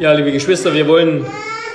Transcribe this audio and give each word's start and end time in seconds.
Ja, 0.00 0.12
liebe 0.12 0.30
Geschwister, 0.30 0.74
wir 0.74 0.86
wollen 0.86 1.26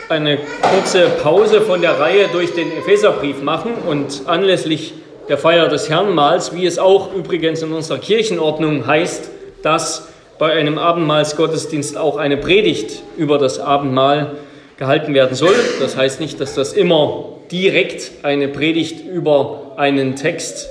eine 0.07 0.37
kurze 0.61 1.09
Pause 1.21 1.59
von 1.59 1.81
der 1.81 1.99
Reihe 1.99 2.29
durch 2.31 2.53
den 2.53 2.71
Epheserbrief 2.71 3.41
machen 3.41 3.73
und 3.85 4.21
anlässlich 4.27 4.93
der 5.27 5.37
Feier 5.37 5.67
des 5.67 5.89
Herrnmahls, 5.89 6.55
wie 6.55 6.65
es 6.65 6.79
auch 6.79 7.13
übrigens 7.13 7.61
in 7.63 7.73
unserer 7.73 7.97
Kirchenordnung 7.97 8.87
heißt, 8.87 9.29
dass 9.61 10.07
bei 10.39 10.53
einem 10.53 10.77
Abendmahlsgottesdienst 10.77 11.97
auch 11.97 12.15
eine 12.15 12.37
Predigt 12.37 13.03
über 13.17 13.37
das 13.37 13.59
Abendmahl 13.59 14.37
gehalten 14.77 15.13
werden 15.13 15.35
soll. 15.35 15.55
Das 15.81 15.97
heißt 15.97 16.21
nicht, 16.21 16.39
dass 16.39 16.55
das 16.55 16.71
immer 16.71 17.25
direkt 17.51 18.09
eine 18.23 18.47
Predigt 18.47 19.05
über 19.05 19.73
einen 19.75 20.15
Text 20.15 20.69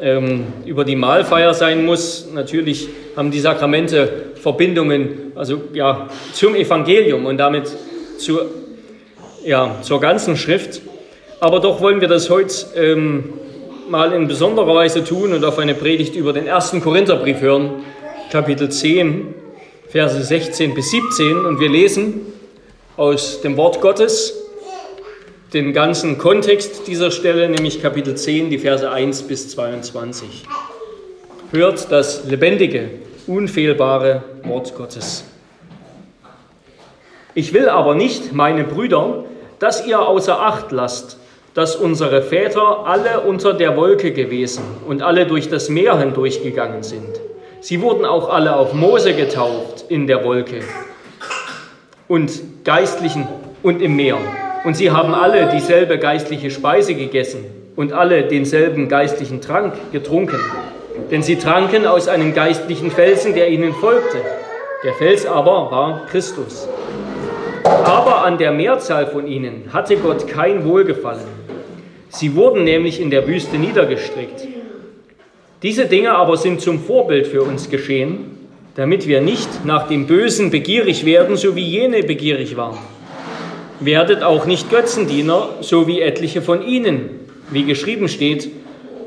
ähm, 0.00 0.46
über 0.66 0.84
die 0.84 0.96
Mahlfeier 0.96 1.54
sein 1.54 1.84
muss. 1.84 2.28
Natürlich 2.32 2.88
haben 3.16 3.30
die 3.30 3.40
Sakramente 3.40 4.32
Verbindungen 4.34 5.32
also, 5.34 5.60
ja, 5.72 6.08
zum 6.32 6.54
Evangelium 6.54 7.26
und 7.26 7.38
damit 7.38 7.70
zu, 8.18 8.40
ja, 9.44 9.76
zur 9.82 10.00
ganzen 10.00 10.36
Schrift. 10.36 10.80
Aber 11.40 11.60
doch 11.60 11.80
wollen 11.80 12.00
wir 12.00 12.08
das 12.08 12.28
heute 12.28 12.54
ähm, 12.76 13.32
mal 13.88 14.12
in 14.12 14.28
besonderer 14.28 14.74
Weise 14.74 15.04
tun 15.04 15.32
und 15.32 15.44
auf 15.44 15.58
eine 15.58 15.74
Predigt 15.74 16.14
über 16.14 16.32
den 16.32 16.46
ersten 16.46 16.80
Korintherbrief 16.80 17.40
hören, 17.40 17.82
Kapitel 18.30 18.68
10, 18.68 19.34
Verse 19.88 20.22
16 20.22 20.74
bis 20.74 20.90
17. 20.90 21.44
Und 21.44 21.58
wir 21.58 21.68
lesen 21.68 22.20
aus 22.96 23.40
dem 23.40 23.56
Wort 23.56 23.80
Gottes 23.80 24.39
den 25.52 25.72
ganzen 25.72 26.16
Kontext 26.16 26.86
dieser 26.86 27.10
Stelle, 27.10 27.48
nämlich 27.48 27.82
Kapitel 27.82 28.14
10, 28.14 28.50
die 28.50 28.58
Verse 28.58 28.88
1 28.88 29.22
bis 29.22 29.48
22. 29.50 30.44
Hört 31.50 31.90
das 31.90 32.24
lebendige, 32.24 32.90
unfehlbare 33.26 34.22
Wort 34.44 34.76
Gottes. 34.76 35.24
Ich 37.34 37.52
will 37.52 37.68
aber 37.68 37.94
nicht, 37.94 38.32
meine 38.32 38.64
Brüder, 38.64 39.24
dass 39.58 39.86
ihr 39.86 40.00
außer 40.00 40.40
Acht 40.40 40.70
lasst, 40.70 41.18
dass 41.54 41.74
unsere 41.74 42.22
Väter 42.22 42.86
alle 42.86 43.20
unter 43.20 43.52
der 43.52 43.76
Wolke 43.76 44.12
gewesen 44.12 44.62
und 44.86 45.02
alle 45.02 45.26
durch 45.26 45.48
das 45.48 45.68
Meer 45.68 45.98
hindurchgegangen 45.98 46.84
sind. 46.84 47.20
Sie 47.60 47.80
wurden 47.82 48.04
auch 48.04 48.30
alle 48.30 48.54
auf 48.54 48.72
Mose 48.72 49.14
getauft 49.14 49.84
in 49.88 50.06
der 50.06 50.24
Wolke 50.24 50.60
und 52.06 52.64
geistlichen 52.64 53.26
und 53.62 53.82
im 53.82 53.96
Meer. 53.96 54.18
Und 54.64 54.76
sie 54.76 54.90
haben 54.90 55.14
alle 55.14 55.48
dieselbe 55.48 55.98
geistliche 55.98 56.50
Speise 56.50 56.94
gegessen 56.94 57.44
und 57.76 57.92
alle 57.92 58.24
denselben 58.24 58.88
geistlichen 58.88 59.40
Trank 59.40 59.74
getrunken. 59.92 60.38
Denn 61.10 61.22
sie 61.22 61.36
tranken 61.36 61.86
aus 61.86 62.08
einem 62.08 62.34
geistlichen 62.34 62.90
Felsen, 62.90 63.34
der 63.34 63.48
ihnen 63.48 63.72
folgte. 63.72 64.18
Der 64.84 64.92
Fels 64.94 65.24
aber 65.24 65.70
war 65.70 66.06
Christus. 66.10 66.68
Aber 67.64 68.24
an 68.24 68.36
der 68.36 68.52
Mehrzahl 68.52 69.06
von 69.06 69.26
ihnen 69.26 69.64
hatte 69.72 69.96
Gott 69.96 70.28
kein 70.28 70.64
Wohlgefallen. 70.64 71.40
Sie 72.10 72.34
wurden 72.34 72.64
nämlich 72.64 73.00
in 73.00 73.10
der 73.10 73.26
Wüste 73.26 73.56
niedergestreckt. 73.56 74.46
Diese 75.62 75.86
Dinge 75.86 76.12
aber 76.12 76.36
sind 76.36 76.60
zum 76.60 76.80
Vorbild 76.80 77.26
für 77.26 77.42
uns 77.42 77.70
geschehen, 77.70 78.48
damit 78.74 79.06
wir 79.06 79.20
nicht 79.20 79.64
nach 79.64 79.88
dem 79.88 80.06
Bösen 80.06 80.50
begierig 80.50 81.04
werden, 81.04 81.36
so 81.36 81.54
wie 81.56 81.64
jene 81.64 82.02
begierig 82.02 82.56
waren. 82.56 82.78
Werdet 83.80 84.22
auch 84.22 84.44
nicht 84.44 84.70
Götzendiener, 84.70 85.48
so 85.62 85.86
wie 85.86 86.02
etliche 86.02 86.42
von 86.42 86.62
ihnen. 86.62 87.10
Wie 87.50 87.64
geschrieben 87.64 88.08
steht, 88.08 88.50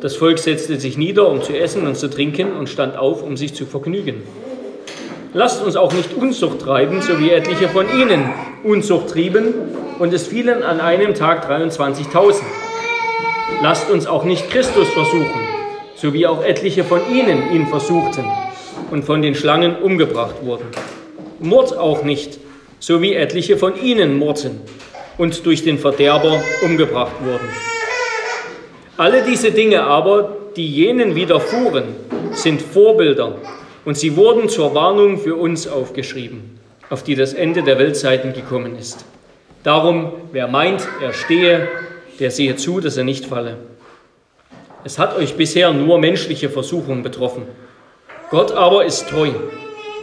das 0.02 0.16
Volk 0.16 0.40
setzte 0.40 0.80
sich 0.80 0.98
nieder, 0.98 1.30
um 1.30 1.44
zu 1.44 1.58
essen 1.58 1.86
und 1.86 1.96
zu 1.96 2.10
trinken, 2.10 2.54
und 2.54 2.70
stand 2.70 2.98
auf, 2.98 3.22
um 3.22 3.38
sich 3.38 3.54
zu 3.54 3.68
vergnügen. 3.68 4.24
Lasst 5.34 5.64
uns 5.64 5.76
auch 5.76 5.94
nicht 5.94 6.14
Unzucht 6.16 6.60
treiben, 6.62 7.02
so 7.02 7.20
wie 7.20 7.30
etliche 7.30 7.68
von 7.68 7.86
ihnen 7.98 8.32
Unzucht 8.64 9.10
trieben, 9.10 9.54
und 10.00 10.12
es 10.12 10.26
fielen 10.28 10.64
an 10.64 10.82
einem 10.82 11.14
Tag 11.14 11.50
23.000. 11.50 12.42
Lasst 13.62 13.92
uns 13.92 14.08
auch 14.08 14.24
nicht 14.24 14.50
Christus 14.50 14.90
versuchen, 14.90 15.40
so 15.96 16.14
wie 16.14 16.26
auch 16.26 16.44
etliche 16.44 16.84
von 16.84 17.00
ihnen 17.14 17.54
ihn 17.54 17.68
versuchten 17.68 18.26
und 18.90 19.06
von 19.06 19.22
den 19.22 19.36
Schlangen 19.36 19.76
umgebracht 19.76 20.36
wurden. 20.44 20.66
Mord 21.40 21.78
auch 21.78 22.04
nicht, 22.04 22.40
so 22.84 23.02
wie 23.02 23.14
etliche 23.14 23.56
von 23.56 23.82
ihnen 23.82 24.18
murrten 24.18 24.60
und 25.18 25.46
durch 25.46 25.64
den 25.64 25.80
Verderber 25.80 26.44
umgebracht 26.62 27.14
wurden. 27.24 27.48
Alle 28.98 29.24
diese 29.24 29.52
Dinge 29.52 29.84
aber, 29.84 30.36
die 30.58 30.68
jenen 30.68 31.16
widerfuhren, 31.16 31.96
sind 32.34 32.62
Vorbilder 32.62 33.36
und 33.86 33.98
sie 33.98 34.18
wurden 34.18 34.50
zur 34.50 34.76
Warnung 34.76 35.18
für 35.18 35.36
uns 35.38 35.66
aufgeschrieben, 35.66 36.60
auf 36.90 37.04
die 37.04 37.16
das 37.16 37.34
Ende 37.34 37.64
der 37.64 37.80
Weltzeiten 37.80 38.34
gekommen 38.34 38.78
ist. 38.78 39.06
Darum, 39.64 40.12
wer 40.34 40.50
meint, 40.50 40.86
er 41.02 41.14
stehe, 41.14 41.70
der 42.20 42.32
sehe 42.32 42.58
zu, 42.58 42.82
dass 42.82 42.98
er 42.98 43.06
nicht 43.06 43.28
falle. 43.28 43.60
Es 44.84 45.00
hat 45.00 45.16
euch 45.18 45.36
bisher 45.36 45.72
nur 45.72 46.00
menschliche 46.00 46.50
Versuchung 46.50 47.02
betroffen. 47.02 47.44
Gott 48.30 48.52
aber 48.52 48.84
ist 48.84 49.08
treu 49.08 49.30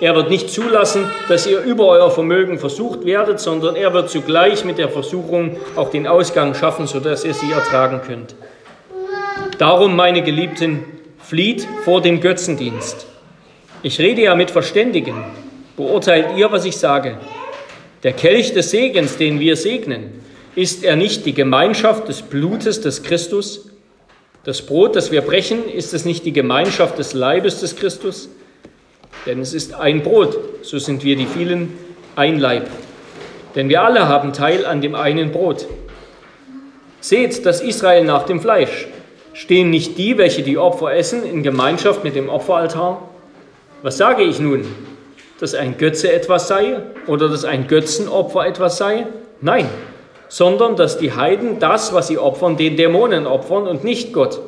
er 0.00 0.14
wird 0.14 0.30
nicht 0.30 0.50
zulassen, 0.50 1.04
dass 1.28 1.46
ihr 1.46 1.60
über 1.60 1.86
euer 1.86 2.10
Vermögen 2.10 2.58
versucht 2.58 3.04
werdet, 3.04 3.38
sondern 3.38 3.76
er 3.76 3.92
wird 3.92 4.08
zugleich 4.08 4.64
mit 4.64 4.78
der 4.78 4.88
Versuchung 4.88 5.58
auch 5.76 5.90
den 5.90 6.06
Ausgang 6.06 6.54
schaffen, 6.54 6.86
sodass 6.86 7.24
ihr 7.24 7.34
sie 7.34 7.52
ertragen 7.52 8.00
könnt. 8.06 8.34
Darum, 9.58 9.94
meine 9.94 10.22
Geliebten, 10.22 10.84
flieht 11.18 11.68
vor 11.84 12.00
dem 12.00 12.20
Götzendienst. 12.20 13.06
Ich 13.82 13.98
rede 13.98 14.22
ja 14.22 14.34
mit 14.34 14.50
Verständigen. 14.50 15.22
Beurteilt 15.76 16.36
ihr, 16.36 16.50
was 16.50 16.64
ich 16.64 16.76
sage. 16.76 17.18
Der 18.02 18.12
Kelch 18.12 18.54
des 18.54 18.70
Segens, 18.70 19.18
den 19.18 19.38
wir 19.38 19.56
segnen, 19.56 20.22
ist 20.54 20.82
er 20.82 20.96
nicht 20.96 21.26
die 21.26 21.34
Gemeinschaft 21.34 22.08
des 22.08 22.22
Blutes 22.22 22.80
des 22.80 23.02
Christus? 23.02 23.68
Das 24.44 24.62
Brot, 24.62 24.96
das 24.96 25.12
wir 25.12 25.20
brechen, 25.20 25.68
ist 25.68 25.92
es 25.92 26.06
nicht 26.06 26.24
die 26.24 26.32
Gemeinschaft 26.32 26.98
des 26.98 27.12
Leibes 27.12 27.60
des 27.60 27.76
Christus? 27.76 28.30
Denn 29.26 29.40
es 29.40 29.52
ist 29.52 29.74
ein 29.74 30.02
Brot, 30.02 30.38
so 30.62 30.78
sind 30.78 31.04
wir 31.04 31.16
die 31.16 31.26
vielen 31.26 31.78
ein 32.16 32.38
Leib. 32.38 32.68
Denn 33.54 33.68
wir 33.68 33.82
alle 33.82 34.08
haben 34.08 34.32
Teil 34.32 34.64
an 34.64 34.80
dem 34.80 34.94
einen 34.94 35.32
Brot. 35.32 35.66
Seht 37.00 37.44
das 37.46 37.60
Israel 37.60 38.04
nach 38.04 38.24
dem 38.24 38.40
Fleisch. 38.40 38.86
Stehen 39.32 39.70
nicht 39.70 39.96
die, 39.98 40.18
welche 40.18 40.42
die 40.42 40.58
Opfer 40.58 40.94
essen, 40.94 41.24
in 41.24 41.42
Gemeinschaft 41.42 42.04
mit 42.04 42.14
dem 42.14 42.28
Opferaltar? 42.28 43.08
Was 43.82 43.96
sage 43.96 44.22
ich 44.22 44.40
nun? 44.40 44.66
Dass 45.38 45.54
ein 45.54 45.78
Götze 45.78 46.12
etwas 46.12 46.48
sei 46.48 46.82
oder 47.06 47.28
dass 47.28 47.44
ein 47.44 47.66
Götzenopfer 47.66 48.46
etwas 48.46 48.76
sei? 48.76 49.06
Nein, 49.40 49.66
sondern 50.28 50.76
dass 50.76 50.98
die 50.98 51.12
Heiden 51.12 51.58
das, 51.58 51.94
was 51.94 52.08
sie 52.08 52.18
opfern, 52.18 52.56
den 52.56 52.76
Dämonen 52.76 53.26
opfern 53.26 53.66
und 53.66 53.84
nicht 53.84 54.12
Gott. 54.12 54.40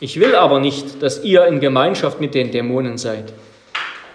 Ich 0.00 0.18
will 0.20 0.34
aber 0.34 0.60
nicht, 0.60 1.02
dass 1.02 1.22
ihr 1.22 1.46
in 1.46 1.60
Gemeinschaft 1.60 2.20
mit 2.20 2.34
den 2.34 2.50
Dämonen 2.50 2.98
seid. 2.98 3.32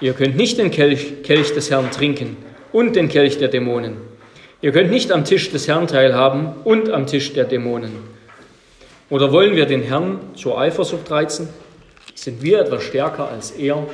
Ihr 0.02 0.14
könnt 0.14 0.36
nicht 0.36 0.58
den 0.58 0.72
Kelch, 0.72 1.22
Kelch 1.22 1.54
des 1.54 1.70
Herrn 1.70 1.92
trinken 1.92 2.36
und 2.74 2.96
den 2.96 3.08
Kelch 3.08 3.38
der 3.38 3.50
Dämonen. 3.50 3.98
Ihr 4.60 4.72
könnt 4.72 4.90
nicht 4.90 5.12
am 5.12 5.26
Tisch 5.26 5.52
des 5.52 5.68
Herrn 5.68 5.86
teilhaben 5.86 6.54
und 6.64 6.90
am 6.90 7.06
Tisch 7.06 7.34
der 7.34 7.44
Dämonen. 7.44 7.92
Oder 9.12 9.32
wollen 9.32 9.56
wir 9.56 9.68
den 9.68 9.84
Herrn 9.84 10.20
zur 10.36 10.60
Eifersucht 10.60 11.12
reizen? 11.12 11.50
Sind 12.16 12.42
wir 12.42 12.62
etwas 12.62 12.84
stärker 12.84 13.30
als 13.30 13.52
er? 13.52 13.86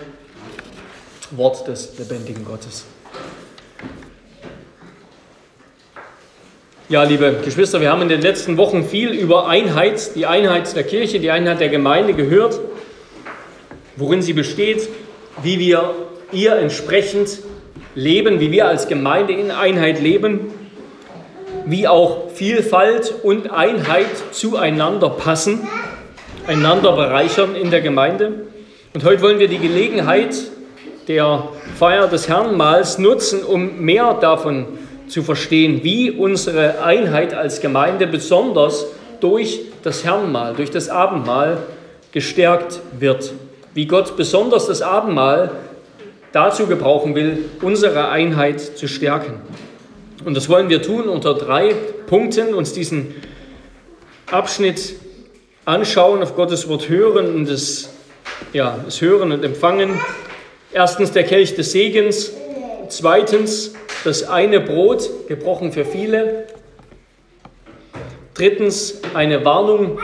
Wort 1.32 1.68
des 1.68 1.98
lebendigen 2.00 2.46
Gottes. 2.46 2.86
Ja, 6.88 7.04
liebe 7.04 7.42
Geschwister, 7.44 7.82
wir 7.82 7.92
haben 7.92 8.04
in 8.04 8.08
den 8.08 8.22
letzten 8.22 8.56
Wochen 8.56 8.86
viel 8.86 9.10
über 9.10 9.50
Einheit, 9.50 10.16
die 10.16 10.26
Einheit 10.26 10.74
der 10.74 10.84
Kirche, 10.84 11.20
die 11.20 11.32
Einheit 11.32 11.60
der 11.60 11.68
Gemeinde 11.68 12.14
gehört, 12.14 12.62
worin 13.98 14.22
sie 14.22 14.32
besteht, 14.32 14.88
wie 15.44 15.60
wir 15.60 15.94
ihr 16.32 16.56
entsprechend 16.56 17.40
leben, 17.96 18.40
wie 18.40 18.52
wir 18.52 18.68
als 18.68 18.88
Gemeinde 18.88 19.34
in 19.34 19.52
Einheit 19.52 20.02
leben, 20.02 20.52
wie 21.66 21.88
auch 21.88 22.32
Vielfalt 22.32 23.14
und 23.24 23.52
Einheit 23.52 24.06
zueinander 24.32 25.10
passen, 25.10 25.68
einander 26.48 26.94
bereichern 26.94 27.56
in 27.56 27.72
der 27.72 27.82
Gemeinde. 27.82 28.46
Und 28.94 29.04
heute 29.04 29.22
wollen 29.22 29.40
wir 29.40 29.48
die 29.48 29.60
Gelegenheit 29.60 30.36
der 31.08 31.50
Feier 31.78 32.08
des 32.08 32.28
Herrnmahls 32.28 32.98
nutzen, 32.98 33.44
um 33.44 33.80
mehr 33.80 34.14
davon 34.16 34.66
zu 35.08 35.24
verstehen, 35.24 35.84
wie 35.84 36.12
unsere 36.12 36.84
Einheit 36.84 37.34
als 37.34 37.62
Gemeinde 37.62 38.08
besonders 38.08 38.86
durch 39.22 39.62
das 39.84 40.04
Herrnmahl, 40.04 40.54
durch 40.56 40.70
das 40.70 40.90
Abendmahl 40.90 41.60
gestärkt 42.12 42.80
wird 43.00 43.34
wie 43.78 43.86
Gott 43.86 44.18
besonders 44.18 44.66
das 44.66 44.82
Abendmahl 44.82 45.52
dazu 46.32 46.66
gebrauchen 46.66 47.14
will, 47.14 47.46
unsere 47.62 48.10
Einheit 48.10 48.60
zu 48.60 48.88
stärken. 48.88 49.40
Und 50.26 50.36
das 50.36 50.50
wollen 50.50 50.68
wir 50.70 50.82
tun 50.82 51.08
unter 51.08 51.36
drei 51.36 51.76
Punkten, 52.08 52.56
uns 52.56 52.74
diesen 52.74 53.14
Abschnitt 54.32 54.96
anschauen, 55.66 56.24
auf 56.24 56.36
Gottes 56.36 56.68
Wort 56.68 56.90
hören 56.90 57.36
und 57.36 57.48
das, 57.48 57.94
ja, 58.52 58.84
Hören 58.98 59.32
und 59.32 59.46
Empfangen. 59.46 60.02
Erstens 60.74 61.12
der 61.12 61.26
Kelch 61.26 61.54
des 61.54 61.72
Segens, 61.72 62.32
zweitens 62.88 63.76
das 64.04 64.24
eine 64.24 64.60
Brot, 64.60 65.28
gebrochen 65.28 65.72
für 65.72 65.86
viele. 65.86 66.48
Drittens 68.34 69.02
eine 69.14 69.46
Warnung 69.46 70.00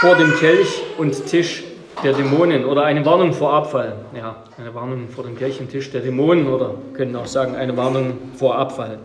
vor 0.00 0.16
dem 0.16 0.34
Kelch 0.40 0.82
und 0.98 1.26
Tisch 1.26 1.62
der 2.02 2.12
Dämonen 2.14 2.64
oder 2.64 2.84
eine 2.84 3.04
Warnung 3.04 3.32
vor 3.32 3.52
Abfall. 3.52 3.94
Ja, 4.16 4.36
eine 4.58 4.74
Warnung 4.74 5.08
vor 5.08 5.24
dem 5.24 5.36
Kelch 5.36 5.60
und 5.60 5.70
Tisch 5.70 5.90
der 5.90 6.00
Dämonen 6.00 6.48
oder 6.48 6.74
können 6.94 7.14
auch 7.16 7.26
sagen 7.26 7.56
eine 7.56 7.76
Warnung 7.76 8.18
vor 8.36 8.56
Abfall. 8.56 8.98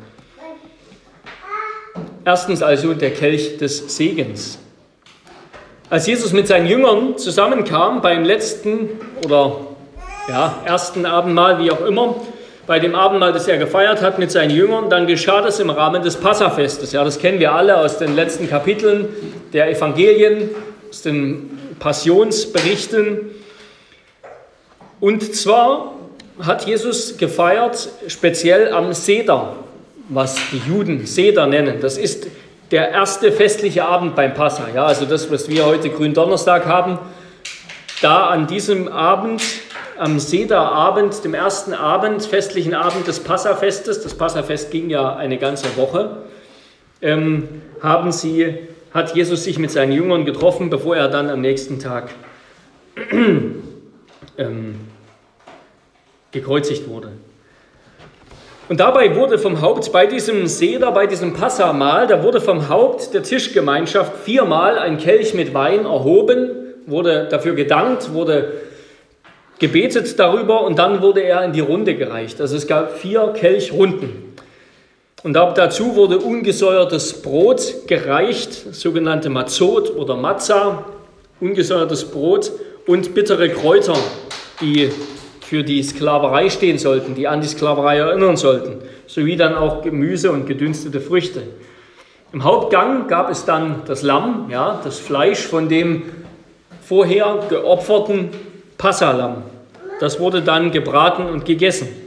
Erstens 2.24 2.63
also 2.63 2.94
der 2.94 3.12
Kelch 3.12 3.57
des 3.57 3.95
Segens. 3.95 4.59
Als 5.89 6.07
Jesus 6.07 6.33
mit 6.33 6.47
seinen 6.47 6.65
Jüngern 6.68 7.18
zusammenkam 7.18 8.01
beim 8.01 8.24
letzten 8.24 8.89
oder 9.24 9.57
ja, 10.27 10.56
ersten 10.65 11.06
Abendmahl, 11.06 11.59
wie 11.59 11.71
auch 11.71 11.86
immer, 11.86 12.15
bei 12.65 12.80
dem 12.80 12.95
Abendmahl, 12.95 13.31
das 13.31 13.47
er 13.47 13.57
gefeiert 13.57 14.01
hat 14.01 14.18
mit 14.18 14.31
seinen 14.31 14.50
Jüngern, 14.50 14.89
dann 14.89 15.06
geschah 15.06 15.42
das 15.42 15.59
im 15.59 15.69
Rahmen 15.69 16.01
des 16.01 16.15
Passafestes. 16.15 16.94
Ja, 16.94 17.03
das 17.03 17.19
kennen 17.19 17.39
wir 17.39 17.53
alle 17.53 17.77
aus 17.77 18.00
den 18.00 18.15
letzten 18.15 18.50
Kapiteln 18.50 19.07
der 19.53 19.69
Evangelien, 19.69 20.50
aus 20.89 21.03
den 21.03 21.55
Passionsberichten. 21.80 23.31
Und 25.00 25.36
zwar 25.36 25.94
hat 26.42 26.66
Jesus 26.66 27.18
gefeiert 27.18 27.89
speziell 28.07 28.74
am 28.74 28.94
Seder, 28.94 29.56
was 30.10 30.38
die 30.51 30.62
Juden 30.68 31.06
Seder 31.06 31.48
nennen. 31.48 31.80
Das 31.81 31.98
ist 31.98 32.27
der 32.72 32.89
erste 32.89 33.31
festliche 33.31 33.86
Abend 33.86 34.16
beim 34.16 34.33
Passa. 34.33 34.68
Ja, 34.74 34.86
also 34.86 35.06
das, 35.06 35.31
was 35.31 35.50
wir 35.50 35.66
heute 35.66 35.89
Gründonnerstag 35.89 36.66
haben. 36.66 37.00
Da 38.01 38.28
an 38.28 38.48
diesem 38.48 38.88
Abend, 38.88 39.42
am 39.98 40.19
Sederabend, 40.19 41.24
dem 41.24 41.33
ersten 41.33 41.74
Abend, 41.74 42.25
festlichen 42.25 42.74
Abend 42.74 43.07
des 43.07 43.21
Passafestes, 43.21 44.01
das 44.01 44.13
Passafest 44.13 44.71
ging 44.71 44.89
ja 44.89 45.16
eine 45.16 45.38
ganze 45.38 45.78
Woche, 45.78 46.18
ähm, 47.01 47.62
haben 47.81 48.12
sie, 48.12 48.57
hat 48.95 49.13
Jesus 49.13 49.44
sich 49.44 49.59
mit 49.59 49.71
seinen 49.71 49.92
Jüngern 49.92 50.24
getroffen, 50.24 50.69
bevor 50.69 50.95
er 50.95 51.09
dann 51.09 51.30
am 51.30 51.42
nächsten 51.42 51.80
Tag 51.80 52.12
ähm, 54.38 54.75
gekreuzigt 56.31 56.88
wurde. 56.88 57.09
Und 58.69 58.80
dabei 58.80 59.13
wurde 59.15 59.38
vom 59.38 59.62
Haupt 59.62 59.92
bei 59.92 60.07
diesem 60.07 60.47
Seder, 60.47 60.94
bei 60.94 61.07
diesem 61.07 61.33
Passamal, 61.33 62.07
da 62.07 62.24
wurde 62.24 62.39
vom 62.39 62.69
Haupt 62.69 63.13
der 63.13 63.21
Tischgemeinschaft 63.21 64.24
viermal 64.24 64.80
ein 64.80 64.97
Kelch 64.97 65.33
mit 65.33 65.53
Wein 65.53 65.83
erhoben, 65.83 66.51
wurde 66.86 67.27
dafür 67.30 67.53
gedankt, 67.53 68.13
wurde 68.13 68.53
gebetet 69.59 70.18
darüber 70.18 70.63
und 70.63 70.80
dann 70.80 71.01
wurde 71.01 71.21
er 71.21 71.44
in 71.44 71.51
die 71.51 71.59
Runde 71.59 71.95
gereicht. 71.95 72.39
Also 72.39 72.56
es 72.56 72.65
gab 72.65 72.97
vier 72.97 73.33
Kelchrunden. 73.36 74.25
Und 75.25 75.33
dazu 75.33 75.95
wurde 75.95 76.19
ungesäuertes 76.19 77.24
Brot 77.24 77.88
gereicht, 77.88 78.75
sogenannte 78.75 79.31
Mazot 79.31 79.89
oder 79.95 80.16
Matza, 80.16 80.86
ungesäuertes 81.39 82.06
Brot 82.06 82.51
und 82.86 83.16
bittere 83.16 83.50
Kräuter, 83.50 83.95
die 84.62 84.92
für 85.42 85.63
die 85.63 85.81
Sklaverei 85.81 86.51
stehen 86.51 86.77
sollten, 86.77 87.16
die 87.16 87.27
an 87.27 87.42
die 87.42 87.48
Sklaverei 87.48 87.98
erinnern 87.98 88.38
sollten, 88.38 88.77
sowie 89.07 89.36
dann 89.36 89.56
auch 89.56 89.81
Gemüse 89.81 90.31
und 90.31 90.45
gedünstete 90.45 91.01
Früchte. 91.01 91.42
Im 92.31 92.44
Hauptgang 92.44 93.07
gab 93.07 93.31
es 93.31 93.45
dann 93.45 93.81
das 93.88 94.04
Lamm, 94.04 94.51
ja, 94.51 94.80
das 94.83 95.00
Fleisch 95.00 95.39
von 95.39 95.69
dem 95.69 96.04
vorher 96.83 97.39
geopferten 97.50 98.30
Passalam. 98.78 99.42
Das 100.00 100.19
wurde 100.19 100.44
dann 100.44 100.69
gebraten 100.69 101.25
und 101.25 101.45
gegessen. 101.45 102.05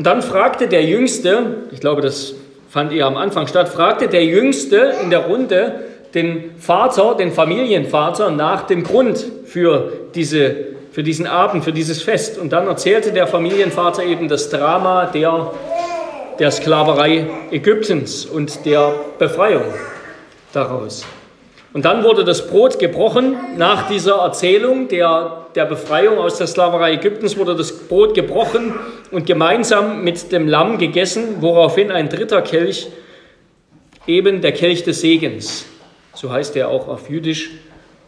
Und 0.00 0.06
dann 0.06 0.22
fragte 0.22 0.66
der 0.66 0.82
Jüngste, 0.82 1.56
ich 1.72 1.80
glaube, 1.80 2.00
das 2.00 2.32
fand 2.70 2.90
eher 2.90 3.04
am 3.04 3.18
Anfang 3.18 3.46
statt, 3.46 3.68
fragte 3.68 4.08
der 4.08 4.24
Jüngste 4.24 4.94
in 5.02 5.10
der 5.10 5.26
Runde 5.26 5.74
den 6.14 6.52
Vater, 6.58 7.16
den 7.16 7.30
Familienvater 7.30 8.30
nach 8.30 8.62
dem 8.62 8.82
Grund 8.82 9.22
für 9.44 9.92
diese 10.14 10.56
für 10.90 11.02
diesen 11.02 11.26
Abend, 11.26 11.64
für 11.64 11.74
dieses 11.74 12.02
Fest. 12.02 12.38
Und 12.38 12.50
dann 12.50 12.66
erzählte 12.66 13.12
der 13.12 13.26
Familienvater 13.26 14.02
eben 14.02 14.26
das 14.26 14.48
Drama 14.48 15.04
der, 15.04 15.52
der 16.38 16.50
Sklaverei 16.50 17.26
Ägyptens 17.50 18.24
und 18.24 18.64
der 18.64 18.94
Befreiung 19.18 19.64
daraus. 20.54 21.04
Und 21.74 21.84
dann 21.84 22.04
wurde 22.04 22.24
das 22.24 22.46
Brot 22.46 22.78
gebrochen. 22.78 23.36
Nach 23.58 23.86
dieser 23.86 24.14
Erzählung 24.14 24.88
der, 24.88 25.44
der 25.54 25.66
Befreiung 25.66 26.16
aus 26.16 26.38
der 26.38 26.46
Sklaverei 26.46 26.94
Ägyptens 26.94 27.36
wurde 27.36 27.54
das 27.54 27.70
Brot 27.70 28.14
gebrochen 28.14 28.72
und 29.10 29.26
gemeinsam 29.26 30.04
mit 30.04 30.32
dem 30.32 30.46
Lamm 30.48 30.78
gegessen, 30.78 31.36
woraufhin 31.40 31.90
ein 31.90 32.08
dritter 32.08 32.42
Kelch, 32.42 32.88
eben 34.06 34.40
der 34.40 34.52
Kelch 34.52 34.84
des 34.84 35.00
Segens, 35.00 35.66
so 36.14 36.30
heißt 36.30 36.56
er 36.56 36.68
auch 36.68 36.88
auf 36.88 37.10
Jüdisch, 37.10 37.50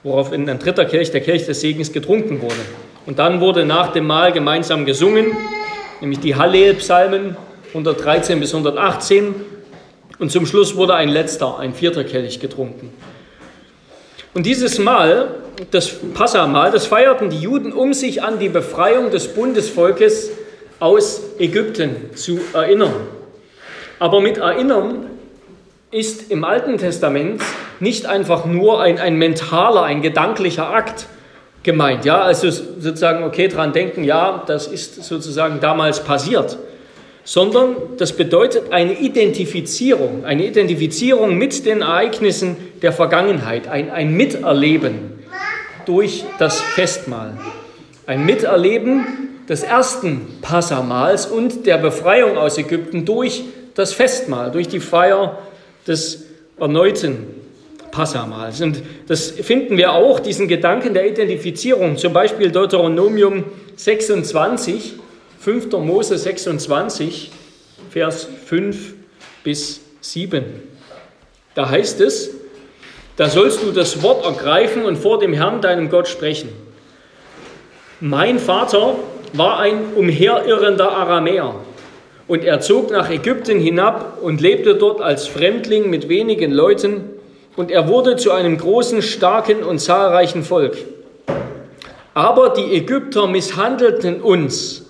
worauf 0.03 0.33
in 0.33 0.49
ein 0.49 0.59
dritter 0.59 0.85
Kelch, 0.85 1.11
der 1.11 1.21
Kelch 1.21 1.47
des 1.47 1.61
Segens, 1.61 1.93
getrunken 1.93 2.43
wurde. 2.43 2.55
Und 3.07 3.19
dann 3.19 3.41
wurde 3.41 3.65
nach 3.65 3.93
dem 3.93 4.07
Mahl 4.07 4.33
gemeinsam 4.33 4.85
gesungen, 4.85 5.33
nämlich 6.01 6.21
die 6.21 6.35
Hallel-Psalmen 6.37 7.37
113 7.69 8.39
bis 8.39 8.53
118. 8.53 9.35
Und 10.19 10.31
zum 10.31 10.47
Schluss 10.47 10.77
wurde 10.77 10.95
ein 10.95 11.09
letzter, 11.09 11.59
ein 11.59 11.75
vierter 11.75 12.05
Kelch 12.05 12.39
getrunken. 12.39 12.93
Und 14.35 14.47
dieses 14.47 14.79
Mahl, 14.79 15.35
das 15.71 15.93
Passamal, 16.15 16.71
das 16.71 16.87
feierten 16.87 17.29
die 17.29 17.41
Juden, 17.41 17.73
um 17.73 17.93
sich 17.93 18.23
an 18.23 18.39
die 18.39 18.49
Befreiung 18.49 19.11
des 19.11 19.29
Bundesvolkes 19.29 20.31
aus 20.83 21.23
Ägypten 21.39 22.11
zu 22.17 22.41
erinnern. 22.53 23.07
Aber 24.01 24.21
mit 24.21 24.39
Erinnern 24.39 25.07
ist 25.93 26.33
im 26.33 26.43
Alten 26.43 26.77
Testament 26.77 27.41
nicht 27.79 28.07
einfach 28.07 28.47
nur 28.47 28.83
ein, 28.83 28.99
ein 28.99 29.17
mentaler, 29.17 29.85
ein 29.85 30.03
gedanklicher 30.03 30.75
Akt 30.75 31.07
gemeint. 31.63 32.05
Ja, 32.05 32.23
also 32.23 32.51
sozusagen, 32.51 33.23
okay, 33.23 33.47
dran 33.47 33.73
denken, 33.73 34.03
ja, 34.03 34.43
das 34.49 34.67
ist 34.67 35.05
sozusagen 35.05 35.61
damals 35.61 36.03
passiert. 36.03 36.59
Sondern 37.23 37.77
das 37.99 38.13
bedeutet 38.15 38.73
eine 38.73 38.99
Identifizierung, 38.99 40.25
eine 40.25 40.45
Identifizierung 40.45 41.39
mit 41.39 41.65
den 41.65 41.83
Ereignissen 41.83 42.57
der 42.83 42.91
Vergangenheit, 42.91 43.69
ein, 43.69 43.89
ein 43.93 44.17
Miterleben 44.17 45.23
durch 45.87 46.25
das 46.41 46.61
Festmahl. 46.61 47.39
Ein 48.05 48.27
Miterleben 48.27 49.32
des 49.49 49.63
ersten 49.63 50.39
Passamals 50.41 51.27
und 51.27 51.67
der 51.67 51.79
Befreiung 51.79 52.37
aus 52.37 52.59
Ägypten 52.59 53.05
durch 53.05 53.43
das 53.75 53.93
Festmahl, 53.93 54.51
durch 54.51 54.69
die 54.69 54.81
Feier 54.81 55.39
des 55.87 56.25
erneuten 56.59 57.27
Passamals. 57.91 58.61
Und 58.61 58.83
das 59.07 59.31
finden 59.31 59.77
wir 59.77 59.93
auch, 59.93 60.21
diesen 60.21 60.49
Gedanken 60.49 60.95
der 60.95 61.09
Identifizierung, 61.09 61.97
zum 61.97 62.13
Beispiel 62.13 62.51
Deuteronomium 62.51 63.45
26, 63.77 64.95
5. 65.39 65.73
Mose 65.73 66.19
26, 66.19 67.31
Vers 67.91 68.29
5 68.47 68.95
bis 69.45 69.81
7. 70.01 70.45
Da 71.55 71.69
heißt 71.69 72.01
es, 72.01 72.31
da 73.17 73.29
sollst 73.29 73.63
du 73.63 73.73
das 73.73 74.03
Wort 74.03 74.25
ergreifen 74.25 74.85
und 74.85 74.97
vor 74.97 75.19
dem 75.19 75.35
Herrn, 75.35 75.61
deinem 75.61 75.91
Gott, 75.91 76.09
sprechen. 76.09 76.49
Mein 78.01 78.39
Vater 78.39 78.97
war 79.33 79.59
ein 79.59 79.95
umherirrender 79.97 80.93
Aramäer 80.93 81.55
und 82.29 82.45
er 82.45 82.61
zog 82.61 82.91
nach 82.91 83.11
Ägypten 83.11 83.59
hinab 83.59 84.19
und 84.23 84.41
lebte 84.41 84.75
dort 84.75 85.01
als 85.01 85.27
Fremdling 85.27 85.91
mit 85.91 86.09
wenigen 86.09 86.53
Leuten 86.53 87.05
und 87.57 87.71
er 87.71 87.89
wurde 87.89 88.17
zu 88.17 88.33
einem 88.33 88.59
großen, 88.59 89.03
starken 89.03 89.63
und 89.63 89.79
zahlreichen 89.79 90.43
Volk. 90.43 90.77
Aber 92.15 92.51
die 92.51 92.75
Ägypter 92.75 93.27
misshandelten 93.27 94.21
uns 94.21 94.87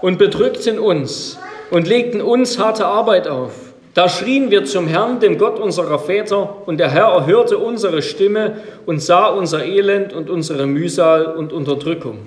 und 0.00 0.18
bedrückten 0.18 0.78
uns 0.78 1.38
und 1.70 1.86
legten 1.86 2.20
uns 2.20 2.58
harte 2.58 2.86
Arbeit 2.86 3.28
auf. 3.28 3.52
Da 3.94 4.08
schrien 4.08 4.50
wir 4.50 4.64
zum 4.64 4.86
Herrn, 4.86 5.20
dem 5.20 5.36
Gott 5.36 5.58
unserer 5.58 5.98
Väter, 5.98 6.62
und 6.64 6.78
der 6.78 6.90
Herr 6.90 7.08
erhörte 7.08 7.58
unsere 7.58 8.00
Stimme 8.00 8.56
und 8.86 9.02
sah 9.02 9.26
unser 9.26 9.66
Elend 9.66 10.14
und 10.14 10.30
unsere 10.30 10.66
Mühsal 10.66 11.26
und 11.26 11.52
Unterdrückung. 11.52 12.20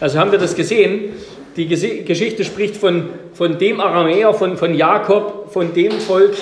Also 0.00 0.18
haben 0.18 0.32
wir 0.32 0.38
das 0.38 0.54
gesehen. 0.54 1.12
Die 1.56 1.66
Geschichte 1.66 2.44
spricht 2.44 2.76
von, 2.76 3.10
von 3.34 3.58
dem 3.58 3.80
Aramäer, 3.80 4.32
von, 4.32 4.56
von 4.56 4.74
Jakob, 4.74 5.52
von 5.52 5.74
dem 5.74 5.92
Volk, 5.92 6.34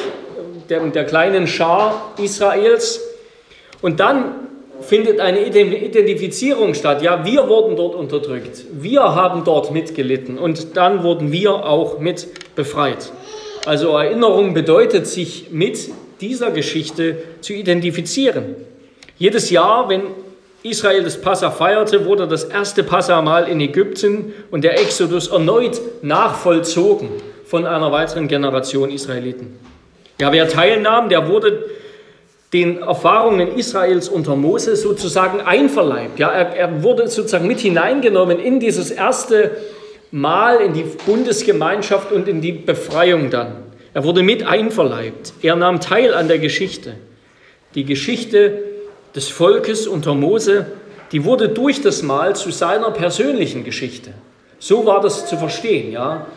der, 0.69 0.81
der 0.87 1.05
kleinen 1.05 1.47
Schar 1.47 2.15
Israels. 2.23 3.01
Und 3.83 4.01
dann 4.01 4.35
findet 4.81 5.19
eine 5.19 5.45
Identifizierung 5.45 6.75
statt. 6.75 7.03
Ja, 7.03 7.25
wir 7.25 7.49
wurden 7.49 7.77
dort 7.77 7.97
unterdrückt. 7.97 8.65
Wir 8.73 9.03
haben 9.03 9.43
dort 9.45 9.73
mitgelitten 9.73 10.39
und 10.39 10.77
dann 10.77 11.03
wurden 11.03 11.33
wir 11.33 11.67
auch 11.67 11.99
mit 11.99 12.29
befreit. 12.55 13.13
Also 13.67 13.97
Erinnerung 13.97 14.55
bedeutet, 14.55 15.07
sich 15.07 15.49
mit 15.51 15.91
dieser 16.21 16.53
Geschichte 16.53 17.17
zu 17.41 17.55
identifizieren. 17.55 18.55
Jedes 19.19 19.51
Jahr, 19.51 19.89
wenn 19.89 20.03
Israel 20.63 21.05
das 21.05 21.21
Passa 21.21 21.51
feierte, 21.51 22.05
wurde 22.05 22.27
das 22.27 22.45
erste 22.45 22.83
Passamal 22.83 23.49
in 23.49 23.61
Ägypten 23.61 24.35
und 24.51 24.65
der 24.65 24.81
Exodus 24.81 25.29
erneut 25.29 25.81
nachvollzogen 26.03 27.11
von 27.45 27.65
einer 27.65 27.93
weiteren 27.93 28.29
Generation 28.29 28.91
Israeliten. 28.91 29.59
Ja, 30.21 30.33
wer 30.33 30.49
teilnahm, 30.49 31.09
der 31.09 31.29
wurde 31.29 31.65
den 32.53 32.83
Erfahrungen 32.83 33.57
Israels 33.57 34.09
unter 34.09 34.35
Mose 34.35 34.75
sozusagen 34.75 35.41
einverleibt. 35.41 36.19
Ja, 36.19 36.31
er, 36.31 36.57
er 36.57 36.83
wurde 36.83 37.07
sozusagen 37.09 37.47
mit 37.47 37.61
hineingenommen 37.61 38.41
in 38.41 38.59
dieses 38.59 38.91
erste 38.91 39.51
Mal, 40.11 40.61
in 40.61 40.73
die 40.73 40.85
Bundesgemeinschaft 41.07 42.11
und 42.11 42.27
in 42.27 42.41
die 42.41 42.53
Befreiung 42.53 43.31
dann. 43.31 43.65
Er 43.93 44.05
wurde 44.05 44.23
mit 44.23 44.47
einverleibt. 44.47 45.35
Er 45.43 45.57
nahm 45.57 45.81
teil 45.81 46.15
an 46.15 46.29
der 46.29 46.39
Geschichte. 46.39 46.95
Die 47.75 47.85
Geschichte 47.85 48.59
des 49.19 49.31
Volkes 49.31 49.89
unter 49.89 50.15
Mose, 50.15 50.67
die 51.11 51.25
wurde 51.25 51.49
durch 51.49 51.83
das 51.83 52.05
Mal 52.05 52.37
zu 52.37 52.53
seiner 52.53 52.93
persönlichen 52.93 53.65
Geschichte. 53.65 54.13
So 54.61 54.87
war 54.87 55.01
das 55.01 55.27
zu 55.27 55.37
verstehen, 55.37 55.91
ja. 55.91 56.29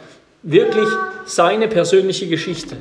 Wirklich 0.41 0.87
seine 1.25 1.67
persönliche 1.67 2.25
Geschichte. 2.25 2.77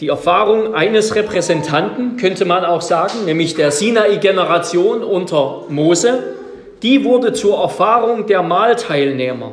Die 0.00 0.08
Erfahrung 0.08 0.74
eines 0.74 1.14
Repräsentanten, 1.14 2.16
könnte 2.16 2.46
man 2.46 2.64
auch 2.64 2.80
sagen, 2.80 3.26
nämlich 3.26 3.54
der 3.54 3.70
Sinai-Generation 3.70 5.04
unter 5.04 5.66
Mose, 5.68 6.22
die 6.82 7.04
wurde 7.04 7.34
zur 7.34 7.58
Erfahrung 7.60 8.26
der 8.26 8.42
Mahlteilnehmer. 8.42 9.52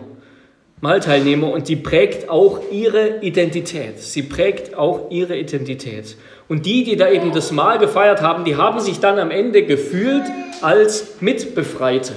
Mahlteilnehmer 0.79 1.51
und 1.51 1.67
die 1.67 1.75
prägt 1.75 2.29
auch 2.29 2.59
ihre 2.71 3.19
Identität. 3.19 3.99
Sie 3.99 4.23
prägt 4.23 4.75
auch 4.75 5.11
ihre 5.11 5.37
Identität. 5.37 6.15
Und 6.51 6.65
die, 6.65 6.83
die 6.83 6.97
da 6.97 7.09
eben 7.09 7.31
das 7.31 7.53
Mahl 7.53 7.79
gefeiert 7.79 8.21
haben, 8.21 8.43
die 8.43 8.57
haben 8.57 8.81
sich 8.81 8.99
dann 8.99 9.17
am 9.19 9.31
Ende 9.31 9.63
gefühlt 9.63 10.23
als 10.59 11.21
Mitbefreite. 11.21 12.11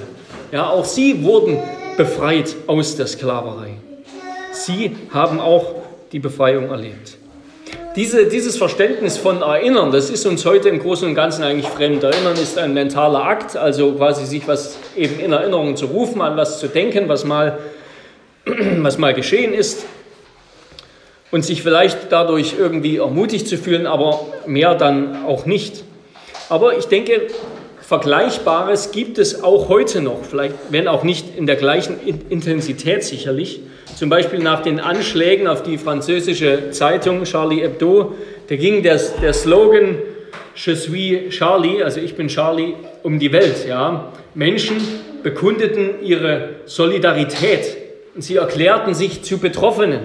Ja, 0.50 0.70
auch 0.70 0.84
sie 0.84 1.22
wurden 1.22 1.58
befreit 1.96 2.56
aus 2.66 2.96
der 2.96 3.06
Sklaverei. 3.06 3.74
Sie 4.50 4.96
haben 5.12 5.38
auch 5.38 5.76
die 6.10 6.18
Befreiung 6.18 6.70
erlebt. 6.70 7.16
Diese, 7.94 8.26
dieses 8.26 8.56
Verständnis 8.56 9.18
von 9.18 9.40
Erinnern, 9.40 9.92
das 9.92 10.10
ist 10.10 10.26
uns 10.26 10.44
heute 10.44 10.68
im 10.68 10.80
Großen 10.80 11.06
und 11.06 11.14
Ganzen 11.14 11.44
eigentlich 11.44 11.68
fremd. 11.68 12.02
Erinnern 12.02 12.34
ist 12.34 12.58
ein 12.58 12.74
mentaler 12.74 13.22
Akt, 13.22 13.56
also 13.56 13.92
quasi 13.92 14.26
sich 14.26 14.48
was 14.48 14.78
eben 14.96 15.20
in 15.20 15.30
Erinnerung 15.30 15.76
zu 15.76 15.86
rufen, 15.86 16.20
an 16.20 16.36
was 16.36 16.58
zu 16.58 16.66
denken, 16.66 17.08
was 17.08 17.24
mal, 17.24 17.60
was 18.78 18.98
mal 18.98 19.14
geschehen 19.14 19.54
ist 19.54 19.86
und 21.30 21.44
sich 21.44 21.62
vielleicht 21.62 22.10
dadurch 22.10 22.54
irgendwie 22.58 22.98
ermutigt 22.98 23.48
zu 23.48 23.56
fühlen, 23.56 23.86
aber 23.86 24.26
mehr 24.46 24.74
dann 24.74 25.24
auch 25.24 25.46
nicht. 25.46 25.84
Aber 26.48 26.76
ich 26.78 26.86
denke, 26.86 27.28
Vergleichbares 27.80 28.92
gibt 28.92 29.18
es 29.18 29.42
auch 29.42 29.68
heute 29.68 30.00
noch, 30.00 30.24
vielleicht 30.24 30.54
wenn 30.70 30.88
auch 30.88 31.02
nicht 31.02 31.36
in 31.36 31.46
der 31.46 31.56
gleichen 31.56 31.98
Intensität 32.00 33.04
sicherlich. 33.04 33.60
Zum 33.94 34.08
Beispiel 34.08 34.38
nach 34.38 34.62
den 34.62 34.80
Anschlägen 34.80 35.46
auf 35.46 35.62
die 35.62 35.76
französische 35.76 36.70
Zeitung 36.70 37.24
Charlie 37.24 37.60
Hebdo, 37.60 38.14
da 38.48 38.56
ging 38.56 38.82
der, 38.82 38.98
der 39.20 39.32
Slogan 39.32 39.98
Je 40.56 40.74
suis 40.74 41.30
Charlie, 41.30 41.82
also 41.82 42.00
ich 42.00 42.14
bin 42.14 42.28
Charlie, 42.28 42.74
um 43.02 43.18
die 43.18 43.32
Welt. 43.32 43.66
Ja. 43.68 44.12
Menschen 44.34 44.76
bekundeten 45.22 46.02
ihre 46.02 46.50
Solidarität 46.66 47.76
und 48.14 48.22
sie 48.22 48.36
erklärten 48.36 48.94
sich 48.94 49.22
zu 49.22 49.38
Betroffenen. 49.38 50.00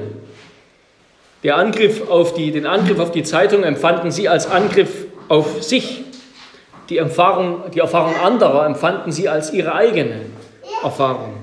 Der 1.43 1.55
Angriff 1.55 2.09
auf 2.09 2.33
die, 2.33 2.51
den 2.51 2.65
Angriff 2.65 2.99
auf 2.99 3.11
die 3.11 3.23
Zeitung 3.23 3.63
empfanden 3.63 4.11
sie 4.11 4.27
als 4.27 4.49
Angriff 4.49 5.05
auf 5.29 5.63
sich. 5.63 6.03
Die 6.89 6.97
Erfahrung, 6.97 7.63
die 7.73 7.79
Erfahrung 7.79 8.15
anderer 8.17 8.65
empfanden 8.65 9.11
sie 9.11 9.29
als 9.29 9.53
ihre 9.53 9.73
eigene 9.73 10.21
Erfahrung. 10.83 11.35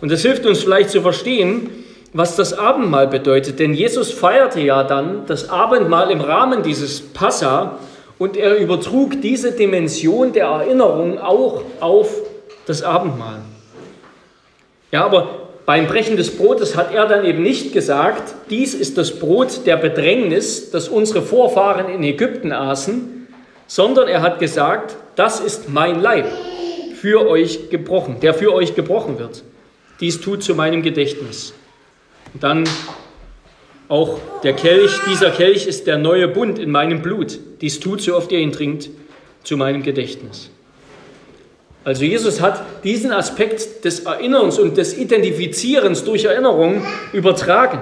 Und 0.00 0.10
das 0.10 0.22
hilft 0.22 0.46
uns 0.46 0.62
vielleicht 0.62 0.90
zu 0.90 1.02
verstehen, 1.02 1.70
was 2.12 2.36
das 2.36 2.54
Abendmahl 2.54 3.08
bedeutet. 3.08 3.58
Denn 3.58 3.74
Jesus 3.74 4.12
feierte 4.12 4.60
ja 4.60 4.82
dann 4.84 5.26
das 5.26 5.50
Abendmahl 5.50 6.10
im 6.10 6.20
Rahmen 6.20 6.62
dieses 6.62 7.00
Passa 7.00 7.78
und 8.18 8.36
er 8.36 8.56
übertrug 8.56 9.20
diese 9.20 9.52
Dimension 9.52 10.32
der 10.32 10.46
Erinnerung 10.46 11.18
auch 11.18 11.62
auf 11.80 12.14
das 12.66 12.82
Abendmahl. 12.82 13.40
Ja, 14.90 15.04
aber 15.04 15.45
beim 15.66 15.88
Brechen 15.88 16.16
des 16.16 16.36
Brotes 16.36 16.76
hat 16.76 16.94
er 16.94 17.06
dann 17.06 17.24
eben 17.24 17.42
nicht 17.42 17.72
gesagt, 17.72 18.34
dies 18.50 18.72
ist 18.72 18.96
das 18.96 19.18
Brot 19.18 19.66
der 19.66 19.76
Bedrängnis, 19.76 20.70
das 20.70 20.88
unsere 20.88 21.22
Vorfahren 21.22 21.88
in 21.92 22.04
Ägypten 22.04 22.52
aßen, 22.52 23.26
sondern 23.66 24.06
er 24.06 24.22
hat 24.22 24.38
gesagt, 24.38 24.96
das 25.16 25.40
ist 25.40 25.68
mein 25.68 26.00
Leib 26.00 26.26
für 26.94 27.28
euch 27.28 27.68
gebrochen, 27.68 28.20
der 28.20 28.32
für 28.32 28.54
euch 28.54 28.76
gebrochen 28.76 29.18
wird. 29.18 29.42
Dies 30.00 30.20
tut 30.20 30.44
zu 30.44 30.54
meinem 30.54 30.82
Gedächtnis. 30.82 31.52
Und 32.32 32.44
dann 32.44 32.64
auch 33.88 34.20
der 34.44 34.52
Kelch, 34.52 34.92
dieser 35.10 35.30
Kelch 35.30 35.66
ist 35.66 35.88
der 35.88 35.98
neue 35.98 36.28
Bund 36.28 36.60
in 36.60 36.70
meinem 36.70 37.02
Blut. 37.02 37.38
Dies 37.60 37.80
tut, 37.80 38.02
so 38.02 38.16
oft 38.16 38.30
ihr 38.30 38.38
ihn 38.38 38.52
trinkt, 38.52 38.90
zu 39.42 39.56
meinem 39.56 39.82
Gedächtnis. 39.82 40.50
Also 41.86 42.04
Jesus 42.04 42.40
hat 42.40 42.64
diesen 42.82 43.12
Aspekt 43.12 43.84
des 43.84 44.00
Erinnerns 44.00 44.58
und 44.58 44.76
des 44.76 44.98
Identifizierens 44.98 46.02
durch 46.02 46.24
Erinnerung 46.24 46.84
übertragen. 47.12 47.78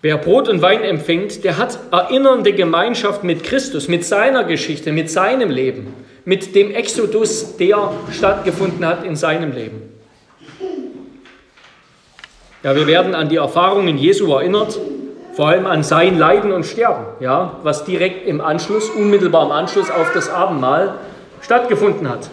Wer 0.00 0.16
Brot 0.16 0.48
und 0.48 0.62
Wein 0.62 0.82
empfängt, 0.82 1.44
der 1.44 1.58
hat 1.58 1.78
erinnernde 1.92 2.54
Gemeinschaft 2.54 3.24
mit 3.24 3.44
Christus, 3.44 3.88
mit 3.88 4.06
seiner 4.06 4.44
Geschichte, 4.44 4.92
mit 4.92 5.10
seinem 5.10 5.50
Leben, 5.50 5.92
mit 6.24 6.54
dem 6.54 6.70
Exodus, 6.70 7.58
der 7.58 7.92
stattgefunden 8.10 8.86
hat 8.86 9.04
in 9.04 9.16
seinem 9.16 9.52
Leben. 9.52 9.82
Ja, 12.62 12.74
wir 12.74 12.86
werden 12.86 13.14
an 13.14 13.28
die 13.28 13.36
Erfahrungen 13.36 13.98
Jesu 13.98 14.32
erinnert, 14.32 14.78
vor 15.34 15.48
allem 15.48 15.66
an 15.66 15.82
sein 15.82 16.16
Leiden 16.18 16.52
und 16.52 16.64
Sterben, 16.64 17.04
ja, 17.20 17.58
was 17.62 17.84
direkt 17.84 18.26
im 18.26 18.40
Anschluss, 18.40 18.88
unmittelbar 18.88 19.44
im 19.44 19.52
Anschluss 19.52 19.90
auf 19.90 20.10
das 20.14 20.30
Abendmahl 20.30 20.94
stattgefunden 21.42 22.08
hat. 22.08 22.30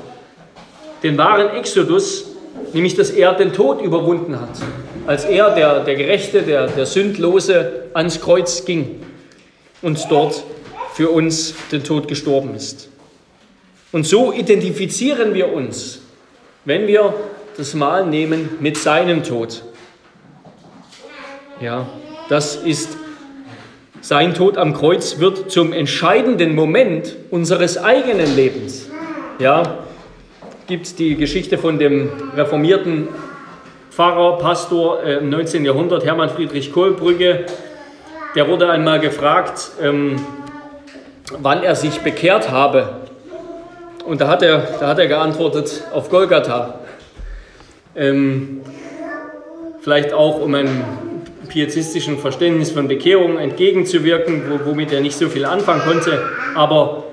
Den 1.05 1.19
wahren 1.19 1.55
Exodus, 1.55 2.25
nämlich 2.74 2.95
dass 2.95 3.12
er 3.12 3.33
den 3.35 3.53
Tod 3.53 3.79
überwunden 3.79 4.41
hat 4.41 4.59
als 5.07 5.25
er, 5.25 5.53
der, 5.53 5.83
der 5.83 5.95
Gerechte, 5.95 6.41
der, 6.41 6.67
der 6.67 6.88
Sündlose, 6.88 7.83
ans 7.93 8.19
Kreuz 8.19 8.65
ging 8.65 9.01
und 9.81 10.00
dort 10.09 10.43
für 10.95 11.09
uns 11.09 11.53
den 11.71 11.83
Tod 11.83 12.07
gestorben 12.07 12.55
ist. 12.55 12.89
Und 13.91 14.05
so 14.05 14.33
identifizieren 14.33 15.33
wir 15.33 15.53
uns, 15.53 16.01
wenn 16.65 16.88
wir 16.88 17.13
das 17.55 17.74
Mahl 17.74 18.07
nehmen, 18.07 18.57
mit 18.59 18.77
seinem 18.77 19.24
Tod. 19.24 19.63
Ja, 21.62 21.88
das 22.29 22.55
ist 22.55 22.97
sein 24.01 24.33
Tod 24.33 24.57
am 24.57 24.74
Kreuz 24.74 25.19
wird 25.19 25.51
zum 25.51 25.71
entscheidenden 25.71 26.55
Moment 26.55 27.15
unseres 27.29 27.77
eigenen 27.77 28.35
Lebens. 28.35 28.88
Ja, 29.39 29.85
gibt 30.67 30.98
die 30.98 31.15
Geschichte 31.15 31.57
von 31.57 31.77
dem 31.77 32.10
reformierten 32.36 33.07
Pfarrer, 33.91 34.39
Pastor 34.39 35.03
äh, 35.03 35.17
im 35.17 35.29
19. 35.29 35.63
Jahrhundert, 35.63 36.05
Hermann 36.05 36.29
Friedrich 36.29 36.74
Kohlbrügge, 36.74 37.45
der 38.36 38.48
wurde 38.48 38.69
einmal 38.69 39.00
gefragt, 39.00 39.72
ähm, 39.81 40.15
wann 41.39 41.63
er 41.63 41.75
sich 41.75 42.00
bekehrt 42.00 42.50
habe. 42.50 43.01
Und 44.05 44.22
da 44.22 44.27
hat 44.27 44.41
er, 44.41 44.57
da 44.79 44.88
hat 44.88 45.00
er 45.00 45.07
geantwortet, 45.07 45.84
auf 45.93 46.10
Golgatha. 46.10 46.79
Ähm, 47.95 48.62
vielleicht 49.81 50.13
auch, 50.13 50.41
um 50.41 50.55
einem 50.55 50.84
pietistischen 51.48 52.17
Verständnis 52.17 52.72
von 52.72 52.88
Bekehrung 52.88 53.38
entgegenzuwirken, 53.38 54.43
womit 54.65 54.91
er 54.91 55.01
nicht 55.01 55.15
so 55.15 55.29
viel 55.29 55.45
anfangen 55.45 55.81
konnte. 55.81 56.24
Aber 56.55 57.03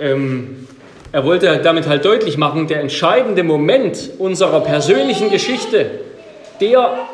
ähm, 0.00 0.66
er 1.12 1.24
wollte 1.24 1.60
damit 1.62 1.86
halt 1.86 2.04
deutlich 2.04 2.38
machen, 2.38 2.66
der 2.66 2.80
entscheidende 2.80 3.42
Moment 3.42 4.10
unserer 4.18 4.60
persönlichen 4.60 5.30
Geschichte, 5.30 5.90
der, 6.60 7.06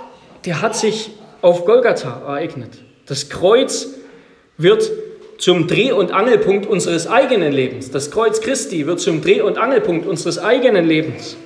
der 0.45 0.62
hat 0.62 0.76
sich 0.76 1.11
auf 1.43 1.64
Golgatha 1.64 2.23
ereignet. 2.26 2.71
Das 3.07 3.28
Kreuz 3.28 3.88
wird 4.57 4.90
zum 5.38 5.67
Dreh- 5.67 5.93
und 5.93 6.12
Angelpunkt 6.12 6.67
unseres 6.67 7.09
eigenen 7.09 7.52
Lebens. 7.52 7.90
Das 7.90 8.11
Kreuz 8.11 8.40
Christi 8.40 8.87
wird 8.87 9.00
zum 9.00 9.21
Dreh- 9.21 9.40
und 9.40 9.59
Angelpunkt 9.59 10.07
unseres 10.07 10.38
eigenen 10.38 10.87
Lebens. 10.87 11.37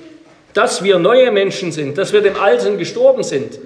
Dass 0.53 0.83
wir 0.83 0.99
neue 0.99 1.31
Menschen 1.31 1.71
sind, 1.71 1.97
dass 1.97 2.13
wir 2.13 2.21
dem 2.21 2.39
Alten 2.39 2.77
gestorben 2.77 3.23
sind, 3.23 3.59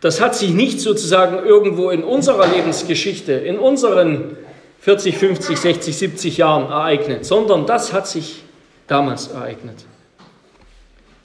das 0.00 0.20
hat 0.20 0.36
sich 0.36 0.50
nicht 0.50 0.80
sozusagen 0.80 1.44
irgendwo 1.44 1.90
in 1.90 2.04
unserer 2.04 2.46
Lebensgeschichte, 2.46 3.32
in 3.32 3.58
unseren 3.58 4.36
40, 4.80 5.16
50, 5.16 5.58
60, 5.58 5.96
70 5.96 6.36
Jahren 6.38 6.70
ereignet, 6.70 7.24
sondern 7.24 7.66
das 7.66 7.92
hat 7.92 8.06
sich 8.06 8.42
damals 8.86 9.28
ereignet. 9.28 9.84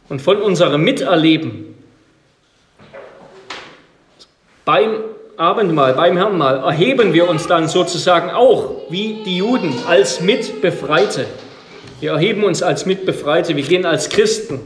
Und 0.09 0.21
von 0.21 0.41
unserem 0.41 0.83
Miterleben 0.83 1.75
beim 4.65 4.95
Abendmahl, 5.37 5.93
beim 5.93 6.17
Herrnmahl, 6.17 6.59
erheben 6.59 7.13
wir 7.13 7.27
uns 7.27 7.47
dann 7.47 7.67
sozusagen 7.67 8.29
auch 8.29 8.89
wie 8.89 9.23
die 9.25 9.37
Juden 9.37 9.73
als 9.87 10.21
Mitbefreite. 10.21 11.25
Wir 11.99 12.11
erheben 12.11 12.43
uns 12.43 12.61
als 12.61 12.85
Mitbefreite, 12.85 13.55
wir 13.55 13.63
gehen 13.63 13.85
als 13.85 14.09
Christen 14.09 14.59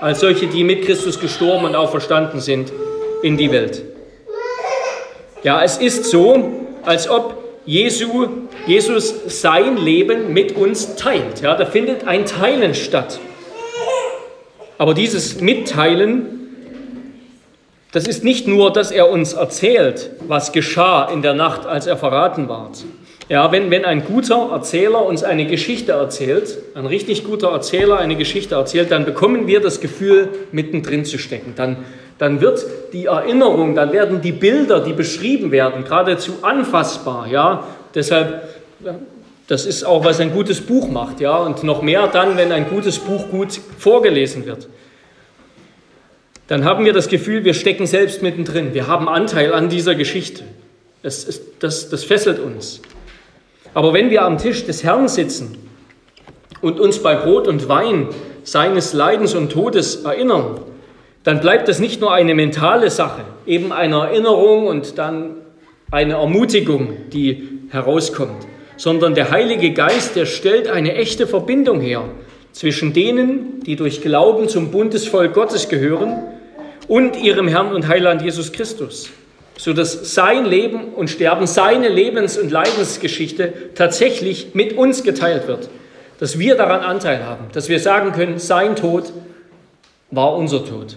als 0.00 0.20
solche, 0.20 0.46
die 0.46 0.64
mit 0.64 0.86
Christus 0.86 1.20
gestorben 1.20 1.66
und 1.66 1.76
auferstanden 1.76 2.40
sind, 2.40 2.72
in 3.22 3.36
die 3.36 3.52
Welt. 3.52 3.82
Ja, 5.42 5.62
es 5.62 5.76
ist 5.76 6.06
so, 6.06 6.66
als 6.84 7.08
ob 7.08 7.34
Jesu, 7.66 8.28
Jesus 8.66 9.40
sein 9.40 9.76
Leben 9.76 10.32
mit 10.32 10.56
uns 10.56 10.96
teilt. 10.96 11.42
Ja, 11.42 11.54
da 11.54 11.66
findet 11.66 12.06
ein 12.06 12.24
Teilen 12.24 12.74
statt. 12.74 13.20
Aber 14.78 14.94
dieses 14.94 15.40
Mitteilen, 15.40 16.40
das 17.92 18.06
ist 18.06 18.24
nicht 18.24 18.46
nur, 18.46 18.72
dass 18.72 18.90
er 18.90 19.10
uns 19.10 19.34
erzählt, 19.34 20.10
was 20.26 20.52
geschah 20.52 21.10
in 21.12 21.22
der 21.22 21.34
Nacht, 21.34 21.66
als 21.66 21.86
er 21.86 21.96
verraten 21.96 22.48
ward. 22.48 22.84
Ja, 23.28 23.52
wenn, 23.52 23.70
wenn 23.70 23.84
ein 23.84 24.04
guter 24.04 24.48
Erzähler 24.50 25.04
uns 25.04 25.22
eine 25.22 25.46
Geschichte 25.46 25.92
erzählt, 25.92 26.58
ein 26.74 26.86
richtig 26.86 27.24
guter 27.24 27.50
Erzähler 27.50 27.98
eine 27.98 28.16
Geschichte 28.16 28.56
erzählt, 28.56 28.90
dann 28.90 29.04
bekommen 29.04 29.46
wir 29.46 29.60
das 29.60 29.80
Gefühl, 29.80 30.30
mittendrin 30.50 31.04
zu 31.04 31.18
stecken. 31.18 31.52
Dann, 31.56 31.76
dann 32.20 32.40
wird 32.40 32.64
die 32.92 33.06
Erinnerung, 33.06 33.74
dann 33.74 33.92
werden 33.92 34.20
die 34.20 34.30
Bilder, 34.30 34.78
die 34.78 34.92
beschrieben 34.92 35.50
werden, 35.50 35.82
geradezu 35.82 36.34
anfassbar. 36.42 37.26
Ja, 37.26 37.64
deshalb, 37.92 38.44
das 39.48 39.66
ist 39.66 39.82
auch, 39.82 40.04
was 40.04 40.20
ein 40.20 40.32
gutes 40.32 40.60
Buch 40.60 40.88
macht. 40.88 41.20
Ja, 41.20 41.38
und 41.38 41.64
noch 41.64 41.82
mehr 41.82 42.06
dann, 42.06 42.36
wenn 42.36 42.52
ein 42.52 42.68
gutes 42.68 43.00
Buch 43.00 43.28
gut 43.28 43.58
vorgelesen 43.78 44.46
wird 44.46 44.68
dann 46.50 46.64
haben 46.64 46.84
wir 46.84 46.92
das 46.92 47.06
Gefühl, 47.06 47.44
wir 47.44 47.54
stecken 47.54 47.86
selbst 47.86 48.22
mittendrin. 48.22 48.74
Wir 48.74 48.88
haben 48.88 49.08
Anteil 49.08 49.54
an 49.54 49.68
dieser 49.68 49.94
Geschichte. 49.94 50.42
Das, 51.00 51.22
ist, 51.22 51.44
das, 51.60 51.90
das 51.90 52.02
fesselt 52.02 52.40
uns. 52.40 52.80
Aber 53.72 53.94
wenn 53.94 54.10
wir 54.10 54.22
am 54.22 54.36
Tisch 54.36 54.66
des 54.66 54.82
Herrn 54.82 55.06
sitzen 55.06 55.56
und 56.60 56.80
uns 56.80 56.98
bei 56.98 57.14
Brot 57.14 57.46
und 57.46 57.68
Wein 57.68 58.08
seines 58.42 58.94
Leidens 58.94 59.34
und 59.34 59.52
Todes 59.52 60.02
erinnern, 60.04 60.60
dann 61.30 61.40
bleibt 61.40 61.68
das 61.68 61.78
nicht 61.78 62.00
nur 62.00 62.12
eine 62.12 62.34
mentale 62.34 62.90
Sache, 62.90 63.22
eben 63.46 63.70
eine 63.70 63.98
Erinnerung 63.98 64.66
und 64.66 64.98
dann 64.98 65.36
eine 65.92 66.14
Ermutigung, 66.14 67.08
die 67.12 67.60
herauskommt, 67.68 68.48
sondern 68.76 69.14
der 69.14 69.30
Heilige 69.30 69.72
Geist, 69.72 70.16
der 70.16 70.26
stellt 70.26 70.66
eine 70.66 70.96
echte 70.96 71.28
Verbindung 71.28 71.80
her 71.80 72.02
zwischen 72.50 72.92
denen, 72.92 73.60
die 73.60 73.76
durch 73.76 74.02
Glauben 74.02 74.48
zum 74.48 74.72
Bundesvolk 74.72 75.32
Gottes 75.32 75.68
gehören 75.68 76.20
und 76.88 77.14
ihrem 77.14 77.46
Herrn 77.46 77.74
und 77.74 77.86
Heiland 77.86 78.22
Jesus 78.22 78.50
Christus, 78.50 79.08
sodass 79.56 80.12
sein 80.12 80.44
Leben 80.44 80.94
und 80.96 81.10
Sterben, 81.10 81.46
seine 81.46 81.90
Lebens- 81.90 82.38
und 82.38 82.50
Leidensgeschichte 82.50 83.52
tatsächlich 83.76 84.48
mit 84.54 84.76
uns 84.76 85.04
geteilt 85.04 85.46
wird, 85.46 85.70
dass 86.18 86.40
wir 86.40 86.56
daran 86.56 86.80
Anteil 86.80 87.24
haben, 87.24 87.44
dass 87.52 87.68
wir 87.68 87.78
sagen 87.78 88.10
können, 88.10 88.40
sein 88.40 88.74
Tod 88.74 89.12
war 90.10 90.34
unser 90.34 90.64
Tod. 90.64 90.96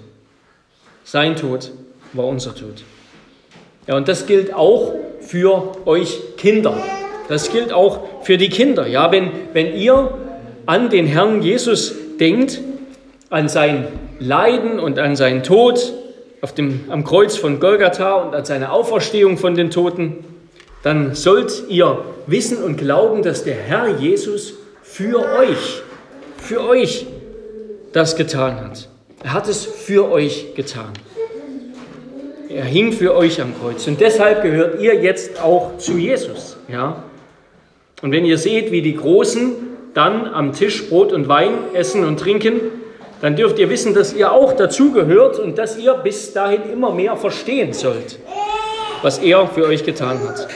Sein 1.03 1.35
Tod 1.35 1.71
war 2.13 2.25
unser 2.25 2.55
Tod. 2.55 2.83
Ja, 3.87 3.97
und 3.97 4.07
das 4.07 4.25
gilt 4.25 4.53
auch 4.53 4.93
für 5.21 5.73
euch 5.85 6.37
Kinder. 6.37 6.77
Das 7.27 7.51
gilt 7.51 7.73
auch 7.73 8.23
für 8.23 8.37
die 8.37 8.49
Kinder. 8.49 8.87
Ja, 8.87 9.11
wenn, 9.11 9.31
wenn 9.53 9.75
ihr 9.75 10.13
an 10.65 10.89
den 10.89 11.05
Herrn 11.05 11.41
Jesus 11.41 11.93
denkt, 12.19 12.61
an 13.29 13.49
sein 13.49 13.87
Leiden 14.19 14.79
und 14.79 14.99
an 14.99 15.15
seinen 15.15 15.43
Tod 15.43 15.93
auf 16.41 16.53
dem, 16.53 16.85
am 16.89 17.03
Kreuz 17.03 17.35
von 17.35 17.59
Golgatha 17.59 18.15
und 18.15 18.35
an 18.35 18.45
seine 18.45 18.71
Auferstehung 18.71 19.37
von 19.37 19.55
den 19.55 19.71
Toten, 19.71 20.23
dann 20.83 21.15
sollt 21.15 21.63
ihr 21.69 22.03
wissen 22.27 22.61
und 22.61 22.77
glauben, 22.77 23.23
dass 23.23 23.43
der 23.43 23.55
Herr 23.55 23.87
Jesus 23.99 24.53
für 24.81 25.19
euch, 25.39 25.81
für 26.37 26.67
euch 26.67 27.07
das 27.93 28.15
getan 28.15 28.59
hat. 28.59 28.89
Er 29.23 29.33
hat 29.33 29.47
es 29.47 29.65
für 29.65 30.11
euch 30.11 30.53
getan. 30.53 30.91
Er 32.49 32.65
hing 32.65 32.91
für 32.91 33.15
euch 33.15 33.41
am 33.41 33.53
Kreuz 33.59 33.87
und 33.87 33.99
deshalb 33.99 34.43
gehört 34.43 34.79
ihr 34.81 34.95
jetzt 34.95 35.41
auch 35.41 35.77
zu 35.77 35.93
Jesus. 35.93 36.57
Ja? 36.67 37.03
Und 38.01 38.11
wenn 38.11 38.25
ihr 38.25 38.37
seht, 38.37 38.71
wie 38.71 38.81
die 38.81 38.95
Großen 38.95 39.53
dann 39.93 40.27
am 40.27 40.51
Tisch 40.51 40.89
Brot 40.89 41.13
und 41.13 41.27
Wein 41.27 41.53
essen 41.73 42.03
und 42.03 42.19
trinken, 42.19 42.59
dann 43.21 43.37
dürft 43.37 43.57
ihr 43.57 43.69
wissen, 43.69 43.93
dass 43.93 44.13
ihr 44.13 44.31
auch 44.31 44.53
dazugehört 44.53 45.39
und 45.39 45.57
dass 45.57 45.77
ihr 45.77 45.93
bis 45.93 46.33
dahin 46.33 46.69
immer 46.71 46.91
mehr 46.91 47.15
verstehen 47.15 47.71
sollt, 47.71 48.19
was 49.01 49.19
er 49.19 49.47
für 49.47 49.65
euch 49.65 49.85
getan 49.85 50.19
hat. 50.27 50.47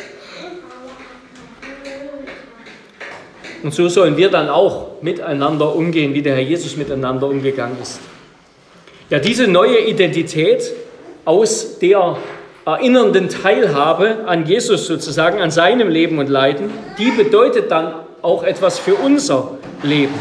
Und 3.63 3.73
so 3.73 3.88
sollen 3.88 4.17
wir 4.17 4.30
dann 4.30 4.49
auch 4.49 5.01
miteinander 5.01 5.73
umgehen, 5.73 6.13
wie 6.13 6.21
der 6.21 6.36
Herr 6.36 6.43
Jesus 6.43 6.75
miteinander 6.75 7.27
umgegangen 7.27 7.77
ist. 7.82 8.01
Ja, 9.10 9.20
diese 9.20 9.48
neue 9.48 9.80
Identität 9.80 10.74
aus 11.24 11.80
der 11.80 12.17
erinnernden 12.65 13.30
Teilhabe 13.30 14.26
an 14.26 14.46
Jesus 14.46 14.88
sozusagen, 14.88 15.39
an 15.39 15.50
seinem 15.50 15.88
Leben 15.88 16.20
und 16.20 16.28
Leiden, 16.28 16.70
die 16.98 17.12
bedeutet 17.12 17.72
dann 17.72 17.93
auch 18.22 18.43
etwas 18.43 18.80
für 18.80 18.96
unser 18.96 19.58
Leben. 19.84 20.13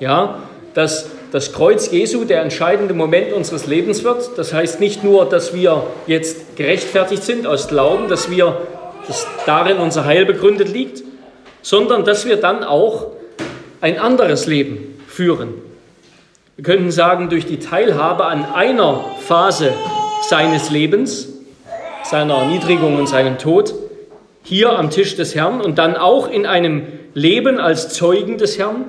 Ja, 0.00 0.40
dass 0.74 1.10
das 1.30 1.52
Kreuz 1.52 1.92
Jesu 1.92 2.24
der 2.24 2.42
entscheidende 2.42 2.94
Moment 2.94 3.32
unseres 3.32 3.66
Lebens 3.66 4.02
wird. 4.02 4.36
Das 4.36 4.52
heißt 4.52 4.80
nicht 4.80 5.04
nur, 5.04 5.28
dass 5.28 5.54
wir 5.54 5.84
jetzt 6.06 6.56
gerechtfertigt 6.56 7.22
sind 7.22 7.46
aus 7.46 7.68
Glauben, 7.68 8.08
dass 8.08 8.30
wir 8.30 8.56
dass 9.06 9.26
darin 9.46 9.78
unser 9.78 10.04
Heil 10.04 10.24
begründet 10.26 10.68
liegt, 10.68 11.02
sondern 11.62 12.04
dass 12.04 12.26
wir 12.26 12.36
dann 12.36 12.64
auch 12.64 13.08
ein 13.80 13.98
anderes 13.98 14.46
Leben 14.46 14.98
führen. 15.06 15.63
Wir 16.56 16.62
könnten 16.62 16.92
sagen, 16.92 17.30
durch 17.30 17.46
die 17.46 17.58
Teilhabe 17.58 18.26
an 18.26 18.44
einer 18.44 19.04
Phase 19.18 19.72
seines 20.28 20.70
Lebens, 20.70 21.28
seiner 22.04 22.34
Erniedrigung 22.34 22.96
und 22.96 23.08
seinem 23.08 23.38
Tod, 23.38 23.74
hier 24.44 24.78
am 24.78 24.90
Tisch 24.90 25.16
des 25.16 25.34
Herrn 25.34 25.60
und 25.60 25.78
dann 25.78 25.96
auch 25.96 26.30
in 26.30 26.46
einem 26.46 26.86
Leben 27.12 27.58
als 27.58 27.88
Zeugen 27.88 28.38
des 28.38 28.56
Herrn, 28.56 28.84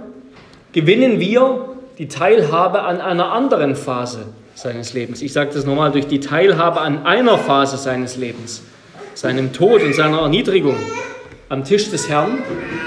gewinnen 0.74 1.20
wir 1.20 1.70
die 1.98 2.08
Teilhabe 2.08 2.84
an 2.84 3.02
einer 3.02 3.32
anderen 3.32 3.76
Phase 3.76 4.28
seines 4.54 4.94
Lebens. 4.94 5.24
Ich 5.24 5.34
sage 5.34 5.50
das 5.52 5.66
nochmal, 5.66 5.92
durch 5.92 6.06
die 6.06 6.20
Teilhabe 6.20 6.82
an 6.82 7.04
einer 7.08 7.40
Phase 7.40 7.78
seines 7.78 8.16
Lebens, 8.16 8.62
seinem 9.16 9.54
Tod 9.54 9.82
und 9.82 9.96
seiner 9.96 10.20
Erniedrigung 10.20 10.76
am 11.50 11.64
Tisch 11.64 11.90
des 11.90 12.10
Herrn 12.10 12.44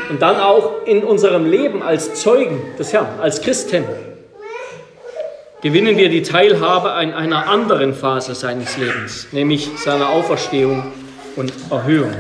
und 0.09 0.23
dann 0.23 0.37
auch 0.37 0.87
in 0.87 1.03
unserem 1.03 1.51
Leben 1.51 1.83
als 1.83 2.15
Zeugen 2.15 2.61
des 2.79 2.93
Herrn, 2.93 3.19
als 3.21 3.41
Christen, 3.41 3.85
gewinnen 5.61 5.97
wir 5.97 6.09
die 6.09 6.23
Teilhabe 6.23 6.93
an 6.93 7.13
einer 7.13 7.49
anderen 7.49 7.95
Phase 7.95 8.35
seines 8.35 8.77
Lebens, 8.77 9.29
nämlich 9.33 9.71
seiner 9.77 10.11
Auferstehung 10.11 10.93
und 11.37 11.53
Erhöhung. 11.71 12.15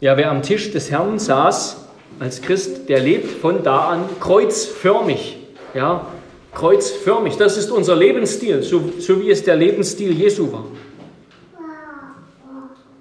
Ja, 0.00 0.16
wer 0.16 0.30
am 0.30 0.42
Tisch 0.42 0.70
des 0.70 0.90
Herrn 0.90 1.18
saß, 1.18 1.88
als 2.20 2.40
Christ, 2.40 2.88
der 2.88 3.00
lebt 3.00 3.40
von 3.40 3.62
da 3.62 3.88
an 3.88 4.04
kreuzförmig. 4.20 5.36
Ja, 5.74 6.06
kreuzförmig. 6.54 7.36
Das 7.36 7.56
ist 7.56 7.70
unser 7.70 7.96
Lebensstil, 7.96 8.62
so, 8.62 8.92
so 8.98 9.20
wie 9.20 9.30
es 9.30 9.44
der 9.44 9.56
Lebensstil 9.56 10.12
Jesu 10.12 10.52
war. 10.52 10.64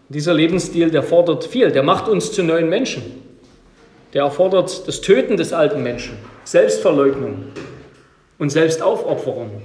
Dieser 0.09 0.33
Lebensstil, 0.33 0.89
der 0.89 1.03
fordert 1.03 1.45
viel, 1.45 1.71
der 1.71 1.83
macht 1.83 2.07
uns 2.07 2.31
zu 2.31 2.43
neuen 2.43 2.69
Menschen. 2.69 3.03
Der 4.13 4.23
erfordert 4.23 4.87
das 4.87 5.01
Töten 5.01 5.35
des 5.35 5.51
alten 5.51 5.83
Menschen, 5.83 6.17
Selbstverleugnung 6.47 7.43
und 8.39 8.49
Selbstaufopferung. 8.51 9.61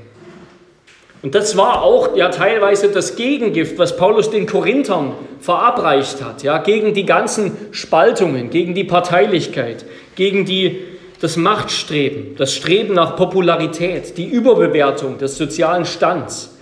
Und 1.23 1.37
das 1.37 1.57
war 1.57 1.83
auch 1.83 2.17
ja 2.17 2.29
teilweise 2.29 2.89
das 2.89 3.15
Gegengift, 3.15 3.79
was 3.79 3.97
Paulus 3.97 4.31
den 4.31 4.47
Korinthern 4.47 5.13
verabreicht 5.39 6.25
hat, 6.25 6.43
ja, 6.43 6.59
gegen 6.59 6.93
die 6.93 7.07
ganzen 7.07 7.57
Spaltungen, 7.71 8.51
gegen 8.51 8.75
die 8.75 8.83
Parteilichkeit, 8.83 9.85
gegen 10.17 10.45
die, 10.45 10.81
das 11.21 11.37
Machtstreben, 11.37 12.35
das 12.35 12.53
Streben 12.53 12.95
nach 12.95 13.15
Popularität, 13.15 14.19
die 14.19 14.27
Überbewertung 14.27 15.19
des 15.19 15.37
sozialen 15.37 15.85
Stands. 15.85 16.57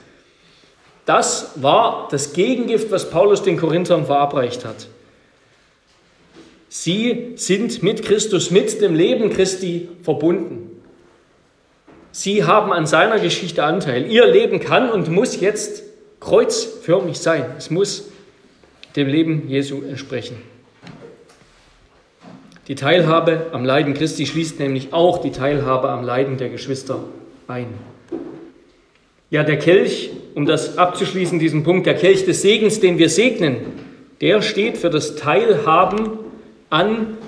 Das 1.06 1.52
war 1.54 2.08
das 2.10 2.34
Gegengift, 2.34 2.90
was 2.90 3.08
Paulus 3.08 3.42
den 3.42 3.56
Korinthern 3.56 4.04
verabreicht 4.04 4.66
hat. 4.66 4.86
Sie 6.72 7.32
sind 7.34 7.82
mit 7.82 8.04
Christus, 8.04 8.52
mit 8.52 8.80
dem 8.80 8.94
Leben 8.94 9.30
Christi 9.30 9.88
verbunden. 10.04 10.80
Sie 12.12 12.44
haben 12.44 12.72
an 12.72 12.86
seiner 12.86 13.18
Geschichte 13.18 13.64
Anteil. 13.64 14.08
Ihr 14.08 14.24
Leben 14.26 14.60
kann 14.60 14.88
und 14.88 15.10
muss 15.10 15.40
jetzt 15.40 15.82
kreuzförmig 16.20 17.18
sein. 17.18 17.44
Es 17.58 17.70
muss 17.70 18.08
dem 18.94 19.08
Leben 19.08 19.48
Jesu 19.48 19.82
entsprechen. 19.82 20.36
Die 22.68 22.76
Teilhabe 22.76 23.46
am 23.50 23.64
Leiden 23.64 23.92
Christi 23.94 24.24
schließt 24.26 24.60
nämlich 24.60 24.92
auch 24.92 25.18
die 25.18 25.32
Teilhabe 25.32 25.88
am 25.88 26.04
Leiden 26.04 26.36
der 26.36 26.50
Geschwister 26.50 27.02
ein. 27.48 27.66
Ja, 29.28 29.42
der 29.42 29.58
Kelch, 29.58 30.10
um 30.36 30.46
das 30.46 30.78
abzuschließen, 30.78 31.40
diesen 31.40 31.64
Punkt, 31.64 31.86
der 31.86 31.94
Kelch 31.94 32.24
des 32.26 32.42
Segens, 32.42 32.78
den 32.78 32.96
wir 32.98 33.08
segnen, 33.08 33.56
der 34.20 34.40
steht 34.40 34.78
für 34.78 34.90
das 34.90 35.16
Teilhaben 35.16 36.29
an 36.70 37.18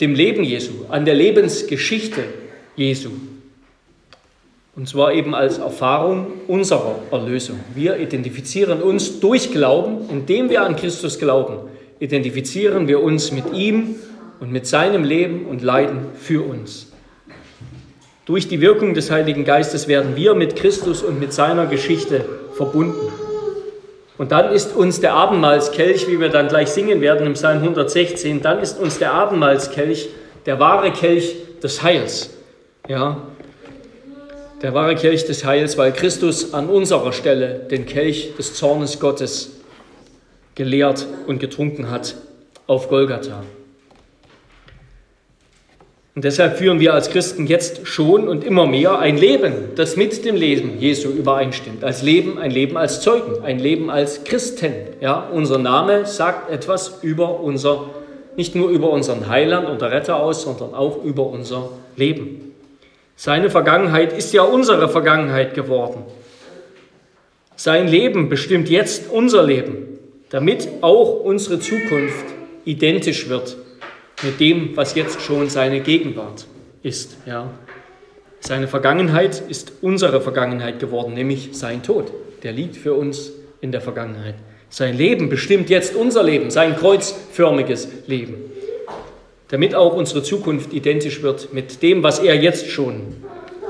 dem 0.00 0.14
Leben 0.14 0.44
Jesu, 0.44 0.72
an 0.90 1.04
der 1.04 1.14
Lebensgeschichte 1.14 2.24
Jesu. 2.76 3.10
Und 4.76 4.88
zwar 4.88 5.12
eben 5.12 5.34
als 5.34 5.58
Erfahrung 5.58 6.26
unserer 6.48 6.98
Erlösung. 7.10 7.60
Wir 7.74 7.98
identifizieren 7.98 8.82
uns 8.82 9.20
durch 9.20 9.52
Glauben, 9.52 10.10
indem 10.10 10.50
wir 10.50 10.62
an 10.62 10.76
Christus 10.76 11.18
glauben, 11.18 11.70
identifizieren 12.00 12.88
wir 12.88 13.00
uns 13.00 13.30
mit 13.30 13.52
ihm 13.52 13.94
und 14.40 14.50
mit 14.50 14.66
seinem 14.66 15.04
Leben 15.04 15.46
und 15.46 15.62
Leiden 15.62 16.06
für 16.20 16.42
uns. 16.42 16.92
Durch 18.26 18.48
die 18.48 18.60
Wirkung 18.60 18.94
des 18.94 19.10
Heiligen 19.10 19.44
Geistes 19.44 19.86
werden 19.86 20.16
wir 20.16 20.34
mit 20.34 20.56
Christus 20.56 21.02
und 21.02 21.20
mit 21.20 21.32
seiner 21.32 21.66
Geschichte 21.66 22.24
verbunden. 22.56 23.23
Und 24.16 24.30
dann 24.30 24.52
ist 24.52 24.76
uns 24.76 25.00
der 25.00 25.14
Abendmahlskelch, 25.14 26.06
wie 26.08 26.20
wir 26.20 26.28
dann 26.28 26.48
gleich 26.48 26.68
singen 26.68 27.00
werden 27.00 27.26
im 27.26 27.32
Psalm 27.32 27.58
116, 27.58 28.42
dann 28.42 28.60
ist 28.60 28.78
uns 28.78 28.98
der 28.98 29.12
Abendmahlskelch 29.12 30.08
der 30.46 30.60
wahre 30.60 30.92
Kelch 30.92 31.34
des 31.62 31.82
Heils. 31.82 32.30
Ja, 32.86 33.16
der 34.62 34.72
wahre 34.72 34.94
Kelch 34.94 35.26
des 35.26 35.44
Heils, 35.44 35.76
weil 35.76 35.92
Christus 35.92 36.54
an 36.54 36.68
unserer 36.68 37.12
Stelle 37.12 37.66
den 37.70 37.86
Kelch 37.86 38.34
des 38.38 38.54
Zornes 38.54 39.00
Gottes 39.00 39.50
geleert 40.54 41.06
und 41.26 41.38
getrunken 41.38 41.90
hat 41.90 42.14
auf 42.66 42.88
Golgatha. 42.88 43.42
Und 46.14 46.24
deshalb 46.24 46.58
führen 46.58 46.78
wir 46.78 46.94
als 46.94 47.10
Christen 47.10 47.48
jetzt 47.48 47.88
schon 47.88 48.28
und 48.28 48.44
immer 48.44 48.66
mehr 48.66 49.00
ein 49.00 49.16
Leben, 49.18 49.52
das 49.74 49.96
mit 49.96 50.24
dem 50.24 50.36
Leben 50.36 50.78
Jesu 50.78 51.08
übereinstimmt. 51.08 51.82
Als 51.82 52.02
Leben, 52.02 52.38
ein 52.38 52.52
Leben 52.52 52.76
als 52.76 53.00
Zeugen, 53.00 53.42
ein 53.42 53.58
Leben 53.58 53.90
als 53.90 54.22
Christen. 54.22 54.72
Ja, 55.00 55.28
unser 55.32 55.58
Name 55.58 56.06
sagt 56.06 56.52
etwas 56.52 57.00
über 57.02 57.40
unser, 57.40 57.90
nicht 58.36 58.54
nur 58.54 58.68
über 58.70 58.90
unseren 58.90 59.28
Heiland 59.28 59.68
und 59.68 59.82
Retter 59.82 60.16
aus, 60.22 60.42
sondern 60.42 60.72
auch 60.72 61.02
über 61.02 61.26
unser 61.26 61.70
Leben. 61.96 62.52
Seine 63.16 63.50
Vergangenheit 63.50 64.12
ist 64.16 64.32
ja 64.32 64.42
unsere 64.42 64.88
Vergangenheit 64.88 65.54
geworden. 65.54 66.04
Sein 67.56 67.88
Leben 67.88 68.28
bestimmt 68.28 68.68
jetzt 68.68 69.10
unser 69.10 69.42
Leben, 69.42 69.98
damit 70.30 70.68
auch 70.80 71.24
unsere 71.24 71.58
Zukunft 71.58 72.26
identisch 72.64 73.28
wird 73.28 73.56
mit 74.22 74.40
dem, 74.40 74.76
was 74.76 74.94
jetzt 74.94 75.20
schon 75.20 75.48
seine 75.50 75.80
Gegenwart 75.80 76.46
ist. 76.82 77.16
Ja. 77.26 77.50
Seine 78.40 78.68
Vergangenheit 78.68 79.42
ist 79.48 79.72
unsere 79.80 80.20
Vergangenheit 80.20 80.78
geworden, 80.78 81.14
nämlich 81.14 81.50
sein 81.52 81.82
Tod. 81.82 82.12
Der 82.42 82.52
liegt 82.52 82.76
für 82.76 82.94
uns 82.94 83.32
in 83.60 83.72
der 83.72 83.80
Vergangenheit. 83.80 84.34
Sein 84.68 84.96
Leben 84.96 85.28
bestimmt 85.28 85.70
jetzt 85.70 85.94
unser 85.94 86.22
Leben, 86.22 86.50
sein 86.50 86.76
kreuzförmiges 86.76 87.88
Leben, 88.06 88.34
damit 89.48 89.74
auch 89.74 89.94
unsere 89.94 90.22
Zukunft 90.22 90.72
identisch 90.72 91.22
wird 91.22 91.54
mit 91.54 91.82
dem, 91.82 92.02
was 92.02 92.18
er 92.18 92.34
jetzt 92.34 92.68
schon 92.68 93.14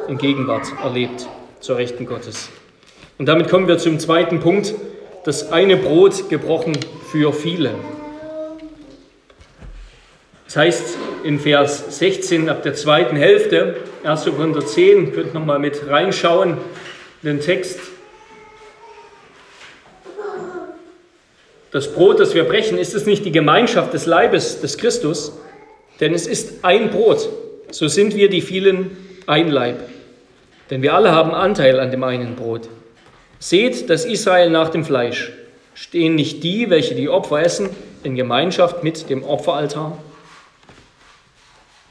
in 0.08 0.18
Gegenwart 0.18 0.66
erlebt, 0.82 1.28
zur 1.60 1.76
Rechten 1.76 2.06
Gottes. 2.06 2.48
Und 3.18 3.26
damit 3.26 3.48
kommen 3.48 3.68
wir 3.68 3.78
zum 3.78 3.98
zweiten 3.98 4.40
Punkt, 4.40 4.74
das 5.24 5.52
eine 5.52 5.76
Brot 5.76 6.28
gebrochen 6.28 6.72
für 7.10 7.32
viele. 7.32 7.74
Das 10.54 10.62
heißt 10.62 10.98
in 11.24 11.40
Vers 11.40 11.98
16 11.98 12.48
ab 12.48 12.62
der 12.62 12.74
zweiten 12.74 13.16
Hälfte, 13.16 13.74
1. 14.04 14.26
Korinther 14.26 14.64
10, 14.64 15.12
könnt 15.12 15.30
ihr 15.30 15.34
nochmal 15.34 15.58
mit 15.58 15.88
reinschauen, 15.88 16.58
den 17.24 17.40
Text. 17.40 17.80
Das 21.72 21.92
Brot, 21.92 22.20
das 22.20 22.36
wir 22.36 22.44
brechen, 22.44 22.78
ist 22.78 22.94
es 22.94 23.04
nicht 23.04 23.24
die 23.24 23.32
Gemeinschaft 23.32 23.92
des 23.94 24.06
Leibes 24.06 24.60
des 24.60 24.78
Christus? 24.78 25.32
Denn 25.98 26.14
es 26.14 26.28
ist 26.28 26.64
ein 26.64 26.90
Brot. 26.90 27.28
So 27.72 27.88
sind 27.88 28.14
wir 28.14 28.30
die 28.30 28.40
vielen 28.40 28.96
ein 29.26 29.48
Leib. 29.48 29.80
Denn 30.70 30.82
wir 30.82 30.94
alle 30.94 31.10
haben 31.10 31.32
Anteil 31.32 31.80
an 31.80 31.90
dem 31.90 32.04
einen 32.04 32.36
Brot. 32.36 32.68
Seht 33.40 33.90
dass 33.90 34.04
Israel 34.04 34.50
nach 34.50 34.68
dem 34.68 34.84
Fleisch. 34.84 35.32
Stehen 35.74 36.14
nicht 36.14 36.44
die, 36.44 36.70
welche 36.70 36.94
die 36.94 37.08
Opfer 37.08 37.42
essen, 37.42 37.70
in 38.04 38.14
Gemeinschaft 38.14 38.84
mit 38.84 39.10
dem 39.10 39.24
Opferaltar? 39.24 39.98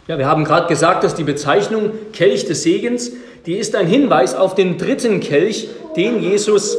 Ja, 0.08 0.18
wir 0.18 0.28
haben 0.28 0.44
gerade 0.44 0.68
gesagt, 0.68 1.04
dass 1.04 1.16
die 1.16 1.24
Bezeichnung 1.24 1.92
Kelch 2.12 2.46
des 2.46 2.64
Segens, 2.64 3.12
die 3.46 3.56
ist 3.56 3.76
ein 3.76 3.88
Hinweis 3.88 4.36
auf 4.36 4.54
den 4.54 4.78
dritten 4.78 5.22
Kelch, 5.22 5.70
den 5.96 6.22
Jesus, 6.22 6.78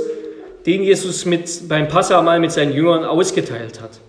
den 0.67 0.83
Jesus 0.83 1.25
mit, 1.25 1.69
beim 1.69 1.89
Passamal 1.89 2.39
mit 2.39 2.53
seinen 2.53 2.75
Jüngern 2.75 3.05
ausgeteilt 3.05 3.81
hat. 3.81 4.01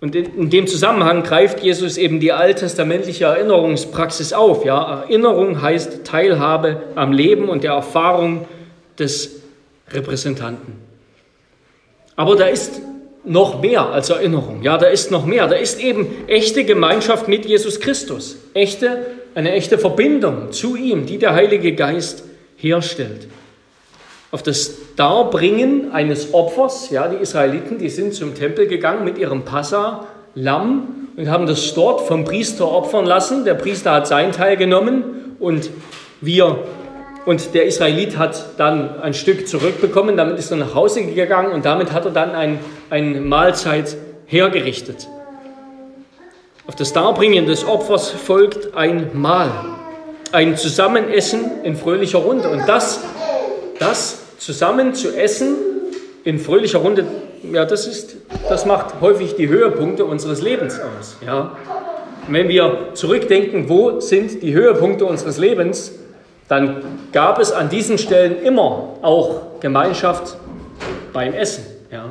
Und 0.00 0.14
in 0.14 0.50
dem 0.50 0.66
Zusammenhang 0.66 1.22
greift 1.22 1.60
Jesus 1.60 1.96
eben 1.96 2.20
die 2.20 2.30
alttestamentliche 2.30 3.24
Erinnerungspraxis 3.24 4.32
auf. 4.32 4.64
Ja? 4.64 5.02
Erinnerung 5.02 5.62
heißt 5.62 6.04
Teilhabe 6.04 6.82
am 6.94 7.12
Leben 7.12 7.48
und 7.48 7.64
der 7.64 7.72
Erfahrung 7.72 8.46
des 8.98 9.40
Repräsentanten. 9.90 10.74
Aber 12.14 12.36
da 12.36 12.46
ist 12.46 12.80
noch 13.26 13.60
mehr 13.60 13.86
als 13.86 14.10
Erinnerung. 14.10 14.62
Ja, 14.62 14.78
da 14.78 14.86
ist 14.86 15.10
noch 15.10 15.26
mehr. 15.26 15.46
Da 15.48 15.56
ist 15.56 15.80
eben 15.80 16.06
echte 16.28 16.64
Gemeinschaft 16.64 17.28
mit 17.28 17.44
Jesus 17.44 17.80
Christus. 17.80 18.36
Echte, 18.54 19.06
eine 19.34 19.52
echte 19.52 19.78
Verbindung 19.78 20.52
zu 20.52 20.76
ihm, 20.76 21.06
die 21.06 21.18
der 21.18 21.34
Heilige 21.34 21.74
Geist 21.74 22.24
herstellt. 22.56 23.28
Auf 24.30 24.42
das 24.42 24.72
Darbringen 24.96 25.92
eines 25.92 26.32
Opfers, 26.34 26.90
ja, 26.90 27.08
die 27.08 27.16
Israeliten, 27.16 27.78
die 27.78 27.88
sind 27.88 28.14
zum 28.14 28.34
Tempel 28.34 28.66
gegangen 28.66 29.04
mit 29.04 29.18
ihrem 29.18 29.44
Passa, 29.44 30.06
Lamm, 30.34 31.08
und 31.16 31.30
haben 31.30 31.46
das 31.46 31.72
dort 31.74 32.02
vom 32.02 32.24
Priester 32.24 32.70
opfern 32.70 33.06
lassen. 33.06 33.44
Der 33.44 33.54
Priester 33.54 33.92
hat 33.92 34.06
seinen 34.06 34.32
Teil 34.32 34.56
genommen 34.56 35.34
und 35.38 35.70
wir 36.20 36.58
und 37.26 37.54
der 37.54 37.66
Israelit 37.66 38.16
hat 38.18 38.50
dann 38.56 39.00
ein 39.00 39.12
Stück 39.12 39.48
zurückbekommen, 39.48 40.16
damit 40.16 40.38
ist 40.38 40.52
er 40.52 40.58
nach 40.58 40.76
Hause 40.76 41.04
gegangen 41.04 41.52
und 41.52 41.64
damit 41.64 41.92
hat 41.92 42.04
er 42.04 42.12
dann 42.12 42.30
ein, 42.30 42.60
eine 42.90 43.20
Mahlzeit 43.20 43.96
hergerichtet. 44.26 45.08
Auf 46.66 46.74
das 46.74 46.92
Darbringen 46.92 47.46
des 47.46 47.66
Opfers 47.66 48.10
folgt 48.10 48.74
ein 48.74 49.10
Mahl, 49.14 49.50
ein 50.32 50.56
Zusammenessen 50.56 51.62
in 51.62 51.76
fröhlicher 51.76 52.18
Runde. 52.18 52.48
Und 52.48 52.68
das, 52.68 53.00
das 53.78 54.18
zusammen 54.38 54.94
zu 54.94 55.16
essen 55.16 55.56
in 56.24 56.40
fröhlicher 56.40 56.80
Runde, 56.80 57.06
ja, 57.52 57.64
das, 57.64 57.86
ist, 57.86 58.16
das 58.48 58.66
macht 58.66 59.00
häufig 59.00 59.36
die 59.36 59.48
Höhepunkte 59.48 60.04
unseres 60.04 60.42
Lebens 60.42 60.80
aus. 60.80 61.16
Ja. 61.24 61.56
Wenn 62.28 62.48
wir 62.48 62.88
zurückdenken, 62.94 63.68
wo 63.68 64.00
sind 64.00 64.42
die 64.42 64.52
Höhepunkte 64.52 65.04
unseres 65.04 65.38
Lebens, 65.38 65.92
dann 66.48 66.82
gab 67.12 67.38
es 67.38 67.52
an 67.52 67.68
diesen 67.68 67.98
Stellen 67.98 68.42
immer 68.42 68.94
auch 69.02 69.60
Gemeinschaft 69.60 70.36
beim 71.12 71.32
Essen. 71.32 71.64
Ja. 71.92 72.06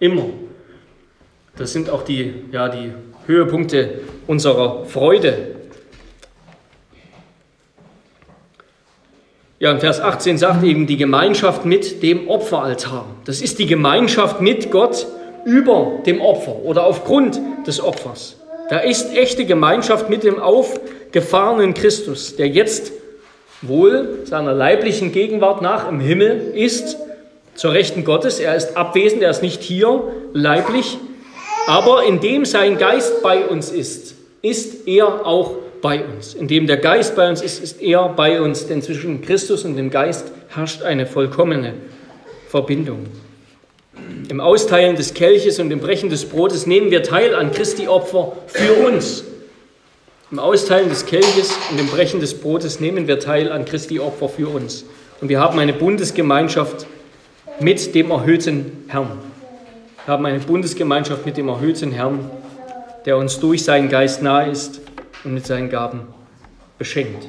Immer. 0.00 0.24
Das 1.56 1.72
sind 1.72 1.90
auch 1.90 2.02
die, 2.02 2.32
ja, 2.52 2.68
die 2.68 2.92
Höhepunkte 3.26 4.00
unserer 4.26 4.86
Freude. 4.86 5.56
Ja, 9.58 9.70
in 9.70 9.78
Vers 9.78 10.00
18 10.00 10.38
sagt 10.38 10.64
eben 10.64 10.86
die 10.86 10.96
Gemeinschaft 10.96 11.66
mit 11.66 12.02
dem 12.02 12.28
Opferaltar. 12.28 13.04
Das 13.26 13.42
ist 13.42 13.58
die 13.58 13.66
Gemeinschaft 13.66 14.40
mit 14.40 14.70
Gott 14.70 15.06
über 15.44 16.00
dem 16.06 16.22
Opfer 16.22 16.56
oder 16.64 16.86
aufgrund 16.86 17.38
des 17.66 17.82
Opfers. 17.82 18.36
Da 18.70 18.78
ist 18.78 19.14
echte 19.14 19.44
Gemeinschaft 19.44 20.08
mit 20.08 20.24
dem 20.24 20.38
aufgefahrenen 20.38 21.74
Christus, 21.74 22.36
der 22.36 22.48
jetzt 22.48 22.92
wohl 23.60 24.20
seiner 24.24 24.54
leiblichen 24.54 25.12
Gegenwart 25.12 25.60
nach 25.60 25.86
im 25.90 26.00
Himmel 26.00 26.52
ist, 26.54 26.96
zur 27.60 27.74
Rechten 27.74 28.04
Gottes. 28.04 28.40
Er 28.40 28.56
ist 28.56 28.74
abwesend, 28.74 29.22
er 29.22 29.28
ist 29.28 29.42
nicht 29.42 29.62
hier 29.62 30.02
leiblich, 30.32 30.96
aber 31.66 32.04
indem 32.04 32.46
sein 32.46 32.78
Geist 32.78 33.22
bei 33.22 33.44
uns 33.44 33.68
ist, 33.70 34.14
ist 34.40 34.88
er 34.88 35.26
auch 35.26 35.56
bei 35.82 36.02
uns. 36.02 36.32
Indem 36.32 36.66
der 36.66 36.78
Geist 36.78 37.16
bei 37.16 37.28
uns 37.28 37.42
ist, 37.42 37.62
ist 37.62 37.82
er 37.82 38.08
bei 38.08 38.40
uns, 38.40 38.66
denn 38.66 38.80
zwischen 38.80 39.20
Christus 39.20 39.66
und 39.66 39.76
dem 39.76 39.90
Geist 39.90 40.32
herrscht 40.48 40.80
eine 40.80 41.04
vollkommene 41.04 41.74
Verbindung. 42.48 43.04
Im 44.30 44.40
Austeilen 44.40 44.96
des 44.96 45.12
Kelches 45.12 45.58
und 45.58 45.70
im 45.70 45.80
Brechen 45.80 46.08
des 46.08 46.24
Brotes 46.24 46.66
nehmen 46.66 46.90
wir 46.90 47.02
teil 47.02 47.34
an 47.34 47.52
Christi 47.52 47.88
Opfer 47.88 48.32
für 48.46 48.72
uns. 48.86 49.22
Im 50.30 50.38
Austeilen 50.38 50.88
des 50.88 51.04
Kelches 51.04 51.52
und 51.70 51.78
im 51.78 51.88
Brechen 51.88 52.20
des 52.20 52.32
Brotes 52.32 52.80
nehmen 52.80 53.06
wir 53.06 53.18
teil 53.18 53.52
an 53.52 53.66
Christi 53.66 54.00
Opfer 54.00 54.30
für 54.30 54.48
uns. 54.48 54.86
Und 55.20 55.28
wir 55.28 55.40
haben 55.40 55.58
eine 55.58 55.74
Bundesgemeinschaft 55.74 56.86
mit 57.60 57.94
dem 57.94 58.10
erhöhten 58.10 58.84
Herrn. 58.88 59.18
Wir 60.04 60.12
haben 60.12 60.26
eine 60.26 60.38
Bundesgemeinschaft 60.40 61.26
mit 61.26 61.36
dem 61.36 61.48
erhöhten 61.48 61.92
Herrn, 61.92 62.30
der 63.04 63.16
uns 63.16 63.38
durch 63.38 63.64
seinen 63.64 63.88
Geist 63.88 64.22
nahe 64.22 64.50
ist 64.50 64.80
und 65.24 65.34
mit 65.34 65.46
seinen 65.46 65.68
Gaben 65.68 66.02
beschenkt. 66.78 67.26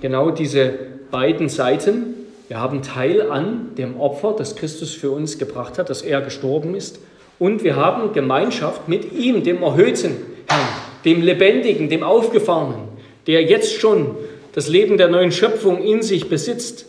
Genau 0.00 0.30
diese 0.30 0.72
beiden 1.10 1.48
Seiten. 1.48 2.14
Wir 2.48 2.60
haben 2.60 2.82
Teil 2.82 3.30
an 3.30 3.74
dem 3.76 4.00
Opfer, 4.00 4.34
das 4.36 4.56
Christus 4.56 4.94
für 4.94 5.10
uns 5.10 5.38
gebracht 5.38 5.78
hat, 5.78 5.90
dass 5.90 6.02
er 6.02 6.20
gestorben 6.20 6.74
ist. 6.74 6.98
Und 7.38 7.64
wir 7.64 7.76
haben 7.76 8.12
Gemeinschaft 8.12 8.88
mit 8.88 9.12
ihm, 9.12 9.42
dem 9.42 9.62
erhöhten 9.62 10.16
Herrn 10.48 10.82
dem 11.04 11.22
Lebendigen, 11.22 11.88
dem 11.88 12.02
Aufgefahrenen, 12.02 12.88
der 13.26 13.42
jetzt 13.42 13.80
schon 13.80 14.14
das 14.52 14.68
Leben 14.68 14.96
der 14.98 15.08
neuen 15.08 15.32
Schöpfung 15.32 15.82
in 15.82 16.02
sich 16.02 16.28
besitzt 16.28 16.86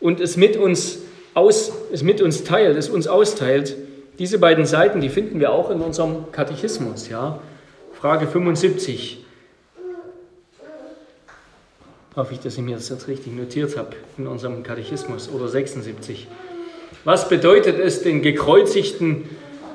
und 0.00 0.20
es 0.20 0.36
mit 0.36 0.56
uns, 0.56 0.98
aus, 1.36 1.70
es 1.92 2.02
mit 2.02 2.22
uns 2.22 2.44
teilt, 2.44 2.76
es 2.78 2.88
uns 2.88 3.06
austeilt. 3.06 3.76
Diese 4.18 4.38
beiden 4.38 4.64
Seiten, 4.64 5.02
die 5.02 5.10
finden 5.10 5.38
wir 5.38 5.52
auch 5.52 5.70
in 5.70 5.82
unserem 5.82 6.32
Katechismus. 6.32 7.10
Ja? 7.10 7.40
Frage 7.92 8.26
75. 8.26 9.22
Hoffe 12.16 12.32
ich, 12.32 12.40
dass 12.40 12.56
ich 12.56 12.62
mir 12.62 12.76
das 12.76 12.88
jetzt 12.88 13.06
richtig 13.08 13.36
notiert 13.36 13.76
habe 13.76 13.90
in 14.16 14.26
unserem 14.26 14.62
Katechismus 14.62 15.28
oder 15.28 15.48
76. 15.48 16.26
Was 17.04 17.28
bedeutet 17.28 17.78
es, 17.78 18.02
den 18.02 18.22
gekreuzigten 18.22 19.24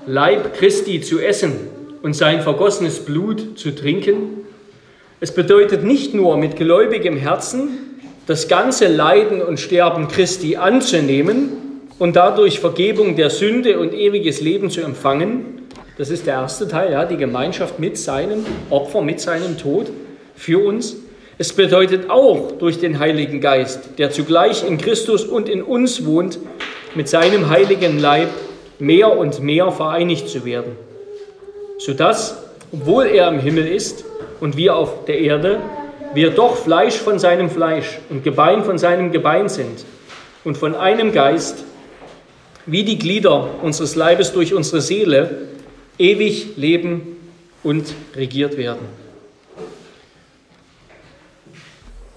Leib 0.08 0.56
Christi 0.56 1.02
zu 1.02 1.20
essen 1.20 1.52
und 2.02 2.16
sein 2.16 2.42
vergossenes 2.42 3.06
Blut 3.06 3.60
zu 3.60 3.76
trinken? 3.76 4.48
Es 5.20 5.32
bedeutet 5.32 5.84
nicht 5.84 6.16
nur 6.16 6.38
mit 6.38 6.56
gläubigem 6.56 7.18
Herzen 7.18 7.70
das 8.28 8.48
ganze 8.48 8.88
Leiden 8.88 9.42
und 9.42 9.60
Sterben 9.60 10.08
Christi 10.08 10.56
anzunehmen 10.56 11.52
und 12.00 12.16
dadurch 12.16 12.60
Vergebung 12.60 13.16
der 13.16 13.30
Sünde 13.30 13.80
und 13.80 13.94
ewiges 13.94 14.42
Leben 14.42 14.70
zu 14.70 14.82
empfangen. 14.82 15.68
Das 15.98 16.10
ist 16.10 16.28
der 16.28 16.36
erste 16.36 16.68
Teil, 16.68 16.92
ja, 16.92 17.06
die 17.06 17.18
Gemeinschaft 17.18 17.80
mit 17.80 17.98
seinem 17.98 18.46
Opfer, 18.70 19.02
mit 19.02 19.20
seinem 19.20 19.58
Tod 19.58 19.92
für 20.36 20.64
uns. 20.66 20.96
Es 21.38 21.54
bedeutet 21.54 22.10
auch 22.10 22.52
durch 22.54 22.80
den 22.80 23.00
Heiligen 23.00 23.42
Geist, 23.42 23.98
der 23.98 24.12
zugleich 24.12 24.68
in 24.68 24.78
Christus 24.78 25.26
und 25.26 25.50
in 25.50 25.62
uns 25.62 26.06
wohnt, 26.06 26.40
mit 26.96 27.10
seinem 27.10 27.50
heiligen 27.50 28.00
Leib 28.00 28.30
mehr 28.80 29.18
und 29.18 29.42
mehr 29.42 29.72
vereinigt 29.72 30.30
zu 30.30 30.46
werden, 30.46 30.74
sodass, 31.78 32.44
obwohl 32.72 33.06
er 33.06 33.28
im 33.30 33.40
Himmel 33.40 33.68
ist, 33.68 34.06
und 34.40 34.58
wir 34.58 34.76
auf 34.76 35.06
der 35.06 35.20
Erde, 35.20 35.60
wir 36.14 36.32
doch 36.32 36.58
Fleisch 36.58 36.96
von 36.96 37.20
seinem 37.20 37.50
Fleisch 37.50 38.00
und 38.10 38.24
Gebein 38.24 38.64
von 38.64 38.78
seinem 38.78 39.12
Gebein 39.12 39.50
sind 39.50 39.86
und 40.44 40.58
von 40.58 40.76
einem 40.76 41.12
Geist, 41.12 41.64
wie 42.66 42.84
die 42.84 43.00
Glieder 43.00 43.50
unseres 43.62 43.96
Leibes 43.96 44.34
durch 44.34 44.54
unsere 44.54 44.82
Seele, 44.82 45.48
ewig 45.98 46.58
leben 46.58 47.18
und 47.64 47.94
regiert 48.16 48.58
werden. 48.58 48.86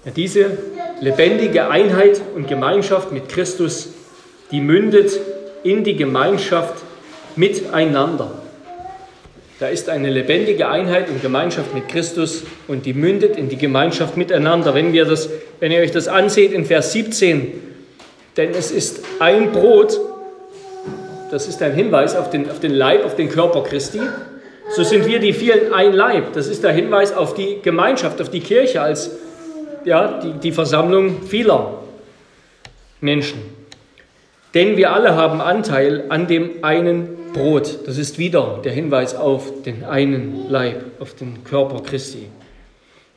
Ja, 0.05 0.11
diese 0.11 0.57
lebendige 1.01 1.69
Einheit 1.69 2.21
und 2.35 2.47
Gemeinschaft 2.47 3.11
mit 3.11 3.27
Christus, 3.29 3.89
die 4.51 4.61
mündet 4.61 5.19
in 5.63 5.83
die 5.83 5.95
Gemeinschaft 5.95 6.83
miteinander. 7.35 8.44
Da 9.57 9.67
ist 9.67 9.87
eine 9.87 10.09
lebendige 10.09 10.67
Einheit 10.67 11.09
und 11.09 11.21
Gemeinschaft 11.21 11.73
mit 11.73 11.87
Christus 11.87 12.43
und 12.67 12.85
die 12.85 12.93
mündet 12.93 13.37
in 13.37 13.47
die 13.47 13.55
Gemeinschaft 13.55 14.17
miteinander. 14.17 14.73
Wenn, 14.75 14.91
wir 14.91 15.05
das, 15.05 15.29
wenn 15.61 15.71
ihr 15.71 15.79
euch 15.79 15.91
das 15.91 16.09
anseht 16.09 16.51
in 16.51 16.65
Vers 16.65 16.91
17, 16.91 17.53
denn 18.35 18.51
es 18.51 18.71
ist 18.71 18.99
ein 19.19 19.53
Brot, 19.53 19.97
das 21.31 21.47
ist 21.47 21.61
ein 21.61 21.73
Hinweis 21.73 22.17
auf 22.17 22.29
den, 22.29 22.49
auf 22.49 22.59
den 22.59 22.73
Leib, 22.73 23.05
auf 23.05 23.15
den 23.15 23.29
Körper 23.29 23.63
Christi. 23.63 24.01
So 24.75 24.83
sind 24.83 25.07
wir 25.07 25.19
die 25.19 25.31
vielen 25.31 25.71
ein 25.71 25.93
Leib. 25.93 26.33
Das 26.33 26.47
ist 26.47 26.63
der 26.63 26.73
Hinweis 26.73 27.15
auf 27.15 27.33
die 27.33 27.59
Gemeinschaft, 27.61 28.21
auf 28.21 28.29
die 28.29 28.41
Kirche 28.41 28.81
als 28.81 29.11
ja, 29.85 30.19
die, 30.19 30.33
die 30.33 30.51
Versammlung 30.51 31.21
vieler 31.23 31.81
Menschen. 32.99 33.54
Denn 34.55 34.77
wir 34.77 34.93
alle 34.93 35.15
haben 35.15 35.41
Anteil 35.41 36.05
an 36.07 36.27
dem 36.27 36.63
einen 36.63 37.09
Brot. 37.33 37.79
Das 37.85 37.97
ist 37.97 38.17
wieder 38.17 38.61
der 38.63 38.71
Hinweis 38.71 39.13
auf 39.13 39.61
den 39.63 39.83
einen 39.83 40.49
Leib, 40.49 40.81
auf 41.01 41.13
den 41.13 41.43
Körper 41.43 41.83
Christi. 41.83 42.29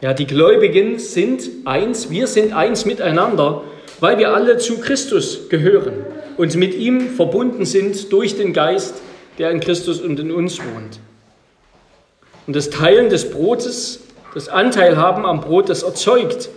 Ja, 0.00 0.14
die 0.14 0.26
Gläubigen 0.26 0.98
sind 0.98 1.48
eins, 1.64 2.10
wir 2.10 2.26
sind 2.26 2.52
eins 2.52 2.84
miteinander, 2.84 3.62
weil 4.00 4.18
wir 4.18 4.34
alle 4.34 4.58
zu 4.58 4.78
Christus 4.78 5.48
gehören 5.48 5.92
und 6.36 6.56
mit 6.56 6.74
ihm 6.74 7.10
verbunden 7.10 7.64
sind 7.64 8.12
durch 8.12 8.36
den 8.36 8.52
Geist, 8.52 9.00
der 9.38 9.52
in 9.52 9.60
Christus 9.60 10.00
und 10.00 10.18
in 10.18 10.32
uns 10.32 10.58
wohnt. 10.58 10.98
Und 12.48 12.56
das 12.56 12.70
Teilen 12.70 13.10
des 13.10 13.30
Brotes, 13.30 14.00
das 14.34 14.48
Anteil 14.48 14.96
haben 14.96 15.24
am 15.24 15.40
Brot, 15.40 15.68
das 15.68 15.84
erzeugt 15.84 16.48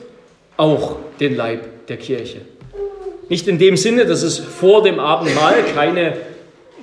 auch 0.58 0.98
den 1.20 1.36
Leib 1.36 1.88
der 1.88 1.98
Kirche. 1.98 2.42
Nicht 3.32 3.48
in 3.48 3.60
dem 3.60 3.78
Sinne, 3.78 4.06
dass 4.06 4.24
es 4.24 4.40
vor 4.40 4.84
dem 4.84 5.00
Abendmahl 5.00 5.64
keine, 5.74 6.18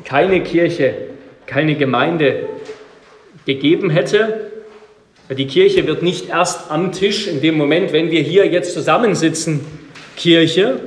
keine 0.03 0.43
Kirche, 0.43 0.95
keine 1.45 1.75
Gemeinde 1.75 2.49
gegeben 3.45 3.91
hätte. 3.91 4.51
Die 5.29 5.47
Kirche 5.47 5.87
wird 5.87 6.03
nicht 6.03 6.31
erst 6.31 6.71
am 6.71 6.91
Tisch, 6.93 7.27
in 7.27 7.43
dem 7.43 7.59
Moment, 7.59 7.93
wenn 7.93 8.11
wir 8.11 8.23
hier 8.23 8.47
jetzt 8.47 8.73
zusammensitzen, 8.73 9.61
Kirche, 10.17 10.81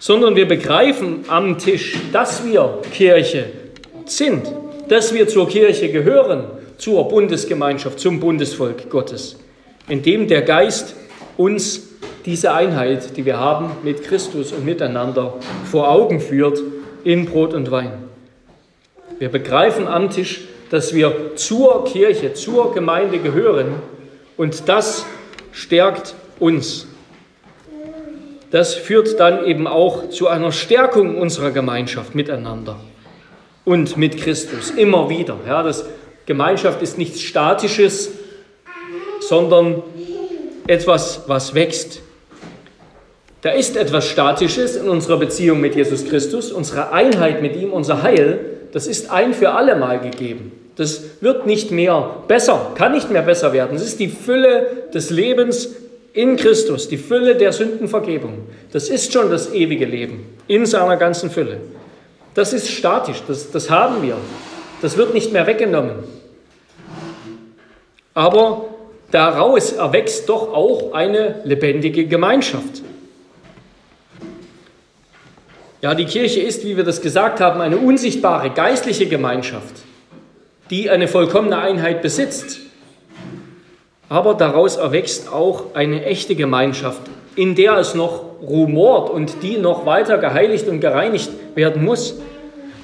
sondern 0.00 0.34
wir 0.34 0.48
begreifen 0.48 1.20
am 1.28 1.58
Tisch, 1.58 1.96
dass 2.12 2.44
wir 2.44 2.80
Kirche 2.92 3.44
sind, 4.04 4.52
dass 4.88 5.14
wir 5.14 5.28
zur 5.28 5.48
Kirche 5.48 5.92
gehören, 5.92 6.42
zur 6.76 7.06
Bundesgemeinschaft, 7.06 8.00
zum 8.00 8.18
Bundesvolk 8.18 8.90
Gottes, 8.90 9.38
indem 9.86 10.26
der 10.26 10.42
Geist 10.42 10.96
uns 11.36 11.85
diese 12.26 12.52
Einheit, 12.52 13.16
die 13.16 13.24
wir 13.24 13.38
haben 13.38 13.70
mit 13.84 14.02
Christus 14.02 14.52
und 14.52 14.64
miteinander, 14.64 15.34
vor 15.70 15.88
Augen 15.88 16.20
führt 16.20 16.60
in 17.04 17.24
Brot 17.24 17.54
und 17.54 17.70
Wein. 17.70 17.92
Wir 19.20 19.28
begreifen 19.28 19.86
am 19.86 20.10
Tisch, 20.10 20.42
dass 20.70 20.92
wir 20.92 21.36
zur 21.36 21.84
Kirche, 21.84 22.34
zur 22.34 22.74
Gemeinde 22.74 23.20
gehören 23.20 23.76
und 24.36 24.68
das 24.68 25.06
stärkt 25.52 26.16
uns. 26.40 26.88
Das 28.50 28.74
führt 28.74 29.20
dann 29.20 29.44
eben 29.44 29.68
auch 29.68 30.10
zu 30.10 30.26
einer 30.26 30.50
Stärkung 30.50 31.18
unserer 31.18 31.52
Gemeinschaft 31.52 32.16
miteinander 32.16 32.76
und 33.64 33.96
mit 33.96 34.18
Christus 34.18 34.70
immer 34.70 35.08
wieder. 35.08 35.36
Ja, 35.46 35.62
das 35.62 35.86
Gemeinschaft 36.26 36.82
ist 36.82 36.98
nichts 36.98 37.20
Statisches, 37.22 38.10
sondern 39.20 39.84
etwas, 40.66 41.22
was 41.28 41.54
wächst. 41.54 42.02
Da 43.46 43.52
ist 43.52 43.76
etwas 43.76 44.08
Statisches 44.08 44.74
in 44.74 44.88
unserer 44.88 45.18
Beziehung 45.18 45.60
mit 45.60 45.76
Jesus 45.76 46.04
Christus, 46.04 46.50
unsere 46.50 46.90
Einheit 46.90 47.42
mit 47.42 47.54
ihm, 47.54 47.72
unser 47.72 48.02
Heil, 48.02 48.40
das 48.72 48.88
ist 48.88 49.12
ein 49.12 49.34
für 49.34 49.52
alle 49.52 49.76
Mal 49.76 50.00
gegeben. 50.00 50.50
Das 50.74 51.02
wird 51.20 51.46
nicht 51.46 51.70
mehr 51.70 52.24
besser, 52.26 52.72
kann 52.74 52.90
nicht 52.90 53.08
mehr 53.08 53.22
besser 53.22 53.52
werden. 53.52 53.76
Es 53.76 53.84
ist 53.84 54.00
die 54.00 54.08
Fülle 54.08 54.88
des 54.92 55.10
Lebens 55.10 55.68
in 56.12 56.34
Christus, 56.34 56.88
die 56.88 56.96
Fülle 56.96 57.36
der 57.36 57.52
Sündenvergebung. 57.52 58.48
Das 58.72 58.88
ist 58.88 59.12
schon 59.12 59.30
das 59.30 59.54
ewige 59.54 59.84
Leben 59.84 60.26
in 60.48 60.66
seiner 60.66 60.96
ganzen 60.96 61.30
Fülle. 61.30 61.58
Das 62.34 62.52
ist 62.52 62.68
statisch, 62.68 63.22
das, 63.28 63.52
das 63.52 63.70
haben 63.70 64.02
wir. 64.02 64.16
Das 64.82 64.96
wird 64.96 65.14
nicht 65.14 65.32
mehr 65.32 65.46
weggenommen. 65.46 65.98
Aber 68.12 68.64
daraus 69.12 69.70
erwächst 69.70 70.28
doch 70.28 70.52
auch 70.52 70.94
eine 70.94 71.42
lebendige 71.44 72.06
Gemeinschaft. 72.06 72.82
Ja, 75.86 75.94
die 75.94 76.04
Kirche 76.04 76.40
ist, 76.40 76.64
wie 76.64 76.76
wir 76.76 76.82
das 76.82 77.00
gesagt 77.00 77.38
haben, 77.38 77.60
eine 77.60 77.76
unsichtbare 77.76 78.50
geistliche 78.50 79.06
Gemeinschaft, 79.06 79.72
die 80.68 80.90
eine 80.90 81.06
vollkommene 81.06 81.58
Einheit 81.58 82.02
besitzt. 82.02 82.58
Aber 84.08 84.34
daraus 84.34 84.78
erwächst 84.78 85.32
auch 85.32 85.76
eine 85.76 86.04
echte 86.04 86.34
Gemeinschaft, 86.34 87.02
in 87.36 87.54
der 87.54 87.76
es 87.76 87.94
noch 87.94 88.24
rumort 88.42 89.10
und 89.10 89.44
die 89.44 89.58
noch 89.58 89.86
weiter 89.86 90.18
geheiligt 90.18 90.66
und 90.66 90.80
gereinigt 90.80 91.30
werden 91.54 91.84
muss, 91.84 92.16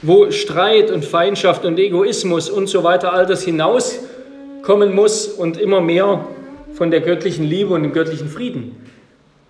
wo 0.02 0.30
Streit 0.30 0.92
und 0.92 1.04
Feindschaft 1.04 1.64
und 1.64 1.80
Egoismus 1.80 2.50
und 2.50 2.68
so 2.68 2.84
weiter 2.84 3.12
all 3.12 3.26
das 3.26 3.42
hinauskommen 3.42 4.94
muss 4.94 5.26
und 5.26 5.56
immer 5.56 5.80
mehr 5.80 6.24
von 6.74 6.92
der 6.92 7.00
göttlichen 7.00 7.46
Liebe 7.46 7.74
und 7.74 7.82
dem 7.82 7.92
göttlichen 7.92 8.28
Frieden 8.28 8.76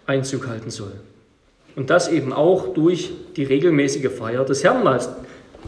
Einzug 0.06 0.48
halten 0.48 0.70
soll. 0.70 0.92
Und 1.74 1.90
das 1.90 2.08
eben 2.08 2.32
auch 2.32 2.74
durch 2.74 3.10
die 3.36 3.44
regelmäßige 3.44 4.10
Feier 4.10 4.44
des 4.44 4.62
Herrnmahls. 4.62 5.08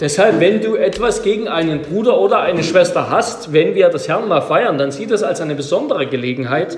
Deshalb, 0.01 0.41
wenn 0.41 0.61
du 0.61 0.75
etwas 0.75 1.23
gegen 1.23 1.47
einen 1.47 1.83
Bruder 1.83 2.21
oder 2.21 2.41
eine 2.41 2.65
Schwester 2.65 3.11
hast, 3.11 3.53
wenn 3.53 3.75
wir 3.77 3.89
das 3.91 4.09
Herrnmahl 4.09 4.43
feiern, 4.43 4.77
dann 4.77 4.91
sieh 4.91 5.07
das 5.07 5.23
als 5.23 5.41
eine 5.41 5.55
besondere 5.55 6.07
Gelegenheit, 6.07 6.77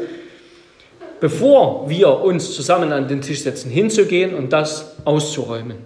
bevor 1.18 1.88
wir 1.88 2.20
uns 2.20 2.54
zusammen 2.54 2.92
an 2.92 3.08
den 3.08 3.22
Tisch 3.22 3.40
setzen, 3.42 3.70
hinzugehen 3.70 4.34
und 4.34 4.52
das 4.52 4.96
auszuräumen. 5.06 5.78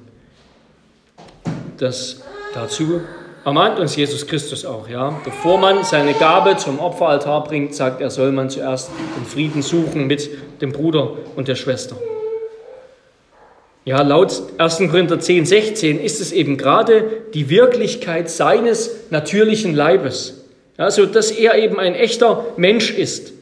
Das 1.79 2.23
dazu 2.53 3.01
ermahnt 3.45 3.79
uns 3.79 3.95
Jesus 3.95 4.27
Christus 4.27 4.65
auch, 4.65 4.89
ja. 4.89 5.19
Bevor 5.25 5.57
man 5.57 5.85
seine 5.85 6.15
Gabe 6.15 6.57
zum 6.57 6.81
Opferaltar 6.81 7.45
bringt, 7.45 7.77
sagt 7.77 8.01
er, 8.01 8.11
soll 8.11 8.33
man 8.33 8.51
zuerst 8.51 8.91
den 9.17 9.25
Frieden 9.25 9.63
suchen 9.63 10.09
mit 10.09 10.29
dem 10.61 10.73
Bruder 10.73 11.13
und 11.37 11.47
der 11.47 11.55
Schwester. 11.55 11.97
Ja, 13.87 14.03
laut 14.03 14.43
1. 14.59 14.79
Korinther 14.91 15.21
10, 15.21 15.47
16 15.47 16.01
ist 16.01 16.21
es 16.21 16.33
eben 16.33 16.59
gerade 16.59 17.23
die 17.33 17.49
Wirklichkeit 17.49 18.29
seines 18.29 19.11
natürlichen 19.11 19.75
Leibes. 19.75 20.45
Also, 20.77 21.07
dass 21.07 21.31
er 21.31 21.57
eben 21.57 21.79
ein 21.79 21.95
echter 21.95 22.45
Mensch 22.57 22.91
ist 22.91 23.33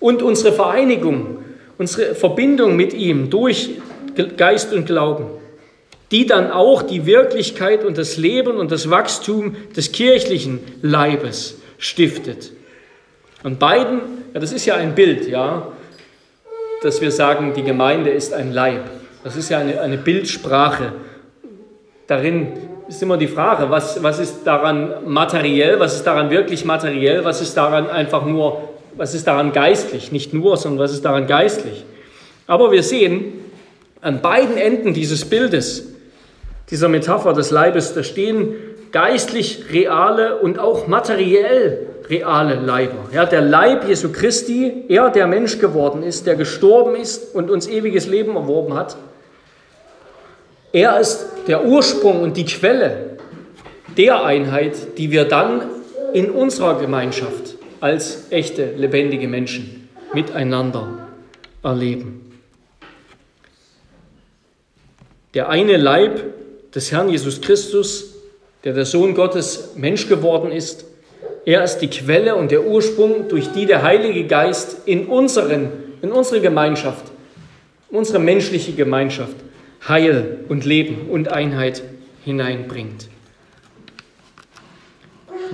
und 0.00 0.22
unsere 0.22 0.52
Vereinigung, 0.52 1.44
unsere 1.78 2.14
Verbindung 2.14 2.76
mit 2.76 2.92
ihm 2.92 3.30
durch 3.30 3.70
Geist 4.36 4.72
und 4.72 4.86
Glauben, 4.86 5.26
die 6.10 6.26
dann 6.26 6.50
auch 6.50 6.82
die 6.82 7.06
Wirklichkeit 7.06 7.84
und 7.84 7.96
das 7.96 8.16
Leben 8.16 8.56
und 8.56 8.72
das 8.72 8.90
Wachstum 8.90 9.56
des 9.76 9.92
kirchlichen 9.92 10.60
Leibes 10.82 11.56
stiftet. 11.78 12.50
Und 13.44 13.58
beiden, 13.60 14.00
ja, 14.32 14.40
das 14.40 14.52
ist 14.52 14.66
ja 14.66 14.74
ein 14.74 14.94
Bild, 14.94 15.28
ja, 15.28 15.72
dass 16.82 17.00
wir 17.00 17.12
sagen, 17.12 17.54
die 17.56 17.62
Gemeinde 17.62 18.10
ist 18.10 18.32
ein 18.32 18.52
Leib. 18.52 18.82
Das 19.24 19.36
ist 19.36 19.48
ja 19.48 19.58
eine, 19.58 19.80
eine 19.80 19.96
Bildsprache. 19.96 20.92
Darin 22.06 22.52
ist 22.88 23.02
immer 23.02 23.16
die 23.16 23.26
Frage, 23.26 23.70
was, 23.70 24.02
was 24.02 24.18
ist 24.18 24.46
daran 24.46 24.92
materiell, 25.06 25.80
was 25.80 25.96
ist 25.96 26.04
daran 26.04 26.30
wirklich 26.30 26.66
materiell, 26.66 27.24
was 27.24 27.40
ist 27.40 27.56
daran 27.56 27.88
einfach 27.88 28.26
nur, 28.26 28.68
was 28.96 29.14
ist 29.14 29.26
daran 29.26 29.52
geistlich, 29.52 30.12
nicht 30.12 30.34
nur, 30.34 30.58
sondern 30.58 30.84
was 30.84 30.92
ist 30.92 31.06
daran 31.06 31.26
geistlich. 31.26 31.86
Aber 32.46 32.70
wir 32.70 32.82
sehen, 32.82 33.32
an 34.02 34.20
beiden 34.20 34.58
Enden 34.58 34.92
dieses 34.92 35.24
Bildes, 35.24 35.88
dieser 36.70 36.90
Metapher 36.90 37.32
des 37.32 37.50
Leibes, 37.50 37.94
da 37.94 38.02
stehen 38.02 38.54
geistlich 38.92 39.64
reale 39.72 40.36
und 40.36 40.58
auch 40.58 40.86
materiell 40.86 41.86
reale 42.10 42.56
Leiber. 42.56 43.08
Ja, 43.12 43.24
der 43.24 43.40
Leib 43.40 43.88
Jesu 43.88 44.12
Christi, 44.12 44.84
er, 44.88 45.08
der 45.08 45.26
Mensch 45.26 45.58
geworden 45.58 46.02
ist, 46.02 46.26
der 46.26 46.36
gestorben 46.36 46.94
ist 46.94 47.34
und 47.34 47.50
uns 47.50 47.66
ewiges 47.66 48.06
Leben 48.06 48.36
erworben 48.36 48.74
hat, 48.74 48.98
er 50.74 50.98
ist 50.98 51.24
der 51.46 51.64
Ursprung 51.64 52.20
und 52.20 52.36
die 52.36 52.44
Quelle 52.44 53.16
der 53.96 54.24
Einheit, 54.24 54.98
die 54.98 55.12
wir 55.12 55.24
dann 55.24 55.62
in 56.12 56.30
unserer 56.30 56.80
Gemeinschaft 56.80 57.54
als 57.80 58.26
echte, 58.30 58.72
lebendige 58.76 59.28
Menschen 59.28 59.88
miteinander 60.12 61.06
erleben. 61.62 62.32
Der 65.34 65.48
eine 65.48 65.76
Leib 65.76 66.24
des 66.74 66.90
Herrn 66.90 67.08
Jesus 67.08 67.40
Christus, 67.40 68.14
der 68.64 68.72
der 68.72 68.84
Sohn 68.84 69.14
Gottes 69.14 69.74
Mensch 69.76 70.08
geworden 70.08 70.50
ist, 70.50 70.86
er 71.46 71.62
ist 71.62 71.78
die 71.78 71.88
Quelle 71.88 72.34
und 72.34 72.50
der 72.50 72.66
Ursprung, 72.66 73.28
durch 73.28 73.52
die 73.52 73.66
der 73.66 73.82
Heilige 73.82 74.26
Geist 74.26 74.78
in, 74.86 75.06
unseren, 75.06 75.68
in 76.02 76.10
unsere 76.10 76.40
Gemeinschaft, 76.40 77.04
unsere 77.90 78.18
menschliche 78.18 78.72
Gemeinschaft, 78.72 79.36
Heil 79.86 80.38
und 80.48 80.64
Leben 80.64 81.10
und 81.10 81.30
Einheit 81.30 81.82
hineinbringt. 82.24 83.08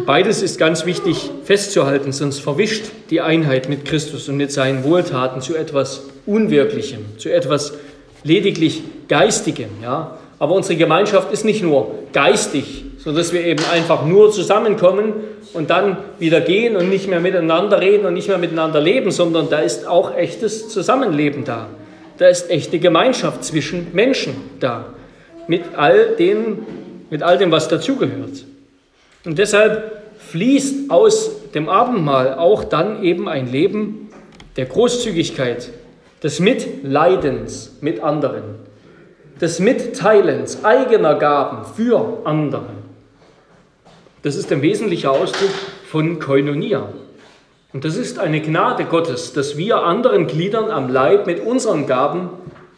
Beides 0.06 0.40
ist 0.42 0.58
ganz 0.58 0.86
wichtig 0.86 1.30
festzuhalten, 1.44 2.12
sonst 2.12 2.38
verwischt 2.38 2.84
die 3.10 3.20
Einheit 3.20 3.68
mit 3.68 3.84
Christus 3.84 4.28
und 4.28 4.36
mit 4.36 4.52
seinen 4.52 4.84
Wohltaten 4.84 5.40
zu 5.40 5.56
etwas 5.56 6.04
Unwirklichem, 6.26 7.18
zu 7.18 7.32
etwas 7.32 7.74
lediglich 8.22 8.82
Geistigem. 9.08 9.70
Ja? 9.82 10.18
Aber 10.38 10.54
unsere 10.54 10.76
Gemeinschaft 10.76 11.32
ist 11.32 11.44
nicht 11.44 11.62
nur 11.62 11.94
geistig, 12.12 12.84
sondern 12.98 13.22
dass 13.22 13.32
wir 13.32 13.44
eben 13.44 13.64
einfach 13.72 14.06
nur 14.06 14.30
zusammenkommen 14.30 15.12
und 15.54 15.70
dann 15.70 15.98
wieder 16.18 16.40
gehen 16.40 16.76
und 16.76 16.88
nicht 16.88 17.08
mehr 17.08 17.20
miteinander 17.20 17.80
reden 17.80 18.06
und 18.06 18.14
nicht 18.14 18.28
mehr 18.28 18.38
miteinander 18.38 18.80
leben, 18.80 19.10
sondern 19.10 19.50
da 19.50 19.58
ist 19.58 19.86
auch 19.86 20.14
echtes 20.14 20.68
Zusammenleben 20.68 21.44
da. 21.44 21.66
Da 22.20 22.28
ist 22.28 22.50
echte 22.50 22.78
Gemeinschaft 22.78 23.44
zwischen 23.44 23.94
Menschen 23.94 24.34
da, 24.60 24.92
mit 25.48 25.62
all, 25.74 26.16
den, 26.16 26.58
mit 27.08 27.22
all 27.22 27.38
dem, 27.38 27.50
was 27.50 27.68
dazugehört. 27.68 28.44
Und 29.24 29.38
deshalb 29.38 30.02
fließt 30.28 30.90
aus 30.90 31.50
dem 31.54 31.70
Abendmahl 31.70 32.34
auch 32.34 32.64
dann 32.64 33.02
eben 33.02 33.26
ein 33.26 33.50
Leben 33.50 34.10
der 34.58 34.66
Großzügigkeit, 34.66 35.70
des 36.22 36.40
Mitleidens 36.40 37.78
mit 37.80 38.02
anderen, 38.02 38.56
des 39.40 39.58
Mitteilens 39.58 40.62
eigener 40.62 41.14
Gaben 41.14 41.64
für 41.74 42.18
andere. 42.24 42.68
Das 44.20 44.36
ist 44.36 44.52
ein 44.52 44.60
wesentlicher 44.60 45.12
Ausdruck 45.12 45.54
von 45.90 46.18
Koinonia. 46.18 46.86
Und 47.72 47.84
das 47.84 47.96
ist 47.96 48.18
eine 48.18 48.40
Gnade 48.40 48.84
Gottes, 48.84 49.32
dass 49.32 49.56
wir 49.56 49.82
anderen 49.82 50.26
Gliedern 50.26 50.70
am 50.70 50.88
Leib 50.88 51.26
mit 51.26 51.40
unseren 51.40 51.86
Gaben 51.86 52.30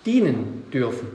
dienen 0.05 0.65
dürfen. 0.73 1.09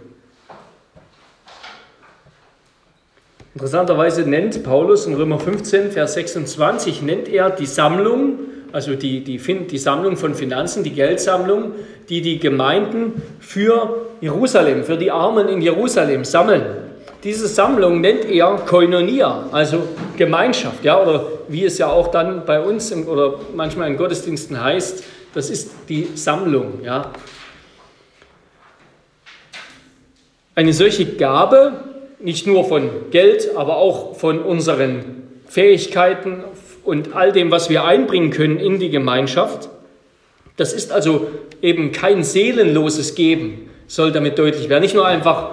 Interessanterweise 3.53 4.21
nennt 4.21 4.63
Paulus 4.63 5.05
in 5.07 5.15
Römer 5.15 5.39
15, 5.39 5.91
Vers 5.91 6.13
26, 6.13 7.01
nennt 7.01 7.27
er 7.27 7.49
die 7.49 7.65
Sammlung, 7.65 8.39
also 8.71 8.93
die, 8.93 9.23
die, 9.23 9.37
die 9.39 9.77
Sammlung 9.77 10.15
von 10.15 10.35
Finanzen, 10.35 10.83
die 10.83 10.91
Geldsammlung, 10.91 11.71
die 12.09 12.21
die 12.21 12.39
Gemeinden 12.39 13.21
für 13.39 14.05
Jerusalem, 14.21 14.83
für 14.83 14.97
die 14.97 15.09
Armen 15.09 15.49
in 15.49 15.61
Jerusalem 15.61 16.23
sammeln. 16.23 16.63
Diese 17.23 17.47
Sammlung 17.47 17.99
nennt 17.99 18.25
er 18.25 18.57
Koinonia, 18.57 19.49
also 19.51 19.83
Gemeinschaft, 20.17 20.83
ja, 20.83 21.01
oder 21.01 21.27
wie 21.47 21.63
es 21.63 21.77
ja 21.77 21.87
auch 21.87 22.09
dann 22.09 22.45
bei 22.45 22.59
uns 22.59 22.91
im, 22.91 23.07
oder 23.07 23.35
manchmal 23.55 23.89
in 23.89 23.97
Gottesdiensten 23.97 24.61
heißt, 24.61 25.03
das 25.33 25.49
ist 25.49 25.71
die 25.87 26.09
Sammlung, 26.15 26.79
ja. 26.83 27.11
Eine 30.55 30.73
solche 30.73 31.05
Gabe, 31.05 31.73
nicht 32.19 32.47
nur 32.47 32.65
von 32.65 32.89
Geld, 33.11 33.55
aber 33.55 33.77
auch 33.77 34.15
von 34.15 34.39
unseren 34.39 35.23
Fähigkeiten 35.47 36.43
und 36.83 37.15
all 37.15 37.31
dem, 37.31 37.51
was 37.51 37.69
wir 37.69 37.85
einbringen 37.85 38.31
können 38.31 38.59
in 38.59 38.79
die 38.79 38.89
Gemeinschaft, 38.89 39.69
das 40.55 40.73
ist 40.73 40.91
also 40.91 41.29
eben 41.61 41.91
kein 41.91 42.23
seelenloses 42.23 43.13
Geben, 43.13 43.69
soll 43.87 44.11
damit 44.11 44.39
deutlich 44.39 44.69
werden. 44.69 44.81
Nicht 44.81 44.95
nur 44.95 45.05
einfach 45.05 45.51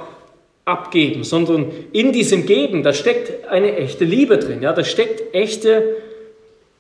abgeben, 0.65 1.25
sondern 1.25 1.71
in 1.93 2.13
diesem 2.13 2.47
Geben, 2.47 2.83
da 2.83 2.93
steckt 2.93 3.47
eine 3.49 3.77
echte 3.77 4.05
Liebe 4.05 4.39
drin. 4.39 4.63
Ja, 4.63 4.73
da 4.73 4.85
steckt 4.85 5.35
echte, 5.35 5.97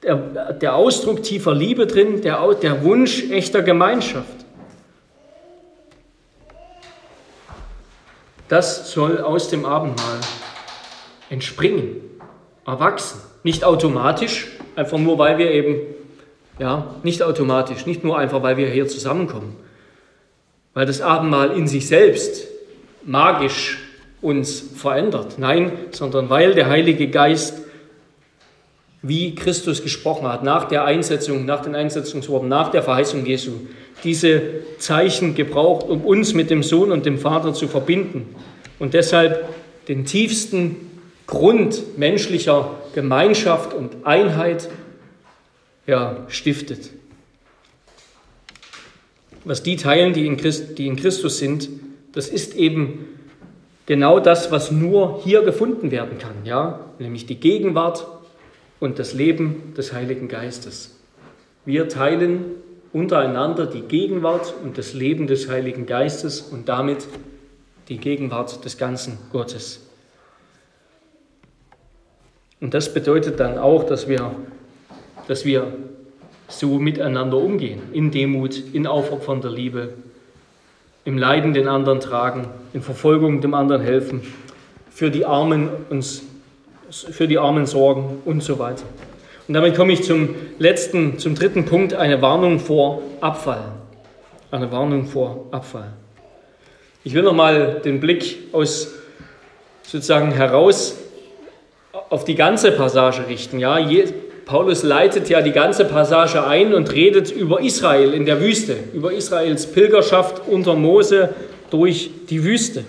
der, 0.02 0.52
der 0.54 0.74
Ausdruck 0.74 1.22
tiefer 1.22 1.54
Liebe 1.54 1.86
drin, 1.86 2.22
der, 2.22 2.54
der 2.54 2.82
Wunsch 2.84 3.30
echter 3.30 3.62
Gemeinschaft. 3.62 4.44
Das 8.48 8.92
soll 8.92 9.20
aus 9.20 9.48
dem 9.48 9.64
Abendmahl 9.64 10.20
entspringen, 11.30 11.96
erwachsen. 12.66 13.20
Nicht 13.42 13.64
automatisch, 13.64 14.48
einfach 14.76 14.98
nur 14.98 15.18
weil 15.18 15.38
wir 15.38 15.50
eben, 15.50 15.80
ja, 16.58 16.94
nicht 17.02 17.22
automatisch, 17.22 17.84
nicht 17.84 18.04
nur 18.04 18.16
einfach, 18.16 18.42
weil 18.42 18.56
wir 18.56 18.68
hier 18.68 18.86
zusammenkommen. 18.86 19.56
Weil 20.72 20.86
das 20.86 21.00
Abendmahl 21.00 21.50
in 21.50 21.68
sich 21.68 21.86
selbst 21.86 22.46
magisch 23.06 23.78
uns 24.20 24.64
verändert. 24.74 25.38
Nein, 25.38 25.72
sondern 25.90 26.30
weil 26.30 26.54
der 26.54 26.68
Heilige 26.68 27.08
Geist, 27.08 27.60
wie 29.02 29.34
Christus 29.34 29.82
gesprochen 29.82 30.26
hat, 30.26 30.42
nach 30.42 30.64
der 30.64 30.84
Einsetzung, 30.84 31.44
nach 31.44 31.60
den 31.60 31.74
Einsetzungsworten, 31.74 32.48
nach 32.48 32.70
der 32.70 32.82
Verheißung 32.82 33.26
Jesu, 33.26 33.52
diese 34.02 34.42
Zeichen 34.78 35.34
gebraucht, 35.34 35.86
um 35.86 36.00
uns 36.04 36.32
mit 36.32 36.48
dem 36.50 36.62
Sohn 36.62 36.90
und 36.90 37.04
dem 37.04 37.18
Vater 37.18 37.52
zu 37.52 37.68
verbinden 37.68 38.34
und 38.78 38.94
deshalb 38.94 39.48
den 39.88 40.06
tiefsten 40.06 40.76
Grund 41.26 41.98
menschlicher 41.98 42.70
Gemeinschaft 42.94 43.74
und 43.74 44.06
Einheit 44.06 44.68
ja, 45.86 46.24
stiftet. 46.28 46.90
Was 49.44 49.62
die 49.62 49.76
teilen, 49.76 50.14
die 50.14 50.26
in, 50.26 50.38
Christ, 50.38 50.78
die 50.78 50.86
in 50.86 50.96
Christus 50.96 51.38
sind, 51.38 51.68
das 52.14 52.28
ist 52.28 52.54
eben 52.54 53.06
genau 53.86 54.20
das, 54.20 54.50
was 54.50 54.70
nur 54.70 55.20
hier 55.22 55.42
gefunden 55.42 55.90
werden 55.90 56.18
kann, 56.18 56.44
ja, 56.44 56.80
nämlich 56.98 57.26
die 57.26 57.38
Gegenwart 57.38 58.06
und 58.80 58.98
das 58.98 59.14
Leben 59.14 59.74
des 59.76 59.92
Heiligen 59.92 60.28
Geistes. 60.28 60.98
Wir 61.64 61.88
teilen 61.88 62.44
untereinander 62.92 63.66
die 63.66 63.82
Gegenwart 63.82 64.54
und 64.62 64.78
das 64.78 64.94
Leben 64.94 65.26
des 65.26 65.48
Heiligen 65.48 65.86
Geistes 65.86 66.40
und 66.40 66.68
damit 66.68 67.06
die 67.88 67.98
Gegenwart 67.98 68.64
des 68.64 68.78
ganzen 68.78 69.18
Gottes. 69.32 69.80
Und 72.60 72.72
das 72.72 72.94
bedeutet 72.94 73.40
dann 73.40 73.58
auch, 73.58 73.84
dass 73.84 74.08
wir, 74.08 74.34
dass 75.26 75.44
wir 75.44 75.72
so 76.48 76.78
miteinander 76.78 77.36
umgehen, 77.36 77.82
in 77.92 78.10
Demut, 78.10 78.62
in 78.72 78.86
aufopfernder 78.86 79.50
Liebe, 79.50 79.94
im 81.04 81.18
Leiden 81.18 81.54
den 81.54 81.68
anderen 81.68 82.00
tragen, 82.00 82.48
in 82.72 82.82
Verfolgung 82.82 83.40
dem 83.40 83.54
anderen 83.54 83.82
helfen, 83.82 84.22
für 84.90 85.10
die 85.10 85.26
Armen 85.26 85.68
uns, 85.90 86.22
für 86.90 87.28
die 87.28 87.38
Armen 87.38 87.66
sorgen 87.66 88.22
und 88.24 88.42
so 88.42 88.58
weiter. 88.58 88.84
Und 89.46 89.54
damit 89.54 89.76
komme 89.76 89.92
ich 89.92 90.02
zum 90.02 90.30
letzten, 90.58 91.18
zum 91.18 91.34
dritten 91.34 91.66
Punkt, 91.66 91.92
eine 91.94 92.22
Warnung 92.22 92.58
vor 92.58 93.02
Abfall. 93.20 93.64
Eine 94.50 94.72
Warnung 94.72 95.06
vor 95.06 95.46
Abfall. 95.50 95.92
Ich 97.02 97.12
will 97.12 97.22
nochmal 97.22 97.82
den 97.84 98.00
Blick 98.00 98.38
aus 98.52 98.94
sozusagen 99.82 100.32
heraus 100.32 100.96
auf 102.08 102.24
die 102.24 102.34
ganze 102.34 102.72
Passage 102.72 103.26
richten. 103.28 103.58
Ja, 103.58 103.78
Paulus 104.46 104.82
leitet 104.82 105.30
ja 105.30 105.40
die 105.40 105.52
ganze 105.52 105.86
Passage 105.86 106.46
ein 106.46 106.74
und 106.74 106.92
redet 106.92 107.30
über 107.30 107.60
Israel 107.60 108.12
in 108.12 108.26
der 108.26 108.40
Wüste, 108.40 108.76
über 108.92 109.12
Israels 109.12 109.66
Pilgerschaft 109.66 110.42
unter 110.46 110.74
Mose 110.74 111.30
durch 111.70 112.10
die 112.28 112.44
Wüste. 112.44 112.84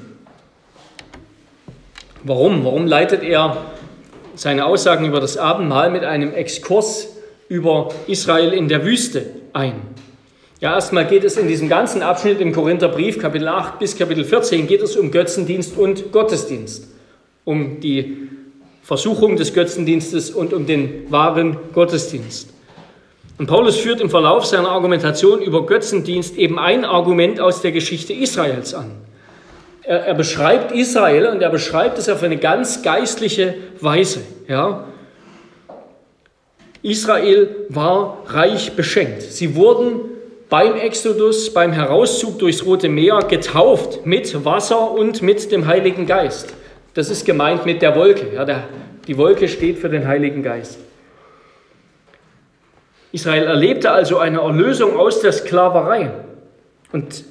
Warum? 2.23 2.65
Warum 2.65 2.87
leitet 2.87 3.23
er 3.23 3.65
seine 4.35 4.65
Aussagen 4.65 5.05
über 5.05 5.19
das 5.19 5.37
Abendmahl 5.37 5.91
mit 5.91 6.03
einem 6.03 6.33
Exkurs 6.33 7.07
über 7.47 7.89
Israel 8.07 8.51
in 8.51 8.67
der 8.67 8.83
Wüste 8.83 9.25
ein? 9.53 9.75
Ja, 10.59 10.73
erstmal 10.73 11.05
geht 11.05 11.23
es 11.23 11.37
in 11.37 11.47
diesem 11.47 11.69
ganzen 11.69 12.01
Abschnitt 12.01 12.41
im 12.41 12.51
Korintherbrief, 12.51 13.19
Kapitel 13.19 13.47
8 13.47 13.79
bis 13.79 13.97
Kapitel 13.97 14.23
14, 14.23 14.67
geht 14.67 14.81
es 14.81 14.95
um 14.97 15.11
Götzendienst 15.11 15.77
und 15.77 16.11
Gottesdienst, 16.11 16.87
um 17.43 17.79
die 17.79 18.29
Versuchung 18.85 19.35
des 19.35 19.55
Götzendienstes 19.55 20.29
und 20.29 20.53
um 20.53 20.67
den 20.67 21.11
wahren 21.11 21.57
Gottesdienst. 21.73 22.53
Und 23.39 23.47
Paulus 23.47 23.77
führt 23.77 23.99
im 23.99 24.11
Verlauf 24.11 24.45
seiner 24.45 24.69
Argumentation 24.69 25.41
über 25.41 25.65
Götzendienst 25.65 26.37
eben 26.37 26.59
ein 26.59 26.85
Argument 26.85 27.39
aus 27.39 27.63
der 27.63 27.71
Geschichte 27.71 28.13
Israels 28.13 28.75
an. 28.75 28.91
Er, 29.81 30.05
er 30.05 30.13
beschreibt 30.13 30.71
Israel 30.71 31.25
und 31.25 31.41
er 31.41 31.49
beschreibt 31.49 31.97
es 31.97 32.09
auf 32.09 32.21
eine 32.21 32.37
ganz 32.37 32.83
geistliche 32.83 33.55
Weise. 33.81 34.21
Ja? 34.47 34.85
Israel 36.83 37.55
war 37.69 38.19
reich 38.27 38.73
beschenkt. 38.73 39.23
Sie 39.23 39.55
wurden 39.55 40.01
beim 40.47 40.75
Exodus, 40.75 41.51
beim 41.51 41.71
Herauszug 41.71 42.37
durchs 42.37 42.63
Rote 42.63 42.87
Meer 42.87 43.23
getauft 43.27 44.05
mit 44.05 44.45
Wasser 44.45 44.91
und 44.91 45.23
mit 45.23 45.51
dem 45.51 45.65
Heiligen 45.65 46.05
Geist. 46.05 46.53
Das 46.95 47.09
ist 47.09 47.25
gemeint 47.25 47.65
mit 47.65 47.81
der 47.81 47.95
Wolke. 47.95 48.33
Ja, 48.33 48.45
der, 48.45 48.63
die 49.05 49.17
Wolke 49.17 49.47
steht 49.47 49.77
für 49.77 49.89
den 49.89 50.07
Heiligen 50.07 50.41
Geist. 50.41 50.79
Israel 53.11 53.43
erlebte 53.43 53.91
also 53.91 54.17
eine 54.17 54.39
Erlösung 54.39 54.97
aus 54.97 55.21
der 55.21 55.31
Sklaverei. 55.31 56.11
Und 56.91 57.25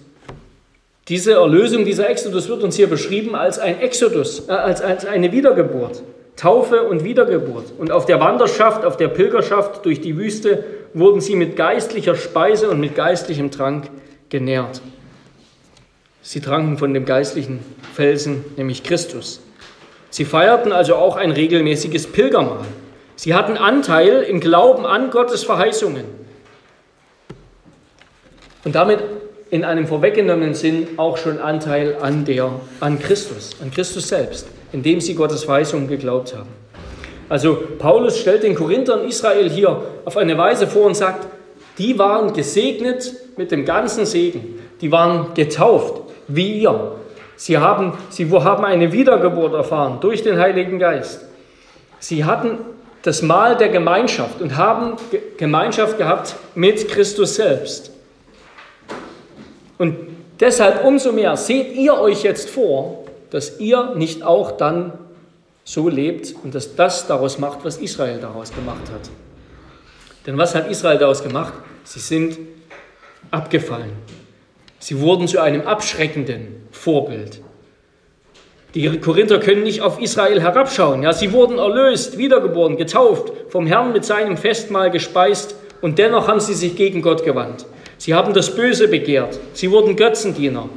diese 1.09 1.33
Erlösung, 1.33 1.85
dieser 1.85 2.09
Exodus 2.09 2.49
wird 2.49 2.63
uns 2.63 2.77
hier 2.77 2.89
beschrieben 2.89 3.35
als 3.35 3.59
ein 3.59 3.81
Exodus, 3.81 4.49
äh, 4.49 4.53
als, 4.53 4.81
als 4.81 5.05
eine 5.05 5.33
Wiedergeburt. 5.33 6.03
Taufe 6.37 6.83
und 6.83 7.05
Wiedergeburt. 7.05 7.73
Und 7.79 7.91
auf 7.91 8.07
der 8.07 8.21
Wanderschaft, 8.21 8.85
auf 8.85 8.97
der 8.97 9.09
Pilgerschaft 9.09 9.85
durch 9.85 10.01
die 10.01 10.17
Wüste 10.17 10.65
wurden 10.93 11.21
sie 11.21 11.37
mit 11.37 11.57
geistlicher 11.57 12.17
Speise 12.17 12.69
und 12.69 12.81
mit 12.81 12.95
geistlichem 12.95 13.51
Trank 13.51 13.89
genährt. 14.29 14.83
Sie 16.23 16.41
tranken 16.41 16.77
von 16.79 16.93
dem 16.93 17.05
geistlichen 17.05 17.61
Felsen, 17.95 18.45
nämlich 18.57 18.83
Christus. 18.83 19.41
Sie 20.15 20.25
feierten 20.25 20.71
also 20.71 20.95
auch 20.95 21.17
ein 21.17 21.33
regelmäßiges 21.33 22.07
Pilgermahl. 22.07 22.65
Sie 23.17 23.35
hatten 23.35 23.57
Anteil 23.57 24.23
im 24.23 24.39
Glauben 24.39 24.87
an 24.87 25.11
Gottes 25.11 25.43
Verheißungen. 25.43 26.05
Und 28.65 28.77
damit 28.77 29.01
in 29.51 29.65
einem 29.65 29.89
vorweggenommenen 29.89 30.55
Sinn 30.55 30.87
auch 30.99 31.17
schon 31.17 31.41
Anteil 31.41 31.97
an, 32.01 32.25
der, 32.25 32.49
an 32.79 33.01
Christus, 33.01 33.57
an 33.61 33.73
Christus 33.73 34.07
selbst, 34.07 34.47
indem 34.71 35.01
sie 35.01 35.17
Gottes 35.17 35.43
Verheißungen 35.43 35.89
geglaubt 35.89 36.33
haben. 36.37 36.51
Also 37.29 37.59
Paulus 37.81 38.17
stellt 38.17 38.45
den 38.45 38.55
Korinthern 38.55 39.09
Israel 39.09 39.51
hier 39.51 39.83
auf 40.05 40.17
eine 40.17 40.39
Weise 40.39 40.69
vor 40.69 40.87
und 40.87 40.97
sagt, 40.97 41.27
die 41.77 41.99
waren 41.99 42.33
gesegnet 42.33 43.13
mit 43.37 43.51
dem 43.51 43.65
ganzen 43.65 44.07
Segen. 44.07 44.61
Die 44.81 44.93
waren 44.93 45.35
getauft, 45.35 46.03
wie 46.29 46.61
ihr. 46.61 46.93
Sie 47.37 47.59
haben, 47.59 47.93
sie 48.11 48.31
haben 48.31 48.65
eine 48.65 48.93
Wiedergeburt 48.93 49.55
erfahren 49.55 49.99
durch 50.01 50.23
den 50.23 50.39
Heiligen 50.39 50.79
Geist. 50.79 51.25
Sie 51.99 52.25
hatten 52.25 52.59
das 53.03 53.23
Mahl 53.23 53.57
der 53.57 53.69
Gemeinschaft 53.69 54.41
und 54.41 54.57
haben 54.57 54.97
Gemeinschaft 55.37 55.99
gehabt 55.99 56.37
mit 56.55 56.89
Christus 56.89 57.35
selbst. 57.35 57.91
Und 59.79 59.97
deshalb 60.41 60.85
umso 60.85 61.13
mehr 61.13 61.37
seht 61.37 61.75
ihr 61.75 61.99
euch 61.99 62.23
jetzt 62.23 62.49
vor, 62.49 63.05
dass 63.31 63.59
ihr 63.59 63.95
nicht 63.95 64.23
auch 64.23 64.53
dann 64.53 64.93
so 65.65 65.89
lebt 65.89 66.35
und 66.45 66.55
dass 66.55 66.77
das 66.77 67.07
daraus 67.07 67.39
macht, 67.39 67.65
was 67.65 67.79
Israel 67.79 68.21
daraus 68.21 68.55
gemacht 68.55 68.91
hat. 68.93 69.11
Denn 70.27 70.39
was 70.39 70.55
hat 70.55 70.71
Israel 70.71 70.99
daraus 70.99 71.23
gemacht? 71.23 71.53
Sie 71.85 72.01
sind 72.01 72.39
abgefallen. 73.31 73.93
Sie 74.85 75.01
wurden 75.01 75.27
zu 75.27 75.41
einem 75.41 75.63
abschreckenden 75.63 76.57
Vorbild. 76.71 77.41
Die 78.75 79.01
Korinther 79.01 79.41
können 79.41 79.63
nicht 79.63 79.81
auf 79.81 79.99
Israel 79.99 80.43
herabschauen. 80.43 81.03
Ja, 81.03 81.15
sie 81.15 81.33
wurden 81.33 81.57
erlöst, 81.57 82.19
wiedergeboren, 82.19 82.77
getauft, 82.77 83.33
vom 83.49 83.67
Herrn 83.67 83.95
mit 83.95 84.05
seinem 84.05 84.37
Festmahl 84.37 84.91
gespeist 84.91 85.55
und 85.81 85.99
dennoch 85.99 86.29
haben 86.29 86.39
sie 86.39 86.53
sich 86.53 86.77
gegen 86.77 87.01
Gott 87.01 87.25
gewandt. 87.25 87.65
Sie 87.97 88.13
haben 88.13 88.35
das 88.35 88.55
Böse 88.55 88.89
begehrt. 88.89 89.41
Sie 89.55 89.71
wurden 89.71 89.97
Götzendiener. 89.97 90.69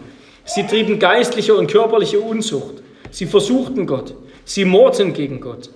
Sie 0.45 0.65
trieben 0.65 0.99
geistliche 0.99 1.55
und 1.55 1.69
körperliche 1.69 2.21
Unzucht. 2.21 2.75
Sie 3.11 3.25
versuchten 3.25 3.87
Gott. 3.87 4.13
Sie 4.45 4.63
mordeten 4.63 5.11
gegen 5.11 5.41
Gott. 5.41 5.69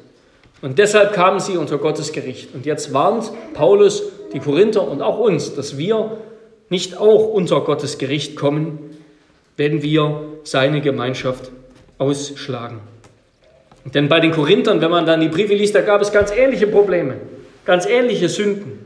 Und 0.62 0.80
deshalb 0.80 1.12
kamen 1.12 1.42
sie 1.42 1.58
unter 1.58 1.78
Gottes 1.78 2.14
Gericht. 2.14 2.56
Und 2.56 2.66
jetzt 2.66 2.94
warnt 2.94 3.30
Paulus 3.54 4.04
die 4.32 4.40
Korinther 4.40 4.88
und 4.88 5.02
auch 5.02 5.20
uns, 5.20 5.54
dass 5.54 5.78
wir 5.78 6.12
nicht 6.72 6.98
auch 6.98 7.28
unter 7.28 7.62
Gottes 7.62 7.98
Gericht 7.98 8.38
kommen, 8.38 8.80
wenn 9.58 9.84
wir 9.84 10.22
seine 10.44 10.82
Gemeinschaft 10.82 11.52
ausschlagen. 11.98 12.80
Denn 13.94 14.08
bei 14.08 14.22
den 14.22 14.32
Korinthern, 14.32 14.80
wenn 14.80 14.90
man 14.90 15.06
dann 15.06 15.20
die 15.20 15.28
Briefe 15.28 15.54
liest, 15.54 15.76
da 15.76 15.82
gab 15.82 16.02
es 16.02 16.14
ganz 16.14 16.32
ähnliche 16.32 16.68
Probleme, 16.68 17.16
ganz 17.66 17.86
ähnliche 17.86 18.30
Sünden. 18.30 18.86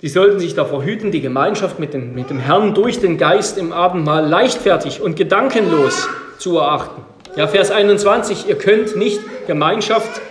Die 0.00 0.08
sollten 0.08 0.40
sich 0.40 0.54
davor 0.54 0.84
hüten, 0.84 1.10
die 1.10 1.20
Gemeinschaft 1.20 1.78
mit 1.78 1.92
dem, 1.92 2.14
mit 2.14 2.30
dem 2.30 2.38
Herrn 2.38 2.72
durch 2.72 2.98
den 2.98 3.18
Geist 3.18 3.58
im 3.58 3.72
Abendmahl 3.72 4.26
leichtfertig 4.26 5.02
und 5.02 5.16
gedankenlos 5.16 6.08
zu 6.38 6.56
erachten. 6.56 7.02
Ja, 7.36 7.46
Vers 7.46 7.70
21, 7.70 8.48
ihr 8.48 8.56
könnt 8.56 8.96
nicht 8.96 9.20
Gemeinschaft, 9.46 10.22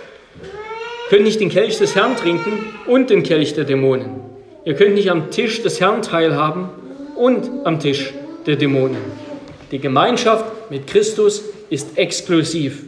könnt 1.10 1.22
nicht 1.22 1.40
den 1.40 1.50
Kelch 1.50 1.78
des 1.78 1.94
Herrn 1.94 2.16
trinken 2.16 2.64
und 2.86 3.08
den 3.08 3.22
Kelch 3.22 3.54
der 3.54 3.64
Dämonen. 3.64 4.27
Ihr 4.68 4.74
könnt 4.74 4.96
nicht 4.96 5.10
am 5.10 5.30
Tisch 5.30 5.62
des 5.62 5.80
Herrn 5.80 6.02
teilhaben 6.02 6.68
und 7.16 7.48
am 7.64 7.80
Tisch 7.80 8.12
der 8.44 8.56
Dämonen. 8.56 8.98
Die 9.70 9.78
Gemeinschaft 9.78 10.44
mit 10.70 10.86
Christus 10.86 11.42
ist 11.70 11.96
exklusiv. 11.96 12.82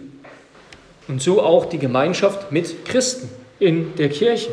Und 1.09 1.23
so 1.23 1.41
auch 1.41 1.65
die 1.65 1.79
Gemeinschaft 1.79 2.53
mit 2.53 2.85
Christen 2.85 3.31
in 3.59 3.97
der 3.97 4.11
Kirche. 4.11 4.51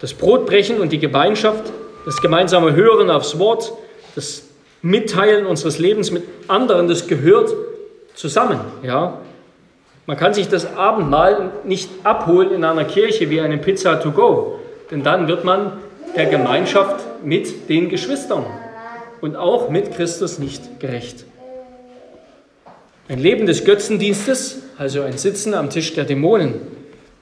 Das 0.00 0.14
Brotbrechen 0.14 0.80
und 0.80 0.92
die 0.92 0.98
Gemeinschaft, 0.98 1.64
das 2.06 2.22
gemeinsame 2.22 2.74
Hören 2.74 3.10
aufs 3.10 3.38
Wort, 3.38 3.70
das 4.14 4.44
Mitteilen 4.80 5.44
unseres 5.44 5.78
Lebens 5.78 6.10
mit 6.10 6.22
anderen, 6.48 6.88
das 6.88 7.06
gehört 7.06 7.52
zusammen. 8.14 8.60
Ja? 8.82 9.18
Man 10.06 10.16
kann 10.16 10.32
sich 10.32 10.48
das 10.48 10.74
Abendmahl 10.74 11.52
nicht 11.64 11.90
abholen 12.02 12.50
in 12.50 12.64
einer 12.64 12.84
Kirche 12.84 13.28
wie 13.28 13.42
eine 13.42 13.58
Pizza 13.58 14.00
to 14.00 14.10
go. 14.10 14.60
Denn 14.94 15.02
dann 15.02 15.26
wird 15.26 15.42
man 15.42 15.72
der 16.14 16.26
Gemeinschaft 16.26 17.04
mit 17.24 17.68
den 17.68 17.88
Geschwistern 17.88 18.46
und 19.20 19.34
auch 19.34 19.68
mit 19.68 19.92
Christus 19.92 20.38
nicht 20.38 20.78
gerecht. 20.78 21.24
Ein 23.08 23.18
Leben 23.18 23.46
des 23.46 23.64
Götzendienstes, 23.64 24.62
also 24.78 25.02
ein 25.02 25.18
Sitzen 25.18 25.52
am 25.52 25.68
Tisch 25.68 25.94
der 25.94 26.04
Dämonen, 26.04 26.54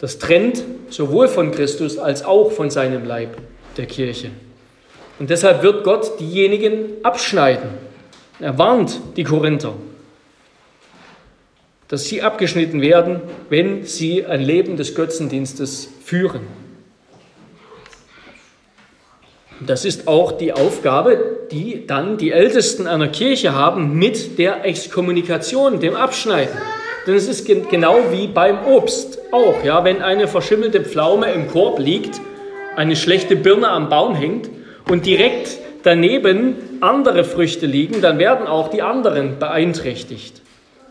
das 0.01 0.18
trennt 0.18 0.62
sowohl 0.91 1.29
von 1.29 1.51
Christus 1.51 1.97
als 1.97 2.27
auch 2.27 2.53
von 2.53 2.68
seinem 2.68 3.07
Leib, 3.07 3.39
der 3.79 3.87
Kirche. 3.87 4.33
Und 5.18 5.31
deshalb 5.31 5.62
wird 5.62 5.83
Gott 5.83 6.20
diejenigen 6.20 7.03
abschneiden. 7.03 7.70
Er 8.39 8.59
warnt 8.59 9.01
die 9.16 9.25
Korinther, 9.25 9.73
dass 11.89 12.05
sie 12.05 12.20
abgeschnitten 12.20 12.83
werden, 12.83 13.23
wenn 13.49 13.87
sie 13.87 14.27
ein 14.27 14.43
Leben 14.43 14.77
des 14.77 14.95
Götzendienstes 14.95 15.89
führen. 16.05 16.61
Das 19.66 19.84
ist 19.84 20.08
auch 20.08 20.32
die 20.32 20.52
Aufgabe, 20.52 21.18
die 21.50 21.86
dann 21.86 22.16
die 22.16 22.32
Ältesten 22.32 22.86
einer 22.86 23.08
Kirche 23.08 23.54
haben 23.54 23.96
mit 23.96 24.38
der 24.38 24.64
Exkommunikation, 24.64 25.78
dem 25.78 25.94
Abschneiden. 25.94 26.56
Denn 27.06 27.14
es 27.14 27.28
ist 27.28 27.46
genau 27.46 27.98
wie 28.10 28.26
beim 28.28 28.64
Obst 28.66 29.18
auch. 29.32 29.62
Ja, 29.64 29.84
wenn 29.84 30.02
eine 30.02 30.28
verschimmelte 30.28 30.80
Pflaume 30.80 31.30
im 31.32 31.48
Korb 31.48 31.78
liegt, 31.78 32.20
eine 32.76 32.96
schlechte 32.96 33.36
Birne 33.36 33.68
am 33.68 33.88
Baum 33.88 34.14
hängt 34.14 34.48
und 34.88 35.06
direkt 35.06 35.58
daneben 35.82 36.78
andere 36.80 37.24
Früchte 37.24 37.66
liegen, 37.66 38.00
dann 38.00 38.18
werden 38.18 38.46
auch 38.46 38.68
die 38.68 38.82
anderen 38.82 39.38
beeinträchtigt. 39.38 40.40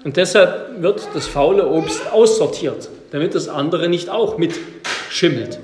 Und 0.04 0.18
deshalb 0.18 0.82
wird 0.82 1.08
das 1.14 1.28
faule 1.28 1.68
Obst 1.68 2.12
aussortiert, 2.12 2.90
damit 3.12 3.36
das 3.36 3.50
andere 3.50 3.90
nicht 3.90 4.10
auch 4.10 4.38
mitschimmelt. 4.38 5.60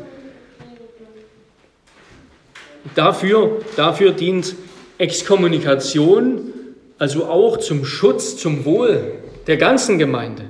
Dafür, 2.96 3.62
dafür 3.76 4.12
dient 4.12 4.56
Exkommunikation, 4.98 6.54
also 6.98 7.26
auch 7.26 7.58
zum 7.58 7.86
Schutz, 7.86 8.38
zum 8.38 8.66
Wohl 8.66 9.14
der 9.46 9.58
ganzen 9.58 9.98
Gemeinde. 10.00 10.44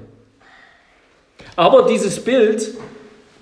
Aber 1.55 1.83
dieses 1.83 2.19
Bild, 2.19 2.69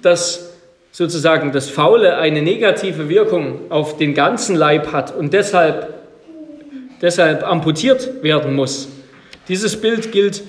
dass 0.02 0.54
sozusagen 0.92 1.52
das 1.52 1.70
Faule 1.70 2.18
eine 2.18 2.42
negative 2.42 3.10
Wirkung 3.10 3.70
auf 3.70 3.98
den 3.98 4.14
ganzen 4.14 4.56
Leib 4.56 4.94
hat 4.94 5.16
und 5.16 5.34
deshalb, 5.34 5.94
deshalb 7.02 7.44
amputiert 7.44 8.24
werden 8.24 8.56
muss. 8.56 8.88
Dieses 9.50 9.80
Bild 9.80 10.12
gilt 10.12 10.44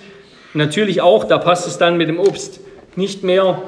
natürlich 0.55 1.01
auch, 1.01 1.25
da 1.25 1.39
passt 1.39 1.67
es 1.67 1.79
dann 1.79 1.97
mit 1.97 2.09
dem 2.09 2.21
Obst 2.21 2.61
nicht 2.95 3.25
mehr 3.25 3.63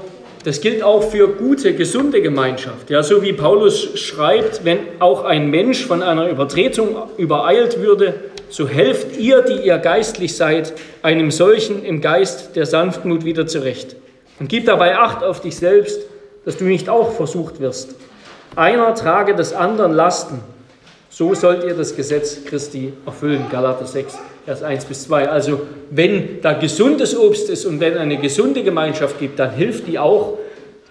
das 0.48 0.62
gilt 0.62 0.82
auch 0.82 1.02
für 1.02 1.28
gute, 1.28 1.74
gesunde 1.74 2.22
Gemeinschaft. 2.22 2.88
Ja, 2.88 3.02
so 3.02 3.20
wie 3.20 3.34
Paulus 3.34 4.00
schreibt, 4.00 4.64
wenn 4.64 4.78
auch 4.98 5.24
ein 5.26 5.50
Mensch 5.50 5.84
von 5.84 6.02
einer 6.02 6.30
Übertretung 6.30 6.96
übereilt 7.18 7.82
würde, 7.82 8.14
so 8.48 8.66
helft 8.66 9.18
ihr, 9.18 9.42
die 9.42 9.66
ihr 9.66 9.76
geistlich 9.76 10.34
seid, 10.34 10.72
einem 11.02 11.30
solchen 11.30 11.84
im 11.84 12.00
Geist 12.00 12.56
der 12.56 12.64
Sanftmut 12.64 13.26
wieder 13.26 13.46
zurecht. 13.46 13.96
Und 14.40 14.48
gib 14.48 14.64
dabei 14.64 14.96
Acht 14.96 15.22
auf 15.22 15.42
dich 15.42 15.54
selbst, 15.54 16.00
dass 16.46 16.56
du 16.56 16.64
nicht 16.64 16.88
auch 16.88 17.12
versucht 17.12 17.60
wirst. 17.60 17.96
Einer 18.56 18.94
trage 18.94 19.34
des 19.34 19.52
anderen 19.52 19.92
Lasten. 19.92 20.40
So 21.18 21.34
sollt 21.34 21.64
ihr 21.64 21.74
das 21.74 21.96
Gesetz 21.96 22.44
Christi 22.44 22.92
erfüllen. 23.04 23.46
Galater 23.50 23.84
6, 23.84 24.16
Vers 24.44 24.62
1 24.62 24.84
bis 24.84 25.02
2. 25.02 25.28
Also 25.28 25.62
wenn 25.90 26.40
da 26.42 26.52
gesundes 26.52 27.18
Obst 27.18 27.50
ist 27.50 27.64
und 27.64 27.80
wenn 27.80 27.98
eine 27.98 28.18
gesunde 28.18 28.62
Gemeinschaft 28.62 29.18
gibt, 29.18 29.40
dann 29.40 29.50
hilft 29.50 29.88
die 29.88 29.98
auch, 29.98 30.38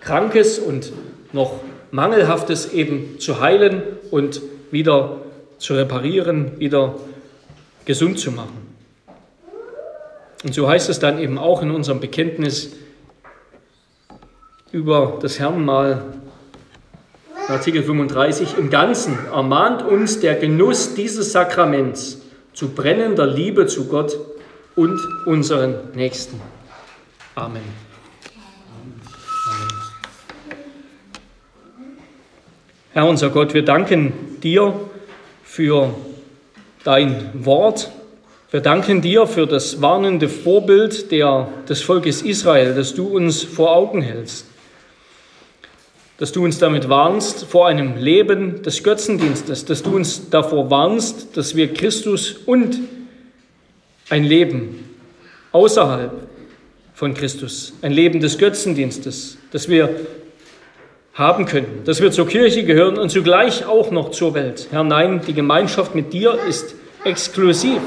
Krankes 0.02 0.60
und 0.60 0.92
noch 1.32 1.62
Mangelhaftes 1.92 2.74
eben 2.74 3.22
zu 3.22 3.40
heilen 3.40 3.82
und 4.12 4.42
wieder 4.70 5.22
zu 5.60 5.76
reparieren, 5.76 6.60
wieder 6.60 6.96
gesund 7.86 8.20
zu 8.20 8.34
machen. 8.34 8.68
Und 10.44 10.54
so 10.54 10.68
heißt 10.68 10.90
es 10.90 11.00
dann 11.00 11.20
eben 11.20 11.38
auch 11.38 11.62
in 11.62 11.72
unserem 11.72 12.02
Bekenntnis 12.02 12.74
über 14.74 15.20
das 15.22 15.40
Herrenmahl, 15.40 16.04
Artikel 17.50 17.82
35, 17.82 18.58
im 18.58 18.70
Ganzen 18.70 19.18
ermahnt 19.34 19.82
uns 19.82 20.20
der 20.20 20.36
Genuss 20.36 20.96
dieses 20.96 21.32
Sakraments 21.32 22.22
zu 22.54 22.70
brennender 22.70 23.26
Liebe 23.26 23.68
zu 23.68 23.86
Gott 23.86 24.20
und 24.76 25.00
unseren 25.26 25.76
Nächsten. 25.96 26.42
Amen. 27.36 27.62
Herr 32.92 33.08
unser 33.08 33.30
Gott, 33.30 33.54
wir 33.54 33.64
danken 33.64 34.12
dir 34.44 34.78
für 35.44 35.94
dein 36.84 37.30
Wort. 37.46 37.92
Wir 38.52 38.60
danken 38.60 39.02
dir 39.02 39.26
für 39.26 39.48
das 39.48 39.82
warnende 39.82 40.28
Vorbild 40.28 41.12
der, 41.12 41.48
des 41.70 41.82
Volkes 41.82 42.24
Israel, 42.24 42.76
das 42.76 42.94
du 42.94 43.08
uns 43.08 43.44
vor 43.44 43.74
Augen 43.74 44.02
hältst. 44.02 44.48
Dass 46.18 46.32
du 46.32 46.44
uns 46.44 46.58
damit 46.58 46.90
warnst 46.90 47.46
vor 47.46 47.68
einem 47.68 47.96
Leben 47.98 48.64
des 48.64 48.84
Götzendienstes, 48.84 49.66
dass 49.66 49.84
du 49.84 49.96
uns 49.96 50.30
davor 50.30 50.72
warnst, 50.72 51.38
dass 51.38 51.56
wir 51.56 51.74
Christus 51.74 52.38
und 52.46 52.80
ein 54.10 54.24
Leben 54.24 54.84
außerhalb 55.52 56.12
von 56.96 57.14
Christus, 57.14 57.74
ein 57.84 57.92
Leben 57.92 58.20
des 58.20 58.38
Götzendienstes, 58.40 59.38
dass 59.52 59.70
wir 59.70 59.90
haben 61.14 61.46
können, 61.46 61.82
dass 61.86 62.02
wir 62.02 62.12
zur 62.12 62.28
Kirche 62.28 62.64
gehören 62.64 62.98
und 62.98 63.10
zugleich 63.10 63.66
auch 63.66 63.92
noch 63.92 64.12
zur 64.12 64.34
Welt. 64.34 64.68
Herr, 64.72 64.84
nein, 64.84 65.22
die 65.26 65.34
Gemeinschaft 65.34 65.96
mit 65.96 66.14
dir 66.14 66.38
ist 66.48 66.76
exklusiv. 67.04 67.82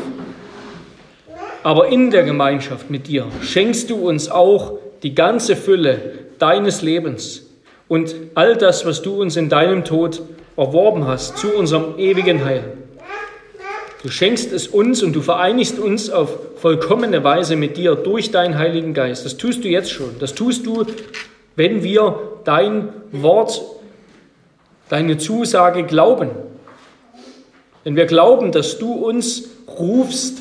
Aber 1.62 1.88
in 1.88 2.10
der 2.10 2.22
Gemeinschaft 2.22 2.90
mit 2.90 3.06
dir 3.06 3.26
schenkst 3.42 3.90
du 3.90 4.08
uns 4.08 4.30
auch 4.30 4.78
die 5.02 5.14
ganze 5.14 5.56
Fülle 5.56 6.14
deines 6.38 6.82
Lebens 6.82 7.49
und 7.90 8.14
all 8.36 8.56
das, 8.56 8.86
was 8.86 9.02
du 9.02 9.20
uns 9.20 9.36
in 9.36 9.48
deinem 9.48 9.84
Tod 9.84 10.22
erworben 10.56 11.08
hast, 11.08 11.36
zu 11.36 11.52
unserem 11.52 11.98
ewigen 11.98 12.44
Heil. 12.44 12.62
Du 14.04 14.08
schenkst 14.08 14.52
es 14.52 14.68
uns 14.68 15.02
und 15.02 15.12
du 15.12 15.20
vereinigst 15.20 15.76
uns 15.80 16.08
auf 16.08 16.30
vollkommene 16.56 17.24
Weise 17.24 17.56
mit 17.56 17.76
dir 17.76 17.96
durch 17.96 18.30
deinen 18.30 18.56
Heiligen 18.56 18.94
Geist. 18.94 19.24
Das 19.24 19.36
tust 19.36 19.64
du 19.64 19.68
jetzt 19.68 19.90
schon. 19.90 20.14
Das 20.20 20.34
tust 20.34 20.64
du, 20.66 20.86
wenn 21.56 21.82
wir 21.82 22.16
dein 22.44 22.90
Wort, 23.10 23.60
deine 24.88 25.18
Zusage 25.18 25.82
glauben. 25.82 26.30
Wenn 27.82 27.96
wir 27.96 28.06
glauben, 28.06 28.52
dass 28.52 28.78
du 28.78 28.92
uns 28.92 29.48
rufst 29.66 30.38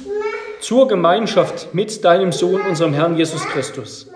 zur 0.62 0.88
Gemeinschaft 0.88 1.74
mit 1.74 2.06
deinem 2.06 2.32
Sohn, 2.32 2.62
unserem 2.62 2.94
Herrn 2.94 3.18
Jesus 3.18 3.44
Christus. 3.46 4.08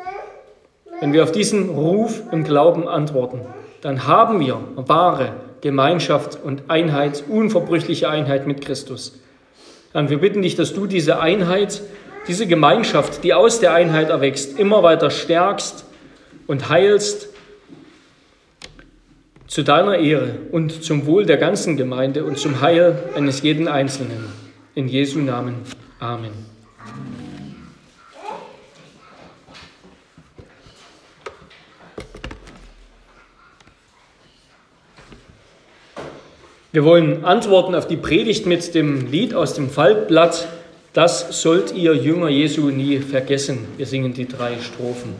Wenn 1.03 1.11
wir 1.11 1.23
auf 1.23 1.33
diesen 1.33 1.67
Ruf 1.67 2.21
im 2.31 2.45
Glauben 2.45 2.87
antworten, 2.87 3.41
dann 3.81 4.07
haben 4.07 4.39
wir 4.39 4.57
wahre 4.77 5.33
Gemeinschaft 5.59 6.39
und 6.41 6.69
Einheit, 6.69 7.25
unverbrüchliche 7.27 8.07
Einheit 8.07 8.47
mit 8.47 8.61
Christus. 8.61 9.19
Und 9.91 10.09
wir 10.09 10.19
bitten 10.19 10.43
dich, 10.43 10.55
dass 10.55 10.73
du 10.73 10.87
diese 10.87 11.19
Einheit, 11.19 11.81
diese 12.29 12.47
Gemeinschaft, 12.47 13.21
die 13.25 13.33
aus 13.33 13.59
der 13.59 13.73
Einheit 13.73 14.11
erwächst, 14.11 14.57
immer 14.57 14.81
weiter 14.81 15.09
stärkst 15.09 15.83
und 16.47 16.69
heilst 16.69 17.27
zu 19.47 19.63
deiner 19.63 19.97
Ehre 19.97 20.37
und 20.53 20.85
zum 20.85 21.05
Wohl 21.05 21.25
der 21.25 21.35
ganzen 21.35 21.75
Gemeinde 21.75 22.23
und 22.23 22.37
zum 22.37 22.61
Heil 22.61 22.97
eines 23.13 23.41
jeden 23.41 23.67
Einzelnen. 23.67 24.23
In 24.73 24.87
Jesu 24.87 25.19
Namen. 25.19 25.55
Amen. 25.99 26.31
Wir 36.73 36.83
wollen 36.85 37.23
antworten 37.23 37.75
auf 37.75 37.85
die 37.85 37.97
Predigt 37.97 38.47
mit 38.47 38.73
dem 38.73 39.11
Lied 39.11 39.35
aus 39.35 39.53
dem 39.53 39.69
Faltblatt. 39.69 40.47
Das 40.91 41.39
sollt 41.43 41.71
ihr 41.71 41.93
Jünger 41.93 42.29
Jesu 42.29 42.71
nie 42.71 42.97
vergessen. 42.97 43.59
Wir 43.77 43.85
singen 43.85 44.15
die 44.15 44.27
drei 44.27 44.53
Strophen. 44.59 45.13